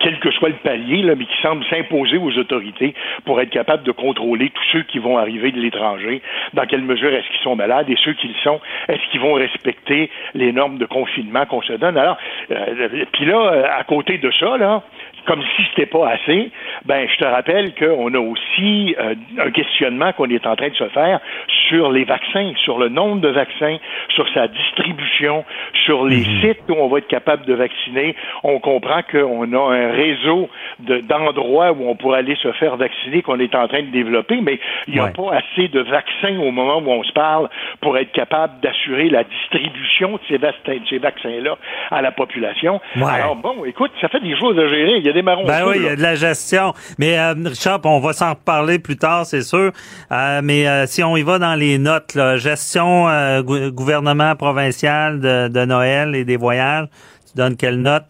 [0.00, 2.94] quel que soit le palier, là, mais qui semble s'imposer aux autorités
[3.24, 6.22] pour être capable de contrôler tous ceux qui vont arriver de l'étranger.
[6.54, 9.34] Dans quelle mesure est-ce qu'ils sont malades et ceux qui le sont, est-ce qu'ils vont
[9.34, 11.96] respecter les normes de confinement qu'on se donne?
[11.96, 12.16] Alors,
[12.50, 14.82] euh, puis là, à côté de ça, là,
[15.26, 16.50] comme si c'était pas assez,
[16.84, 20.74] ben je te rappelle qu'on a aussi euh, un questionnement qu'on est en train de
[20.74, 21.20] se faire
[21.68, 23.76] sur les vaccins, sur le nombre de vaccins,
[24.08, 25.44] sur sa distribution,
[25.84, 26.40] sur les mhm.
[26.40, 28.16] sites où on va être capable de vacciner.
[28.42, 30.48] On comprend qu'on a un réseau
[30.80, 34.58] d'endroits où on pourrait aller se faire vacciner qu'on est en train de développer, mais
[34.88, 37.48] il n'y a pas assez de vaccins au moment où on se parle
[37.80, 40.38] pour être capable d'assurer la distribution de
[40.88, 41.56] ces, vaccins-là
[41.90, 42.80] à la population.
[42.96, 44.96] Alors bon, écoute, ça fait des choses à gérer.
[44.96, 45.46] Il y a des marrons.
[45.46, 46.74] Ben oui, il y a de la gestion.
[46.98, 49.72] Mais euh, Richard, on va s'en reparler plus tard, c'est sûr.
[50.10, 53.06] Euh, mais euh, si on y va dans les notes, là, gestion
[53.70, 56.86] gouvernement provincial de, de Noël et des voyages,
[57.30, 58.04] tu donnes quelle note?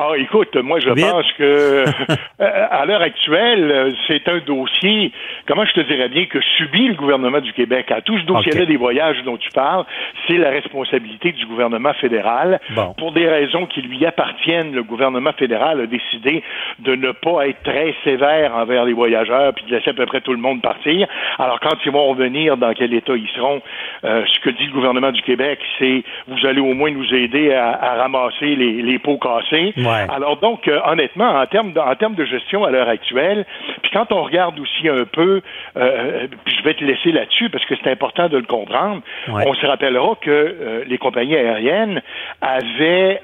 [0.00, 1.42] Ah, écoute, moi, je pense que
[2.40, 5.10] euh, à l'heure actuelle, c'est un dossier,
[5.44, 7.90] comment je te dirais bien, que subit le gouvernement du Québec.
[7.90, 9.84] À tout ce dossier-là des voyages dont tu parles,
[10.28, 12.60] c'est la responsabilité du gouvernement fédéral.
[12.96, 16.44] Pour des raisons qui lui appartiennent, le gouvernement fédéral a décidé
[16.78, 20.20] de ne pas être très sévère envers les voyageurs puis de laisser à peu près
[20.20, 21.08] tout le monde partir.
[21.40, 23.60] Alors, quand ils vont revenir, dans quel état ils seront,
[24.04, 27.52] euh, ce que dit le gouvernement du Québec, c'est vous allez au moins nous aider
[27.52, 29.74] à, ramasser les, les pots cassés.
[29.88, 33.44] Alors donc, euh, honnêtement, en termes de, en termes de gestion à l'heure actuelle,
[33.82, 35.40] puis quand on regarde aussi un peu,
[35.76, 39.54] euh, puis je vais te laisser là-dessus parce que c'est important de le comprendre, on
[39.54, 42.02] se rappellera que euh, les compagnies aériennes
[42.40, 43.20] avaient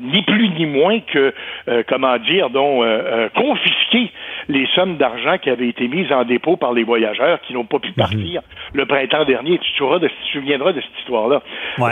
[0.00, 1.32] ni plus ni moins que,
[1.88, 2.84] comment dire, donc
[3.34, 4.10] confisqué
[4.48, 7.78] les sommes d'argent qui avaient été mises en dépôt par les voyageurs qui n'ont pas
[7.78, 7.94] pu mhm.
[7.94, 8.42] partir
[8.74, 9.58] le printemps dernier.
[9.58, 11.42] Tu, te de, tu souviendras de cette histoire-là.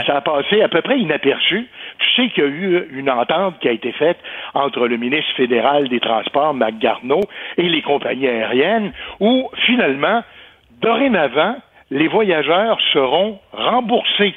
[0.05, 1.67] Ça a passé à peu près inaperçu.
[1.99, 4.19] Tu sais qu'il y a eu une entente qui a été faite
[4.53, 7.21] entre le ministre fédéral des Transports, Mac Garneau,
[7.57, 10.21] et les compagnies aériennes, où finalement,
[10.81, 11.55] dorénavant,
[11.89, 14.33] les voyageurs seront remboursés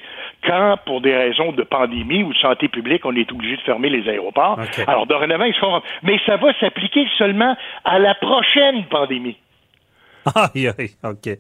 [0.46, 3.88] quand, pour des raisons de pandémie ou de santé publique, on est obligé de fermer
[3.88, 4.58] les aéroports.
[4.86, 5.80] Alors, dorénavant, ils seront...
[6.02, 9.36] Mais ça va s'appliquer seulement à la prochaine pandémie.
[10.34, 11.36] Aïe, aïe, OK.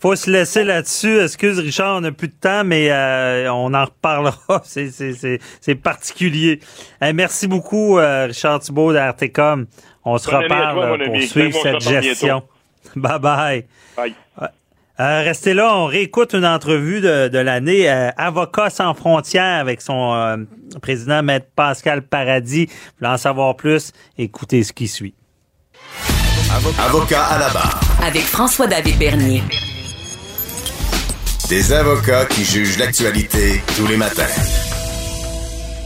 [0.00, 1.18] faut, se laisser là-dessus.
[1.20, 4.62] Excuse, Richard, on n'a plus de temps, mais euh, on en reparlera.
[4.64, 6.60] C'est particulier.
[7.14, 9.66] merci beaucoup, euh, Richard Thibault d'Artecom.
[10.04, 12.42] On se reparle pour suivre cette gestion.
[12.94, 13.64] Bye-bye.
[13.96, 14.14] Bye.
[14.98, 17.86] Euh, restez là, on réécoute une entrevue de, de l'année
[18.16, 20.46] Avocat sans frontières avec son
[20.80, 22.66] président Maître Pascal Paradis.
[22.66, 23.92] Vous voulez en savoir plus?
[24.16, 25.14] Écoutez ce qui suit.
[26.56, 27.78] Avocat à la barre.
[28.02, 29.42] Avec François-David Bernier.
[31.50, 34.22] Des avocats qui jugent l'actualité tous les matins.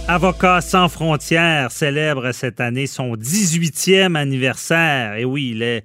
[0.07, 5.15] Avocats sans frontières célèbre cette année son 18e anniversaire.
[5.17, 5.83] Et oui, ils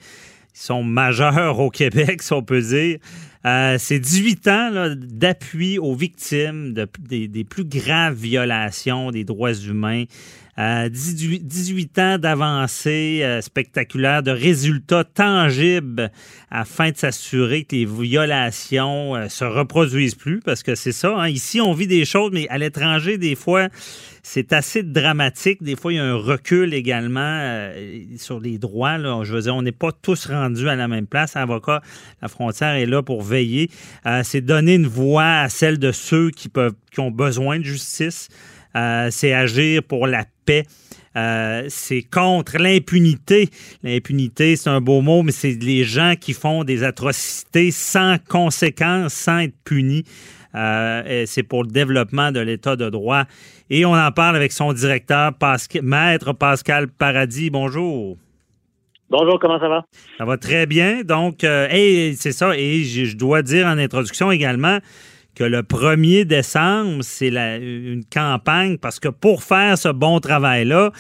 [0.54, 3.00] sont majeurs au Québec, si on peut dire.
[3.44, 10.04] Euh, c'est 18 ans d'appui aux victimes de, des, plus graves violations des droits humains.
[10.58, 16.10] 18, ans d'avancées euh, spectaculaires, de résultats tangibles
[16.50, 21.14] afin de s'assurer que les violations euh, se reproduisent plus, parce que c'est ça.
[21.18, 21.28] Hein.
[21.28, 23.68] Ici, on vit des choses, mais à l'étranger, des fois,
[24.24, 25.62] c'est assez dramatique.
[25.62, 28.98] Des fois, il y a un recul également euh, sur les droits.
[29.24, 31.36] Je veux dire, on n'est pas tous rendus à la même place.
[31.36, 31.82] Avocat,
[32.22, 33.70] la frontière est là pour veiller.
[34.24, 38.30] c'est donner une voix à celle de ceux qui peuvent, qui ont besoin de justice.
[38.76, 40.64] Euh, c'est agir pour la paix.
[41.16, 43.50] Euh, c'est contre l'impunité.
[43.84, 49.14] L'impunité, c'est un beau mot, mais c'est les gens qui font des atrocités sans conséquences,
[49.14, 50.04] sans être punis.
[50.56, 53.24] Euh, c'est pour le développement de l'État de droit.
[53.70, 55.32] Et on en parle avec son directeur,
[55.82, 57.50] Maître Pascal Paradis.
[57.50, 58.18] Bonjour.
[59.10, 59.86] Bonjour, comment ça va?
[60.18, 61.04] Ça va très bien.
[61.04, 62.58] Donc, c'est ça.
[62.58, 64.80] Et je dois dire en introduction également
[65.36, 70.92] que le 1er décembre, c'est une campagne parce que pour faire ce bon travail-là,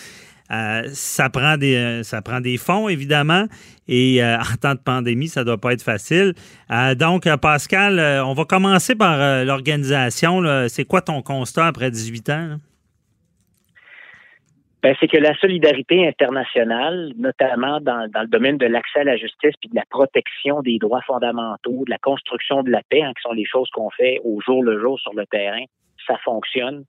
[0.52, 3.48] euh, ça prend des euh, ça prend des fonds évidemment
[3.88, 6.36] et euh, en temps de pandémie ça doit pas être facile.
[6.98, 10.44] donc Pascal, on va commencer par l'organisation.
[10.68, 12.60] C'est quoi ton constat après 18 ans?
[15.00, 19.70] C'est que la solidarité internationale, notamment dans, le domaine de l'accès à la justice puis
[19.70, 23.34] de la protection des droits fondamentaux, de la construction de la paix, hein, qui sont
[23.34, 25.64] les choses qu'on fait au jour le jour sur le terrain,
[26.06, 26.84] ça fonctionne.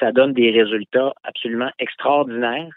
[0.00, 2.72] Ça donne des résultats absolument extraordinaires.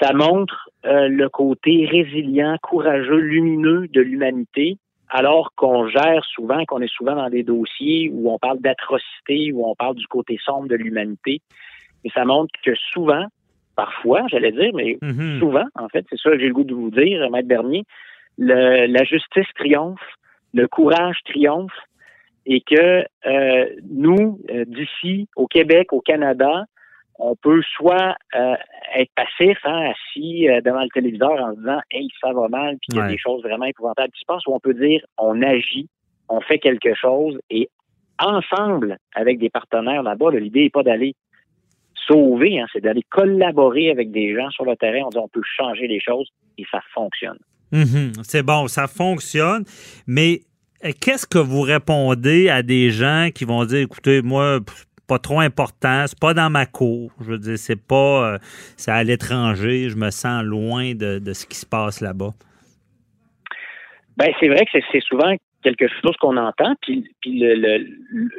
[0.00, 4.78] Ça montre euh, le côté résilient, courageux, lumineux de l'humanité,
[5.08, 9.68] alors qu'on gère souvent, qu'on est souvent dans des dossiers où on parle d'atrocité, où
[9.68, 11.40] on parle du côté sombre de l'humanité.
[12.04, 13.26] Et ça montre que souvent,
[13.76, 15.38] parfois, j'allais dire, mais mhm.
[15.38, 17.84] souvent, en fait, c'est ça que j'ai le goût de vous dire, Maître Bernier,
[18.38, 20.00] la justice triomphe,
[20.54, 21.72] le courage triomphe,
[22.46, 26.64] et que euh, nous, euh, d'ici, au Québec, au Canada,
[27.18, 28.54] on peut soit euh,
[28.96, 32.88] être passif, hein, assis devant le téléviseur en se disant Hey, ça va mal, puis
[32.90, 35.40] il y a des choses vraiment épouvantables qui se passent, ou on peut dire on
[35.42, 35.88] agit,
[36.28, 37.68] on fait quelque chose, et
[38.18, 41.14] ensemble, avec des partenaires là-bas, l'idée n'est pas d'aller
[42.06, 45.06] sauver, hein, c'est d'aller collaborer avec des gens sur le terrain.
[45.06, 47.38] On dit on peut changer les choses et ça fonctionne.
[47.72, 48.12] Mhm.
[48.22, 49.64] c'est bon, ça fonctionne,
[50.06, 50.42] mais
[50.84, 54.60] euh, qu'est-ce que vous répondez à des gens qui vont dire, écoutez, moi,
[55.08, 57.12] pas trop important, c'est pas dans ma cour.
[57.20, 58.38] Je veux dire, c'est pas, euh,
[58.76, 62.32] c'est à l'étranger, je me sens loin de, ce qui se passe là-bas.
[64.16, 66.74] Ben, c'est vrai que c'est souvent quelque chose qu'on entend.
[66.80, 67.10] Puis,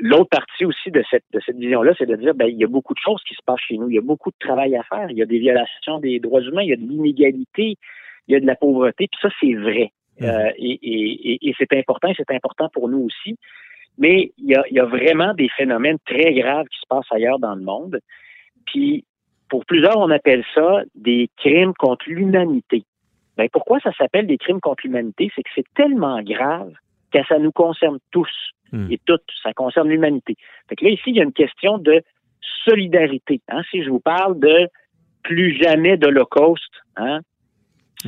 [0.02, 2.68] l'autre partie aussi de cette, de cette vision-là, c'est de dire, ben, il y a
[2.68, 3.90] beaucoup de choses qui se passent chez nous.
[3.90, 5.10] Il y a beaucoup de travail à faire.
[5.10, 6.62] Il y a des violations des droits humains.
[6.62, 7.78] Il y a de l'inégalité.
[8.28, 9.08] Il y a de la pauvreté.
[9.08, 9.91] Puis ça, c'est vrai.
[10.20, 10.26] Mmh.
[10.26, 12.12] Euh, et, c'est important.
[12.16, 13.38] C'est important pour nous aussi.
[13.98, 17.12] Mais il y, a, il y a vraiment des phénomènes très graves qui se passent
[17.12, 18.00] ailleurs dans le monde.
[18.66, 19.06] Puis,
[19.50, 22.84] pour plusieurs, on appelle ça des crimes contre l'humanité.
[23.38, 25.32] Ben, pourquoi ça s'appelle des crimes contre l'humanité?
[25.36, 26.74] C'est que c'est tellement grave
[27.22, 28.31] que ça nous concerne tous
[28.72, 28.91] hmm.
[28.91, 29.23] et toutes.
[29.41, 30.35] Ça concerne l'humanité.
[30.69, 32.02] Fait que là, ici, il y a une question de
[32.65, 33.41] solidarité.
[33.49, 33.61] Hein?
[33.72, 34.68] Si je vous parle de
[35.23, 37.22] plus jamais d'Holocauste, hein?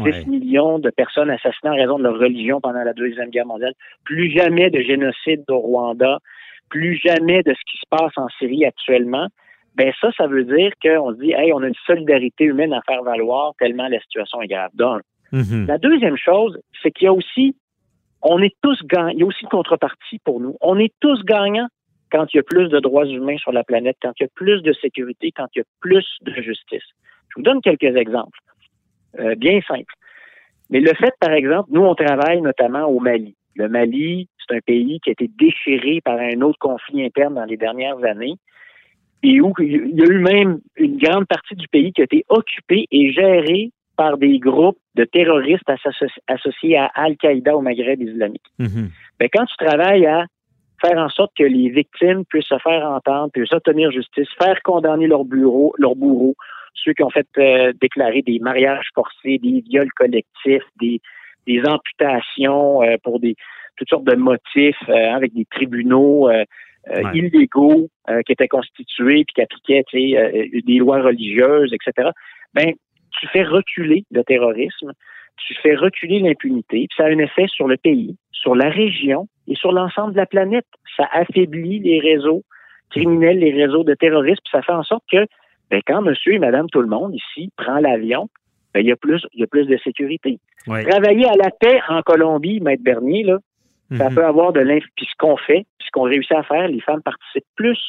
[0.03, 3.73] 6 millions de personnes assassinées en raison de leur religion pendant la Deuxième Guerre mondiale,
[4.03, 6.19] plus jamais de génocide au Rwanda,
[6.69, 9.27] plus jamais de ce qui se passe en Syrie actuellement,
[9.75, 12.81] ben ça, ça veut dire qu'on se dit, hey, on a une solidarité humaine à
[12.81, 14.71] faire valoir tellement la situation est grave.
[14.73, 15.01] Donc,
[15.33, 15.65] mm-hmm.
[15.65, 17.55] la deuxième chose, c'est qu'il y a aussi
[18.25, 19.09] on est tous gagnants.
[19.09, 20.57] Il y a aussi une contrepartie pour nous.
[20.59, 21.67] On est tous gagnants
[22.11, 24.29] quand il y a plus de droits humains sur la planète, quand il y a
[24.33, 26.83] plus de sécurité, quand il y a plus de justice.
[27.29, 28.39] Je vous donne quelques exemples,
[29.19, 29.93] euh, bien simples.
[30.69, 33.35] Mais le fait, par exemple, nous, on travaille notamment au Mali.
[33.55, 37.45] Le Mali, c'est un pays qui a été déchiré par un autre conflit interne dans
[37.45, 38.35] les dernières années
[39.23, 42.25] et où il y a eu même une grande partie du pays qui a été
[42.29, 45.69] occupée et gérée par des groupes de terroristes
[46.27, 48.45] associés à Al-Qaïda au Maghreb islamique.
[48.59, 48.85] Mm
[49.33, 50.25] quand tu travailles à
[50.81, 55.07] faire en sorte que les victimes puissent se faire entendre, puissent obtenir justice, faire condamner
[55.07, 56.35] leurs bureaux, leurs bourreaux,
[56.73, 61.01] ceux qui ont fait euh, déclarer des mariages forcés, des viols collectifs, des,
[61.47, 63.35] des amputations euh, pour des
[63.77, 66.29] toutes sortes de motifs euh, avec des tribunaux
[67.13, 67.89] illégaux
[68.25, 72.09] qui étaient constitués puis qui appliquaient des lois religieuses, etc.
[72.53, 72.73] Ben
[73.19, 74.93] tu fais reculer le terrorisme,
[75.37, 79.27] tu fais reculer l'impunité, puis ça a un effet sur le pays, sur la région
[79.47, 80.65] et sur l'ensemble de la planète.
[80.95, 82.43] Ça affaiblit les réseaux
[82.89, 85.25] criminels, les réseaux de terrorisme, puis ça fait en sorte que
[85.69, 88.29] ben, quand monsieur et madame tout le monde ici prend l'avion,
[88.73, 90.39] ben, il y a plus il y a plus de sécurité.
[90.65, 93.37] Travailler à la paix en Colombie, Maître Bernier, là,
[93.97, 94.15] ça mhm.
[94.15, 94.91] peut avoir de l'influence.
[94.95, 97.79] Puis ce qu'on fait, puis ce qu'on réussit à faire, les femmes participent plus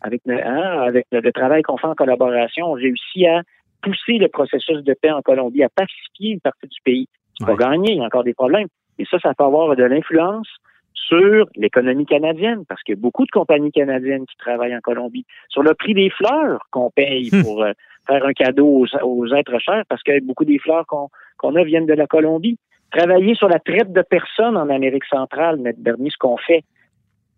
[0.00, 2.66] avec, hein, avec le travail qu'on fait en collaboration.
[2.66, 3.42] On réussit à
[3.82, 7.08] pousser le processus de paix en Colombie, à pacifier une partie du pays.
[7.38, 8.68] C'est pas gagné, il y a encore des problèmes.
[8.98, 10.48] Et ça, ça peut avoir de l'influence
[10.94, 15.24] sur l'économie canadienne, parce qu'il y a beaucoup de compagnies canadiennes qui travaillent en Colombie,
[15.48, 17.42] sur le prix des fleurs qu'on paye hmm.
[17.42, 17.72] pour euh,
[18.06, 21.94] faire un cadeau aux, êtres chers, parce que beaucoup des fleurs qu'on a viennent de
[21.94, 22.58] la Colombie.
[22.90, 26.64] Travailler sur la traite de personnes en Amérique centrale, mettre Bernier, ce qu'on fait,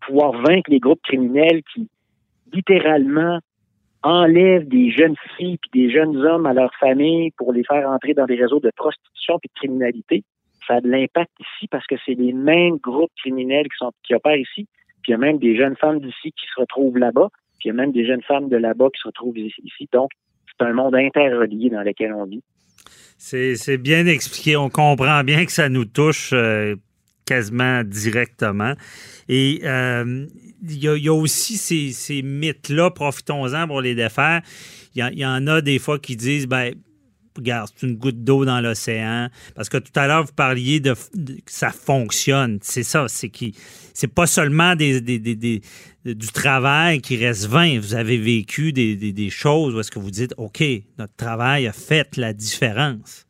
[0.05, 1.89] pouvoir vaincre les groupes criminels qui
[2.53, 3.39] littéralement
[4.03, 8.13] enlève des jeunes filles puis des jeunes hommes à leur famille pour les faire entrer
[8.13, 10.23] dans des réseaux de prostitution puis de criminalité,
[10.67, 14.15] ça a de l'impact ici parce que c'est les mêmes groupes criminels qui sont qui
[14.15, 14.67] opèrent ici.
[15.03, 17.29] Puis il y a même des jeunes femmes d'ici qui se retrouvent là-bas.
[17.59, 19.89] Puis il y a même des jeunes femmes de là-bas qui se retrouvent ici.
[19.91, 20.09] Donc,
[20.47, 22.43] c'est un monde interrelié dans lequel on vit.
[23.17, 24.57] C'est bien expliqué.
[24.57, 26.75] On comprend bien que ça nous touche euh,
[27.31, 28.73] quasiment directement.
[29.29, 30.27] Et euh,
[30.67, 34.41] il y, a aussi ces, mythes-là, profitons-en pour les défaire.
[34.95, 36.73] Il y, en a des fois qui disent, ben,
[37.37, 39.29] regarde, c'est une goutte d'eau dans l'océan.
[39.55, 42.59] Parce que tout à l'heure, vous parliez de, que ça fonctionne.
[42.61, 43.55] C'est ça, c'est qui
[43.93, 44.99] c'est pas seulement des,
[46.03, 47.79] du travail qui reste vain.
[47.79, 50.61] Vous avez vécu des, choses où est-ce que vous dites, OK,
[50.97, 53.25] notre travail a fait la différence.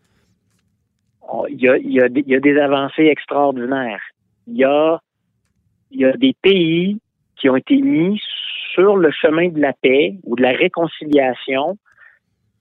[1.49, 4.01] Il y a, il y a, il y a des avancées extraordinaires.
[4.47, 4.99] Il y a,
[5.91, 6.99] y a des pays
[7.37, 8.21] qui ont été mis
[8.73, 11.77] sur le chemin de la paix ou de la réconciliation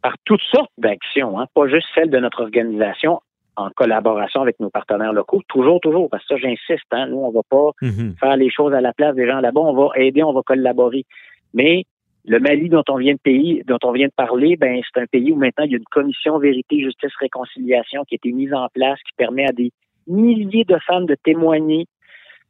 [0.02, 3.20] par toutes sortes d'actions, hein, pas juste celles de notre organisation
[3.56, 7.30] en collaboration avec nos partenaires locaux, toujours, toujours, parce que ça, j'insiste, hein, nous, on
[7.30, 8.14] va pas mhm.
[8.18, 11.04] faire les choses à la place des gens là-bas, on va aider, on va collaborer.
[11.52, 11.84] Mais
[12.26, 15.74] le Mali dont on vient de parler, ben c'est un pays où maintenant il y
[15.74, 19.52] a une commission vérité, justice, réconciliation qui a été mise en place, qui permet à
[19.52, 19.72] des
[20.06, 21.86] milliers de femmes de témoigner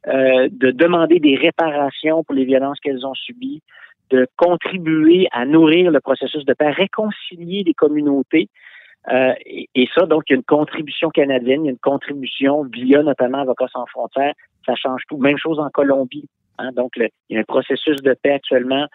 [0.07, 3.61] euh, de demander des réparations pour les violences qu'elles ont subies,
[4.09, 8.49] de contribuer à nourrir le processus de paix, réconcilier les communautés.
[9.11, 12.63] Euh, et, ça, donc, il y a une contribution canadienne, il y a une contribution
[12.63, 14.33] via notamment Avocats sans frontières.
[14.65, 15.17] Ça change tout.
[15.17, 16.27] Même chose en Colombie.
[16.57, 16.71] Hein.
[16.75, 18.87] donc, il y a un processus de paix actuellement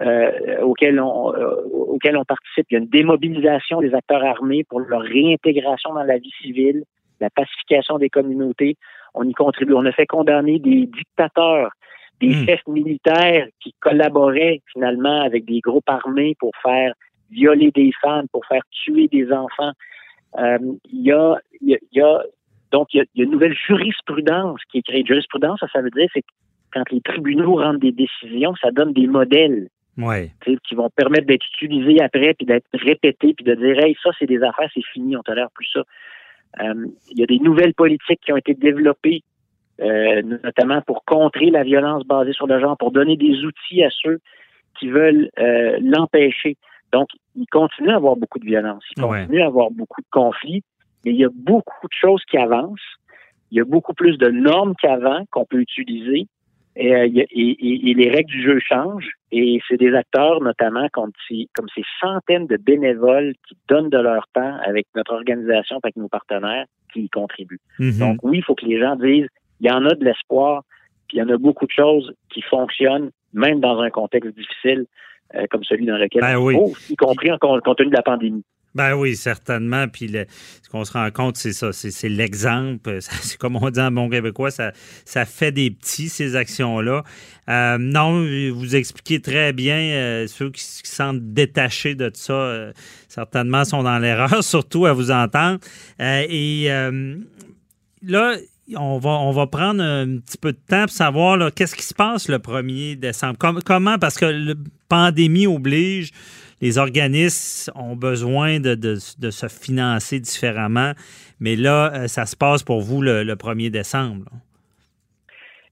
[0.00, 2.66] euh, auquel, on, euh, auquel on participe.
[2.70, 6.84] Il y a une démobilisation des acteurs armés pour leur réintégration dans la vie civile,
[7.20, 8.76] la pacification des communautés
[9.14, 9.74] on y contribue.
[9.74, 11.70] On a fait condamner des dictateurs,
[12.20, 12.46] des hmm.
[12.46, 16.94] chefs militaires qui collaboraient finalement avec des groupes armés pour faire
[17.30, 19.72] violer des femmes, pour faire tuer des enfants.
[20.38, 20.58] Euh,
[20.90, 22.22] il y, a, y, a,
[22.70, 25.04] Donc, il y, a, une nouvelle jurisprudence qui est créée.
[25.04, 26.32] Jurisprudence, ça, ça veut dire, c'est que
[26.72, 29.68] quand les tribunaux rendent des décisions, ça donne des modèles
[30.66, 34.26] qui vont permettre d'être utilisés après, puis d'être répétés, puis de dire, hey, ça, c'est
[34.26, 35.82] des affaires, c'est fini, on tolère plus ça.
[36.60, 39.22] Euh, il y a des nouvelles politiques qui ont été développées,
[39.80, 43.90] euh, notamment pour contrer la violence basée sur le genre, pour donner des outils à
[43.90, 44.20] ceux
[44.78, 46.56] qui veulent euh, l'empêcher.
[46.92, 50.62] Donc, il continue à avoir beaucoup de violence, il continue à avoir beaucoup de conflits,
[51.04, 52.80] mais il y a beaucoup de choses qui avancent.
[53.50, 56.26] Il y a beaucoup plus de normes qu'avant qu'on peut utiliser.
[56.74, 59.12] Et, euh, et, les règles du jeu changent.
[59.30, 61.12] Et c'est des acteurs, notamment comme,
[61.54, 66.08] comme ces centaines de bénévoles qui donnent de leur temps avec notre organisation, avec nos
[66.08, 67.60] partenaires, qui y contribuent.
[67.78, 67.98] Mm-hmm.
[67.98, 69.26] Donc oui, il faut que les gens disent,
[69.60, 70.62] il y en a de l'espoir,
[71.08, 74.86] puis il y en a beaucoup de choses qui fonctionnent, même dans un contexte difficile
[75.34, 78.02] euh, comme celui dans lequel ben on trouve, y compris en compte tenu de la
[78.02, 78.44] pandémie.
[78.74, 79.86] Ben oui, certainement.
[79.88, 82.98] Puis ce qu'on se rend compte, c'est ça, c'est l'exemple.
[83.22, 84.72] C'est comme on dit en bon québécois, ça,
[85.04, 87.04] ça fait des petits, ces actions-là.
[87.48, 92.72] Euh, non, vous expliquez très bien, euh, ceux qui se sentent détachés de ça, euh,
[93.08, 95.58] certainement sont dans l'erreur, surtout à vous entendre.
[95.98, 96.68] et
[98.04, 98.36] là,
[98.76, 101.94] on va, on va prendre un petit peu de temps pour savoir qu'est-ce qui se
[101.94, 103.38] passe le 1er décembre?
[103.64, 104.54] comment, parce que la
[104.88, 106.12] pandémie oblige,
[106.62, 110.92] les organismes ont besoin de, se financer différemment.
[111.40, 114.26] Mais là, euh, ça se passe pour vous le, 1er décembre.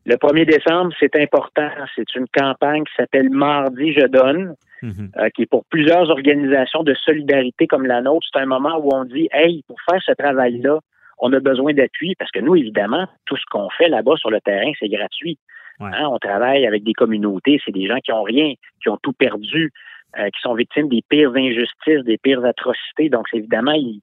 [0.04, 1.70] Le 1er décembre, c'est important.
[1.94, 5.12] C'est une campagne qui s'appelle Mardi, je donne, mhm.
[5.16, 8.26] euh, qui est pour plusieurs organisations de solidarité comme la nôtre.
[8.32, 10.80] C'est un moment où on dit, hey, pour faire ce travail-là,
[11.20, 14.40] on a besoin d'appui parce que nous, évidemment, tout ce qu'on fait là-bas sur le
[14.40, 15.38] terrain, c'est gratuit.
[15.80, 18.52] Hein, on travaille avec des communautés, c'est des gens qui ont rien,
[18.82, 19.72] qui ont tout perdu.
[20.18, 23.08] Euh, qui sont victimes des pires injustices, des pires atrocités.
[23.08, 24.00] Donc, évidemment, ils,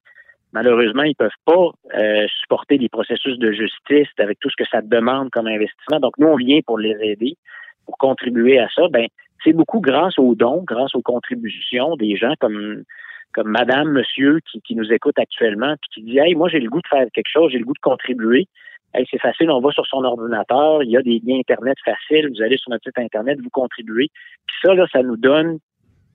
[0.54, 4.82] malheureusement, ils peuvent pas euh, supporter les processus de justice avec tout ce que ça
[4.82, 6.00] demande comme investissement.
[6.00, 7.36] Donc, nous, on vient pour les aider,
[7.86, 8.84] pour contribuer à ça.
[8.90, 9.08] Ben,
[9.44, 12.84] c'est beaucoup grâce aux dons, grâce aux contributions des gens comme
[13.34, 16.70] comme Madame, Monsieur qui, qui nous écoute actuellement, puis qui dit Hey, moi j'ai le
[16.70, 18.48] goût de faire quelque chose, j'ai le goût de contribuer.
[18.94, 22.30] Hey, c'est facile, on va sur son ordinateur, il y a des liens Internet faciles,
[22.30, 24.08] vous allez sur notre site Internet, vous contribuez.
[24.48, 25.60] Puis ça, là, ça nous donne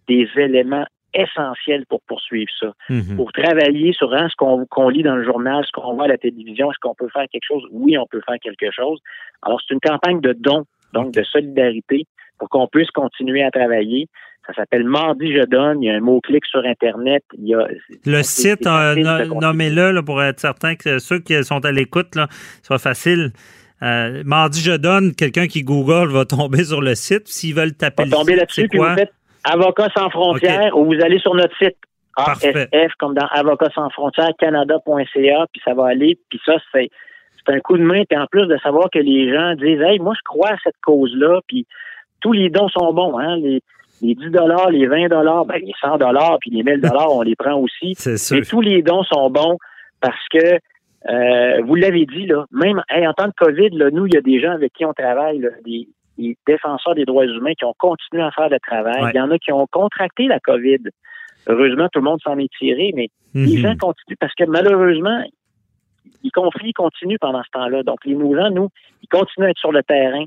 [0.09, 2.73] des éléments essentiels pour poursuivre ça.
[2.89, 3.17] Mhm.
[3.17, 6.19] Pour travailler sur hein, ce qu'on lit dans le journal, ce qu'on voit à la
[6.19, 7.63] télévision, est-ce qu'on peut faire quelque chose?
[7.71, 8.99] Oui, on peut faire quelque chose.
[9.43, 12.07] Alors, c'est une campagne de dons, donc de solidarité,
[12.39, 14.09] pour qu'on puisse continuer à travailler.
[14.47, 15.83] Ça s'appelle Mardi Je donne.
[15.83, 17.23] Il y a un mot-clic sur Internet.
[17.39, 17.69] Il y a,
[18.05, 18.97] le site, euh,
[19.41, 22.15] nommez-le pour être certain que ceux qui sont à l'écoute,
[22.63, 23.33] soit facile.
[23.83, 27.29] Euh, Mardi Je donne, quelqu'un qui Google va tomber sur le site.
[27.29, 29.13] S'ils veulent taper va tomber là-dessus, puis vous faites
[29.45, 31.77] Avocats sans frontières, ou vous allez sur notre site
[32.17, 36.19] ASF, comme dans Avocats sans frontières, canada.ca, puis ça va aller.
[36.29, 36.89] Puis ça, c'est
[37.49, 38.03] un coup de main.
[38.09, 40.81] Puis en plus de savoir que les gens disent, hey, moi, je crois à cette
[40.85, 41.67] cause-là, puis
[42.21, 43.63] tous les dons sont bons, hein, les,
[44.03, 47.23] les 10 dollars, les 20 dollars, ben, les 100 dollars, puis les 1000 dollars, on
[47.23, 47.95] les prend aussi.
[47.97, 49.59] C'est tous les dons sont bons
[50.01, 50.59] parce que
[51.09, 54.21] euh, vous l'avez dit, là, même en temps de COVID, là, nous, il y a
[54.21, 55.89] des gens avec qui on travaille, là, des,
[56.23, 59.11] les défenseurs des droits humains qui ont continué à faire le travail.
[59.13, 60.79] Il y en a qui ont contracté la COVID.
[61.49, 63.63] Heureusement, tout le monde s'en est tiré, mais les mhm.
[63.63, 65.25] gens continuent parce que malheureusement,
[66.23, 67.83] les conflits continuent pendant ce temps-là.
[67.83, 68.69] Donc, les mouvements, nous,
[69.03, 70.25] ils continuent à être sur le terrain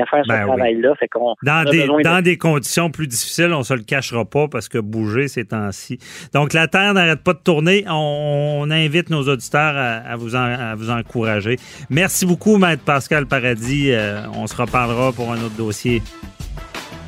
[0.00, 0.94] à faire ce ben travail-là.
[1.42, 5.28] dans, des, dans des conditions plus difficiles, on se le cachera pas parce que bouger
[5.28, 5.98] ces temps-ci.
[6.32, 7.84] Donc, la Terre n'arrête pas de tourner.
[7.88, 11.58] On, invite nos auditeurs à, vous à vous encourager.
[11.90, 13.92] Merci beaucoup, Maître Pascal Paradis.
[13.92, 16.02] Euh, on se reparlera pour un autre dossier.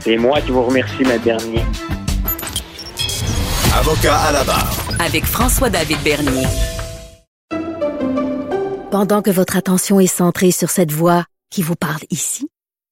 [0.00, 1.62] C'est moi qui vous remercie, Maître Bernier.
[3.78, 4.70] Avocat à la barre.
[5.04, 6.46] Avec François-David Bernier.
[8.90, 12.48] Pendant que votre attention est centrée sur cette voix qui vous parle ici,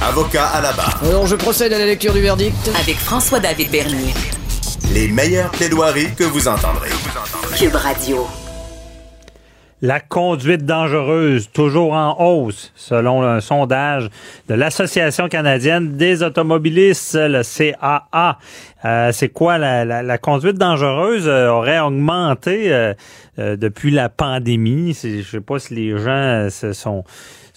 [0.00, 1.00] Avocat à la barre.
[1.04, 2.54] Alors, je procède à la lecture du verdict.
[2.80, 4.14] Avec François-David Bernier.
[4.94, 6.90] Les meilleures plaidoiries que vous entendrez.
[7.56, 8.28] Cube Radio.
[9.80, 14.08] La conduite dangereuse, toujours en hausse, selon un sondage
[14.48, 18.38] de l'Association canadienne des automobilistes, le CAA.
[18.84, 22.94] Euh, c'est quoi la, conduite dangereuse euh, aurait augmenté euh,
[23.36, 24.96] depuis la pandémie?
[25.02, 27.02] Je sais pas si les gens se sont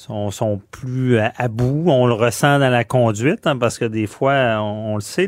[0.05, 1.85] sont, sont plus à, bout.
[1.87, 5.27] On le ressent dans la conduite, hein, parce que des fois, on, le sait,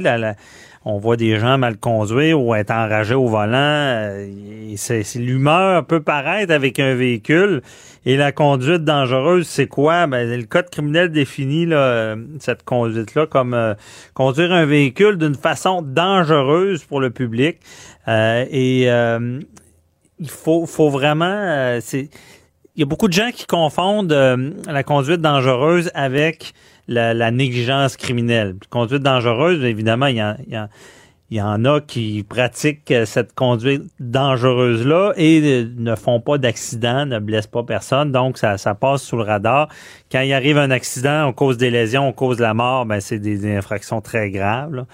[0.86, 3.58] on voit des gens mal conduire ou être enragés au volant.
[3.58, 4.28] Euh,
[4.76, 7.62] c'est, l'humeur peut paraître avec un véhicule.
[8.06, 10.08] Et la conduite dangereuse, c'est quoi?
[10.08, 13.74] Ben, le code criminel définit là, cette conduite-là comme euh,
[14.14, 17.58] conduire un véhicule d'une façon dangereuse pour le public.
[18.08, 18.84] Euh, et
[20.20, 21.80] il faut, vraiment...
[21.82, 22.10] c'est
[22.82, 26.54] y a beaucoup de gens qui confondent euh, la conduite dangereuse avec
[26.88, 28.56] la, négligence criminelle.
[28.70, 30.70] Conduite dangereuse, évidemment, il il y a
[31.30, 37.20] il y en a qui pratiquent cette conduite dangereuse-là et ne font pas d'accident, ne
[37.20, 39.68] blessent pas personne, donc ça, passe sous le radar.
[40.10, 43.20] Quand il arrive un accident, on cause des lésions, on cause la mort, ben c'est
[43.20, 44.86] des, infractions très graves.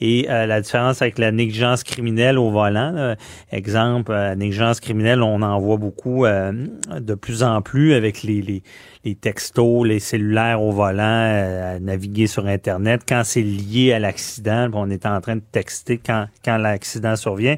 [0.00, 3.14] Et euh, la différence avec la négligence criminelle au volant,
[3.50, 6.52] exemple, la négligence criminelle, on en voit beaucoup euh,
[6.98, 8.62] de plus en plus avec les, les
[9.04, 13.02] les textos, les cellulaires au volant, euh, à naviguer sur Internet.
[13.06, 17.56] Quand c'est lié à l'accident, on est en train de texter quand, l'accident survient.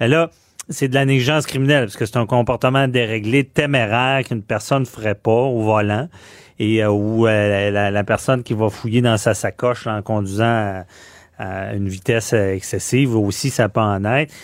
[0.00, 0.30] Mais là,
[0.68, 4.86] c'est de la négligence criminelle parce que c'est un comportement déréglé, téméraire qu'une personne ne
[4.86, 6.08] ferait pas au volant
[6.58, 10.84] et euh, où euh, la, personne qui va fouiller dans sa sacoche en conduisant
[11.38, 14.34] à, une vitesse excessive aussi ça peut en être.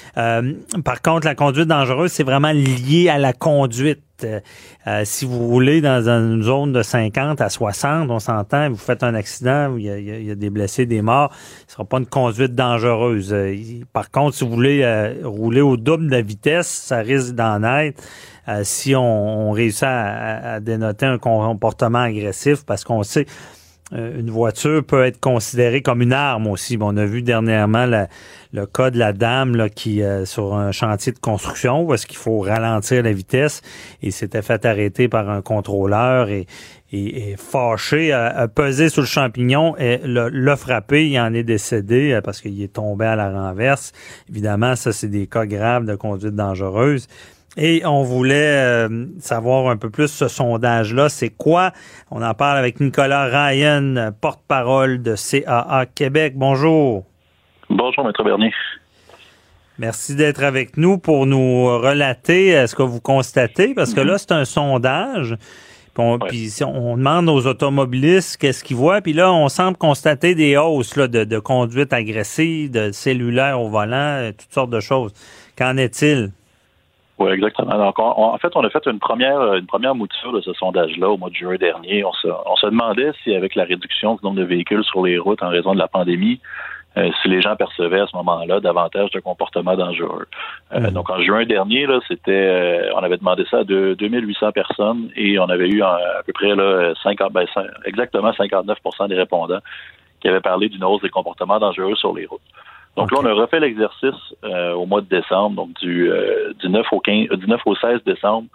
[0.85, 4.01] par contre, la conduite dangereuse, c'est vraiment lié à la conduite.
[4.25, 4.41] Euh,
[4.87, 9.03] euh, si vous roulez dans une zone de 50 à 60, on s'entend, vous faites
[9.03, 11.33] un accident, il y, a, des blessés, des morts,
[11.67, 13.33] ce sera pas une conduite dangereuse.
[13.33, 13.55] Euh,
[13.93, 18.03] par contre, si vous voulez rouler au double de la vitesse, ça risque d'en être.
[18.63, 23.27] si on, réussit à, dénoter un comportement agressif, parce qu'on sait
[23.93, 26.79] une voiture peut être considérée comme une arme aussi.
[26.81, 27.87] on a vu dernièrement
[28.53, 32.41] le cas de la dame qui euh, sur un chantier de construction est-ce qu'il faut
[32.41, 33.61] ralentir la vitesse
[34.03, 36.47] et s'était fait arrêter par un contrôleur et,
[37.37, 41.09] fâché, a, pesé sur le champignon et l'a frappé.
[41.09, 43.91] Il en est décédé euh, parce qu'il est tombé à la renverse.
[44.31, 47.09] Évidemment, ça, c'est des cas graves de conduite dangereuse.
[47.57, 51.09] Et on voulait euh, savoir un peu plus ce sondage-là.
[51.09, 51.73] C'est quoi?
[52.11, 56.35] On en parle avec Nicolas Ryan, porte-parole de CAA Québec.
[56.37, 57.05] Bonjour.
[57.71, 58.53] Bonjour, Maître Bernier.
[59.79, 64.19] Merci d'être avec nous pour nous relater euh, ce que vous constatez, parce que là,
[64.19, 65.37] c'est un sondage.
[66.29, 70.97] Puis on, demande aux automobilistes qu'est-ce qu'ils voient, puis là, on semble constater des hausses
[70.97, 75.13] là, de, de conduite agressive, de cellulaire au volant, euh, toutes sortes de choses.
[75.57, 76.31] Qu'en est-il?
[77.19, 77.79] Oui, exactement.
[77.79, 81.17] Donc, en fait, on a fait une première, une première mouture de ce sondage-là au
[81.17, 82.05] mois de juin dernier.
[82.05, 85.17] On se, on se demandait si, avec la réduction du nombre de véhicules sur les
[85.19, 86.41] routes en raison de la pandémie,
[86.97, 90.27] euh, si les gens percevaient à ce moment-là davantage de comportements dangereux.
[90.73, 90.91] Euh, mhm.
[90.91, 95.39] Donc, en juin dernier, là, c'était, euh, on avait demandé ça à 2800 personnes et
[95.39, 97.47] on avait eu à peu près là, 50, ben,
[97.85, 99.61] exactement 59% des répondants
[100.21, 102.41] qui avaient parlé d'une hausse des comportements dangereux sur les routes.
[102.97, 106.69] Donc là, on a refait l'exercice euh, au mois de décembre, donc du, euh, du
[106.69, 108.49] 9 au 15, du 9 au 16 décembre.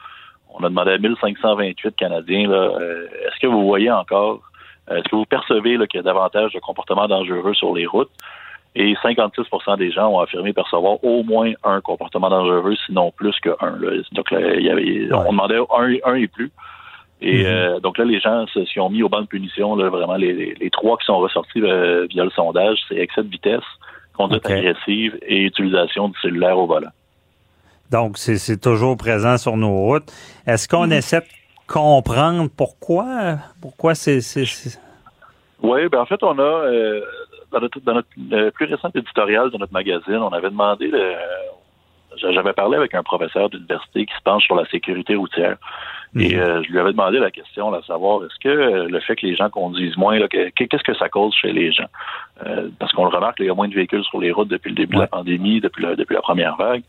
[0.53, 4.41] On a demandé à 1528 Canadiens, euh, est-ce que vous voyez encore,
[4.89, 8.09] est-ce que vous percevez qu'il y a davantage de comportements dangereux sur les routes?
[8.75, 13.49] Et 56% des gens ont affirmé percevoir au moins un comportement dangereux, sinon plus que
[13.61, 13.77] un.
[14.13, 16.51] Donc là, il y avait, on demandait un, un et plus.
[17.21, 17.81] Et mm-hmm.
[17.81, 19.75] donc là, les gens se sont mis au banc de punition.
[19.75, 23.63] Là, vraiment, les, les, trois qui sont ressortis via le sondage, c'est excès de vitesse,
[24.19, 26.91] conduite agressive et utilisation du cellulaire au volant.
[27.89, 30.11] Donc, c'est toujours présent sur nos routes.
[30.45, 30.97] Est-ce qu'on mm-hmm.
[30.97, 31.25] essaie de
[31.67, 33.37] comprendre pourquoi?
[33.61, 34.19] Pourquoi c'est.
[35.61, 37.01] Oui, ben en fait, on a, euh,
[37.51, 40.91] dans, notre, dans notre plus récent éditorial de notre magazine, on avait demandé,
[42.17, 45.57] j'avais parlé avec un professeur d'université qui se penche sur la sécurité routière.
[46.15, 46.41] Et mhm.
[46.41, 49.27] euh, je lui avais demandé la question, à savoir, est-ce que euh, le fait que
[49.27, 51.89] les gens conduisent moins, qu'est-ce que ça cause chez les gens?
[52.45, 54.69] Euh, parce qu'on le remarque, il y a moins de véhicules sur les routes depuis
[54.69, 56.83] le début de la pandémie, depuis la, depuis la première vague.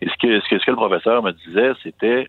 [0.00, 2.26] Et ce que, ce que, ce que le professeur me disait, c'était,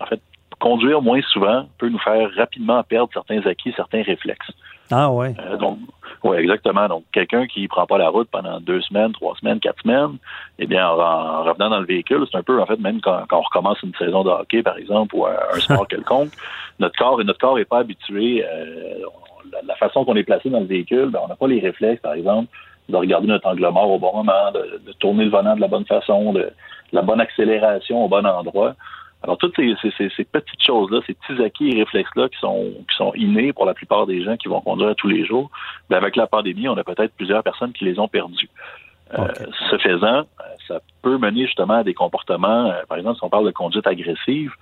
[0.00, 0.20] en fait,
[0.60, 4.50] conduire moins souvent peut nous faire rapidement perdre certains acquis, certains réflexes.
[4.90, 5.34] Ah ouais.
[5.58, 5.78] donc,
[6.24, 6.88] oui, exactement.
[6.88, 10.16] Donc, quelqu'un qui prend pas la route pendant deux semaines, trois semaines, quatre semaines,
[10.58, 13.40] eh bien, en, revenant dans le véhicule, c'est un peu, en fait, même quand, on
[13.40, 16.32] recommence une saison de hockey, par exemple, ou un, sport quelconque,
[16.78, 18.44] notre corps, notre corps est pas habitué.
[18.44, 19.00] Euh,
[19.66, 22.14] la, façon qu'on est placé dans le véhicule, ben, on n'a pas les réflexes, par
[22.14, 22.48] exemple,
[22.88, 25.68] de regarder notre angle mort au bon moment, de, de tourner le volant de la
[25.68, 26.50] bonne façon, de
[26.92, 28.74] la bonne accélération au bon endroit.
[29.24, 29.74] Alors, toutes ces,
[30.24, 34.06] petites choses-là, ces petits acquis et réflexes-là qui sont, qui sont innés pour la plupart
[34.06, 35.50] des gens qui vont conduire tous les jours,
[35.88, 38.50] bien, avec la pandémie, on a peut-être plusieurs personnes qui les ont perdus.
[39.70, 40.24] Ce faisant,
[40.66, 44.52] ça peut mener justement à des comportements, par exemple, si on parle de conduite agressive,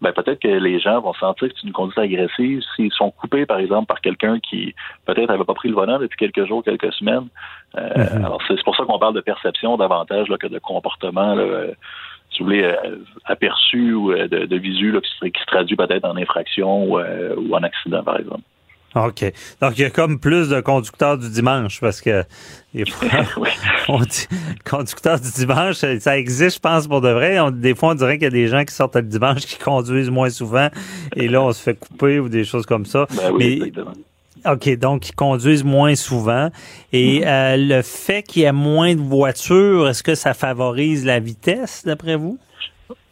[0.00, 3.46] ben peut-être que les gens vont sentir que c'est une conduite agressive s'ils sont coupés,
[3.46, 4.74] par exemple, par quelqu'un qui
[5.06, 7.28] peut-être n'avait pas pris le volant depuis quelques jours, quelques semaines.
[7.74, 8.24] Mm-hmm.
[8.24, 11.34] Alors c'est pour ça qu'on parle de perception davantage là, que de comportement.
[11.34, 11.68] Là,
[12.32, 16.98] si vous voulez, euh, aperçu ou euh, de, visu qui, se, traduit peut-être en infraction
[16.98, 18.42] euh, ou, en accident, par exemple.
[18.94, 19.24] OK.
[19.62, 22.24] Donc, il y a comme plus de conducteurs du dimanche parce que
[22.74, 23.08] des fois,
[23.88, 24.28] on dit
[24.68, 27.38] conducteurs du dimanche, ça existe, je pense, pour de vrai.
[27.52, 30.10] des fois, on dirait qu'il y a des gens qui sortent le dimanche qui conduisent
[30.10, 30.68] moins souvent
[31.16, 33.06] et là, on se fait couper ou des choses comme ça.
[33.16, 33.92] Ben oui, exactement.
[34.44, 36.48] OK, donc ils conduisent moins souvent.
[36.92, 37.26] Et mhm.
[37.26, 41.84] euh, le fait qu'il y ait moins de voitures, est-ce que ça favorise la vitesse,
[41.84, 42.38] d'après vous?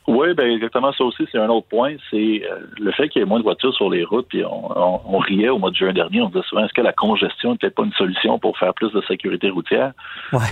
[0.07, 1.95] Oui, ben exactement ça aussi, c'est un autre point.
[2.11, 4.27] C'est euh, le fait qu'il y ait moins de voitures sur les routes.
[4.29, 7.53] Puis on, riait au mois de juin dernier, on disait souvent est-ce que la congestion
[7.53, 9.93] n'est peut-être pas une solution pour faire plus de sécurité routière?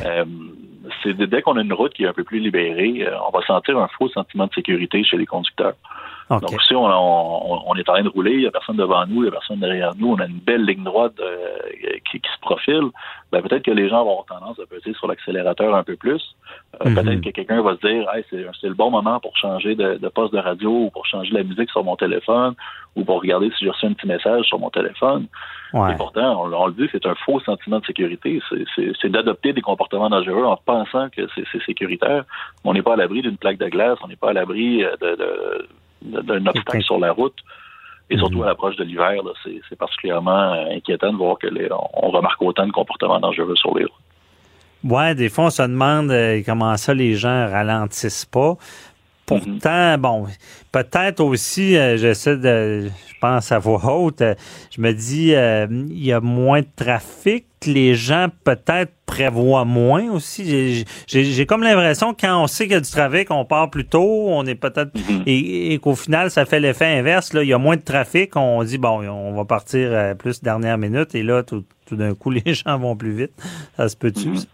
[0.06, 0.24] Euh,
[1.02, 3.76] c'est dès qu'on a une route qui est un peu plus libérée, on va sentir
[3.78, 5.74] un faux sentiment de sécurité chez les conducteurs.
[6.30, 9.16] Donc, si on, on, est en train de rouler, il n'y a personne devant nous,
[9.16, 11.58] il n'y a personne derrière nous, on a une belle ligne droite euh,
[12.10, 12.84] qui, se profile,
[13.32, 16.22] ben, peut-être que les gens vont avoir tendance à peser sur l'accélérateur un peu plus.
[16.84, 16.94] Euh, mhm.
[16.94, 20.34] Peut-être que quelqu'un va se dire hey, c'est le bon moment pour changer de, poste
[20.34, 22.54] de radio ou pour changer la musique sur mon téléphone
[22.94, 25.26] ou pour regarder si j'ai reçu un petit message sur mon téléphone.
[25.74, 28.40] Et pourtant, on, le dit, c'est un faux sentiment de sécurité.
[28.76, 32.24] C'est d'adopter des comportements dangereux en pensant que c'est sécuritaire.
[32.64, 34.96] On n'est pas à l'abri d'une plaque de glace, on n'est pas à l'abri euh,
[35.00, 35.68] de
[36.02, 37.36] d'un obstacle sur la route.
[38.10, 38.44] Et surtout mhm.
[38.44, 39.20] à l'approche de l'hiver,
[39.68, 43.76] c'est particulièrement euh, inquiétant de voir que les, on remarque autant de comportements dangereux sur
[43.76, 43.92] les routes.
[44.84, 48.56] Ouais, des fois, on se demande euh, comment ça les gens ralentissent pas.
[49.28, 50.26] Pourtant, bon,
[50.72, 54.34] peut-être aussi, euh, j'essaie de, je pense à voix haute, euh,
[54.74, 60.10] je me dis, euh, il y a moins de trafic, les gens peut-être prévoient moins
[60.10, 60.86] aussi.
[61.06, 63.84] J'ai comme l'impression que quand on sait qu'il y a du trafic, on part plus
[63.84, 65.24] tôt, on est peut-être mm-hmm.
[65.26, 67.34] et, qu'au final, ça fait l'effet inverse.
[67.34, 70.78] Là, il y a moins de trafic, on dit bon, on va partir plus dernière
[70.78, 73.32] minute, et là, tout, d'un coup, les gens vont plus vite.
[73.76, 74.28] Ça se peut-tu?
[74.28, 74.46] Mm-hmm.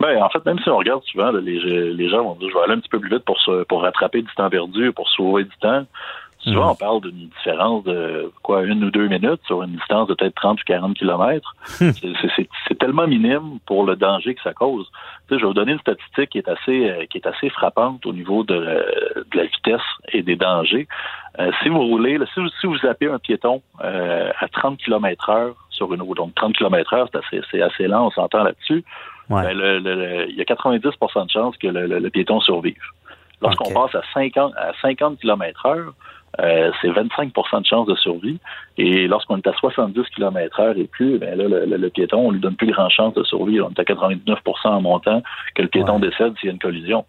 [0.00, 2.64] Ben, en fait, même si on regarde souvent, les, les gens vont dire je vais
[2.64, 5.56] aller un petit peu plus vite pour, pour rattraper du temps perdu, pour sauver du
[5.60, 5.84] temps.
[6.42, 6.70] Souvent, mhm.
[6.70, 10.34] on parle d'une différence de quoi, une ou deux minutes sur une distance de peut-être
[10.36, 11.54] 30 ou 40 kilomètres.
[11.80, 11.92] Hmm.
[12.68, 14.86] C'est tellement minime pour le danger que ça cause.
[15.28, 17.48] Tu sais, je vais vous donner une statistique qui est assez euh, qui est assez
[17.48, 19.80] frappante au niveau de, de la vitesse
[20.12, 20.86] et des dangers.
[21.38, 25.30] Euh, si vous roulez, si, vous, si vous zappez un piéton euh, à 30 km
[25.30, 28.84] heure sur une route, donc 30 km heure, c'est assez, assez lent, on s'entend là-dessus.
[29.30, 29.52] Ben,
[30.28, 32.82] il y a 90% de chances que le, piéton survive.
[33.40, 35.94] Lorsqu'on passe à 50, à 50 km heure,
[36.40, 38.38] euh, c'est 25% de chances de survie.
[38.76, 42.40] Et lorsqu'on est à 70 km heure et plus, ben là, le, piéton, on lui
[42.40, 43.60] donne plus grand chance de survie.
[43.60, 45.22] On est à 99% en montant
[45.54, 47.04] que le piéton décède s'il y a une collision.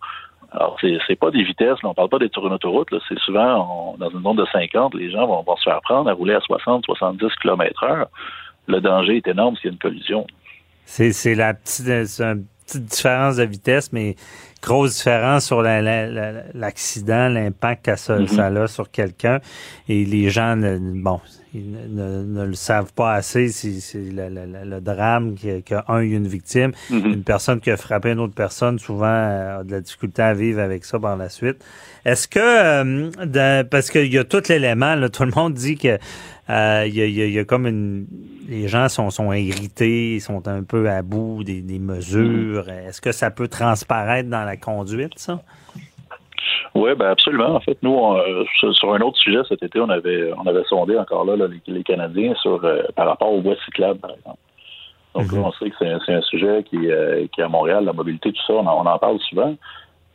[0.53, 3.95] Alors, c'est pas des vitesses, là, on parle pas d'être sur une autoroute, c'est souvent
[3.97, 6.41] dans une zone de 50, les gens vont, vont, se faire prendre à rouler à
[6.41, 8.07] 60, 70 km heure.
[8.67, 10.27] Le danger est énorme s'il y a une collision.
[10.85, 14.15] C'est la petite, une petite différence de vitesse, mais
[14.61, 18.63] grosse différence sur l'accident, l'impact que ça, mm-hmm.
[18.63, 19.39] a sur quelqu'un.
[19.89, 21.19] Et les gens, bon,
[21.53, 23.49] ils ne, le savent pas assez.
[23.49, 25.35] C'est le, drame
[25.65, 26.71] qu'un a une victime.
[26.89, 27.13] Mm-hmm.
[27.13, 30.33] Une personne qui a frappé une autre personne, souvent, euh, a de la difficulté à
[30.33, 31.63] vivre avec ça par la suite.
[32.05, 35.99] Est-ce que, euh, parce qu'il y a tout l'élément, tout le monde dit que
[36.49, 38.07] euh, il y, a, comme une...
[38.49, 42.65] Les gens sont, sont irrités, sont un peu à bout des, mesures.
[42.65, 42.87] Mm-hmm.
[42.87, 45.39] Est-ce que ça peut transparaître dans la conduite, ça?
[46.73, 47.55] Oui, ben absolument.
[47.55, 48.15] En fait, nous,
[48.55, 51.35] sur un autre sujet cet été, on avait on avait sondé encore là,
[51.67, 54.37] les, Canadiens sur euh, par rapport aux voies cyclables, par exemple.
[55.13, 55.43] Donc mm-hmm.
[55.43, 55.75] on sait que
[56.05, 58.97] c'est un, sujet qui, euh, qui est à Montréal, la mobilité, tout ça, on en,
[58.97, 59.55] parle souvent.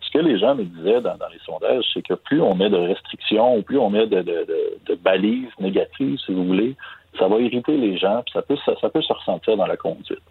[0.01, 2.77] Ce que les gens me disaient dans, les sondages, c'est que plus on met de
[2.77, 6.75] restrictions, ou plus on met de, de, balises négatives, si vous voulez,
[7.19, 10.23] ça va irriter les gens, puis ça peut ça peut se ressentir dans la conduite.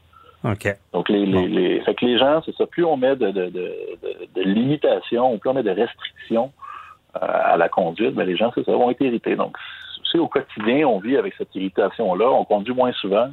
[0.94, 3.74] Donc, les, les, fait que les gens, c'est ça, plus on met de, de, de,
[4.36, 6.52] de, limitations, plus on met de restrictions
[7.16, 9.36] euh, à la conduite, ben les gens, c'est ça, vont être irrités.
[9.36, 9.58] Donc,
[10.12, 13.30] c'est au quotidien, on vit avec cette irritation-là, on conduit moins souvent,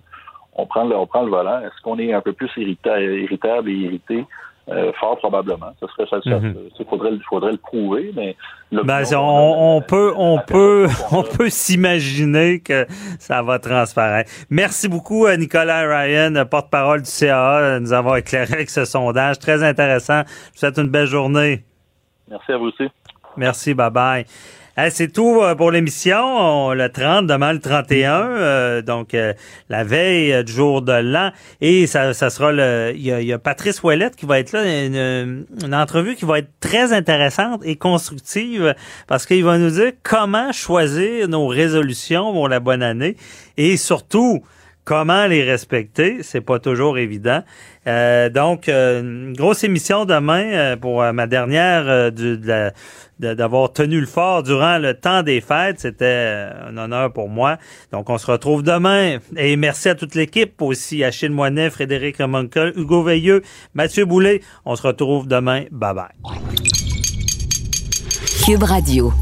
[0.54, 1.60] on prend le, on prend le volant.
[1.60, 4.24] Est-ce qu'on est un peu plus irritable et irrité?
[4.68, 5.72] Euh, fort probablement.
[5.80, 6.38] Ce serait ça.
[6.38, 6.54] Mhm.
[6.78, 8.36] Il faudrait, faudrait, le prouver, mais
[8.70, 12.86] ben, on, peut, on peut, on peut s'imaginer que
[13.18, 14.30] ça va transparaître.
[14.50, 19.40] Merci beaucoup, euh, Nicolas Ryan, porte-parole du CAA, de nous avoir éclairé avec ce sondage
[19.40, 20.22] très intéressant.
[20.26, 21.64] Je vous souhaite une belle journée.
[22.30, 22.88] Merci à vous aussi.
[23.36, 24.24] Merci, bye bye.
[24.90, 26.72] C'est tout pour l'émission.
[26.72, 29.16] Le 30, demain le 31, donc
[29.68, 31.30] la veille du jour de l'an.
[31.60, 32.92] Et ça, ça sera le.
[32.94, 36.50] Il y, a, Patrice Ouellette qui va être là, une, une, entrevue qui va être
[36.60, 38.74] très intéressante et constructive
[39.06, 43.16] parce qu'il va nous dire comment choisir nos résolutions pour la bonne année
[43.56, 44.42] et surtout
[44.84, 47.42] comment les respecter, c'est pas toujours évident.
[47.86, 52.12] Euh, donc, euh, une grosse émission demain euh, pour ma dernière
[53.18, 55.80] d'avoir tenu le fort durant le temps des fêtes.
[55.80, 57.58] C'était un honneur pour moi.
[57.92, 59.18] Donc, on se retrouve demain.
[59.36, 63.42] Et merci à toute l'équipe aussi, Achille Moinet, Frédéric Remoncal, Hugo Veilleux,
[63.74, 64.40] Mathieu Boulet.
[64.64, 65.64] On se retrouve demain.
[65.70, 66.40] Bye bye.
[68.44, 69.12] Cube Radio.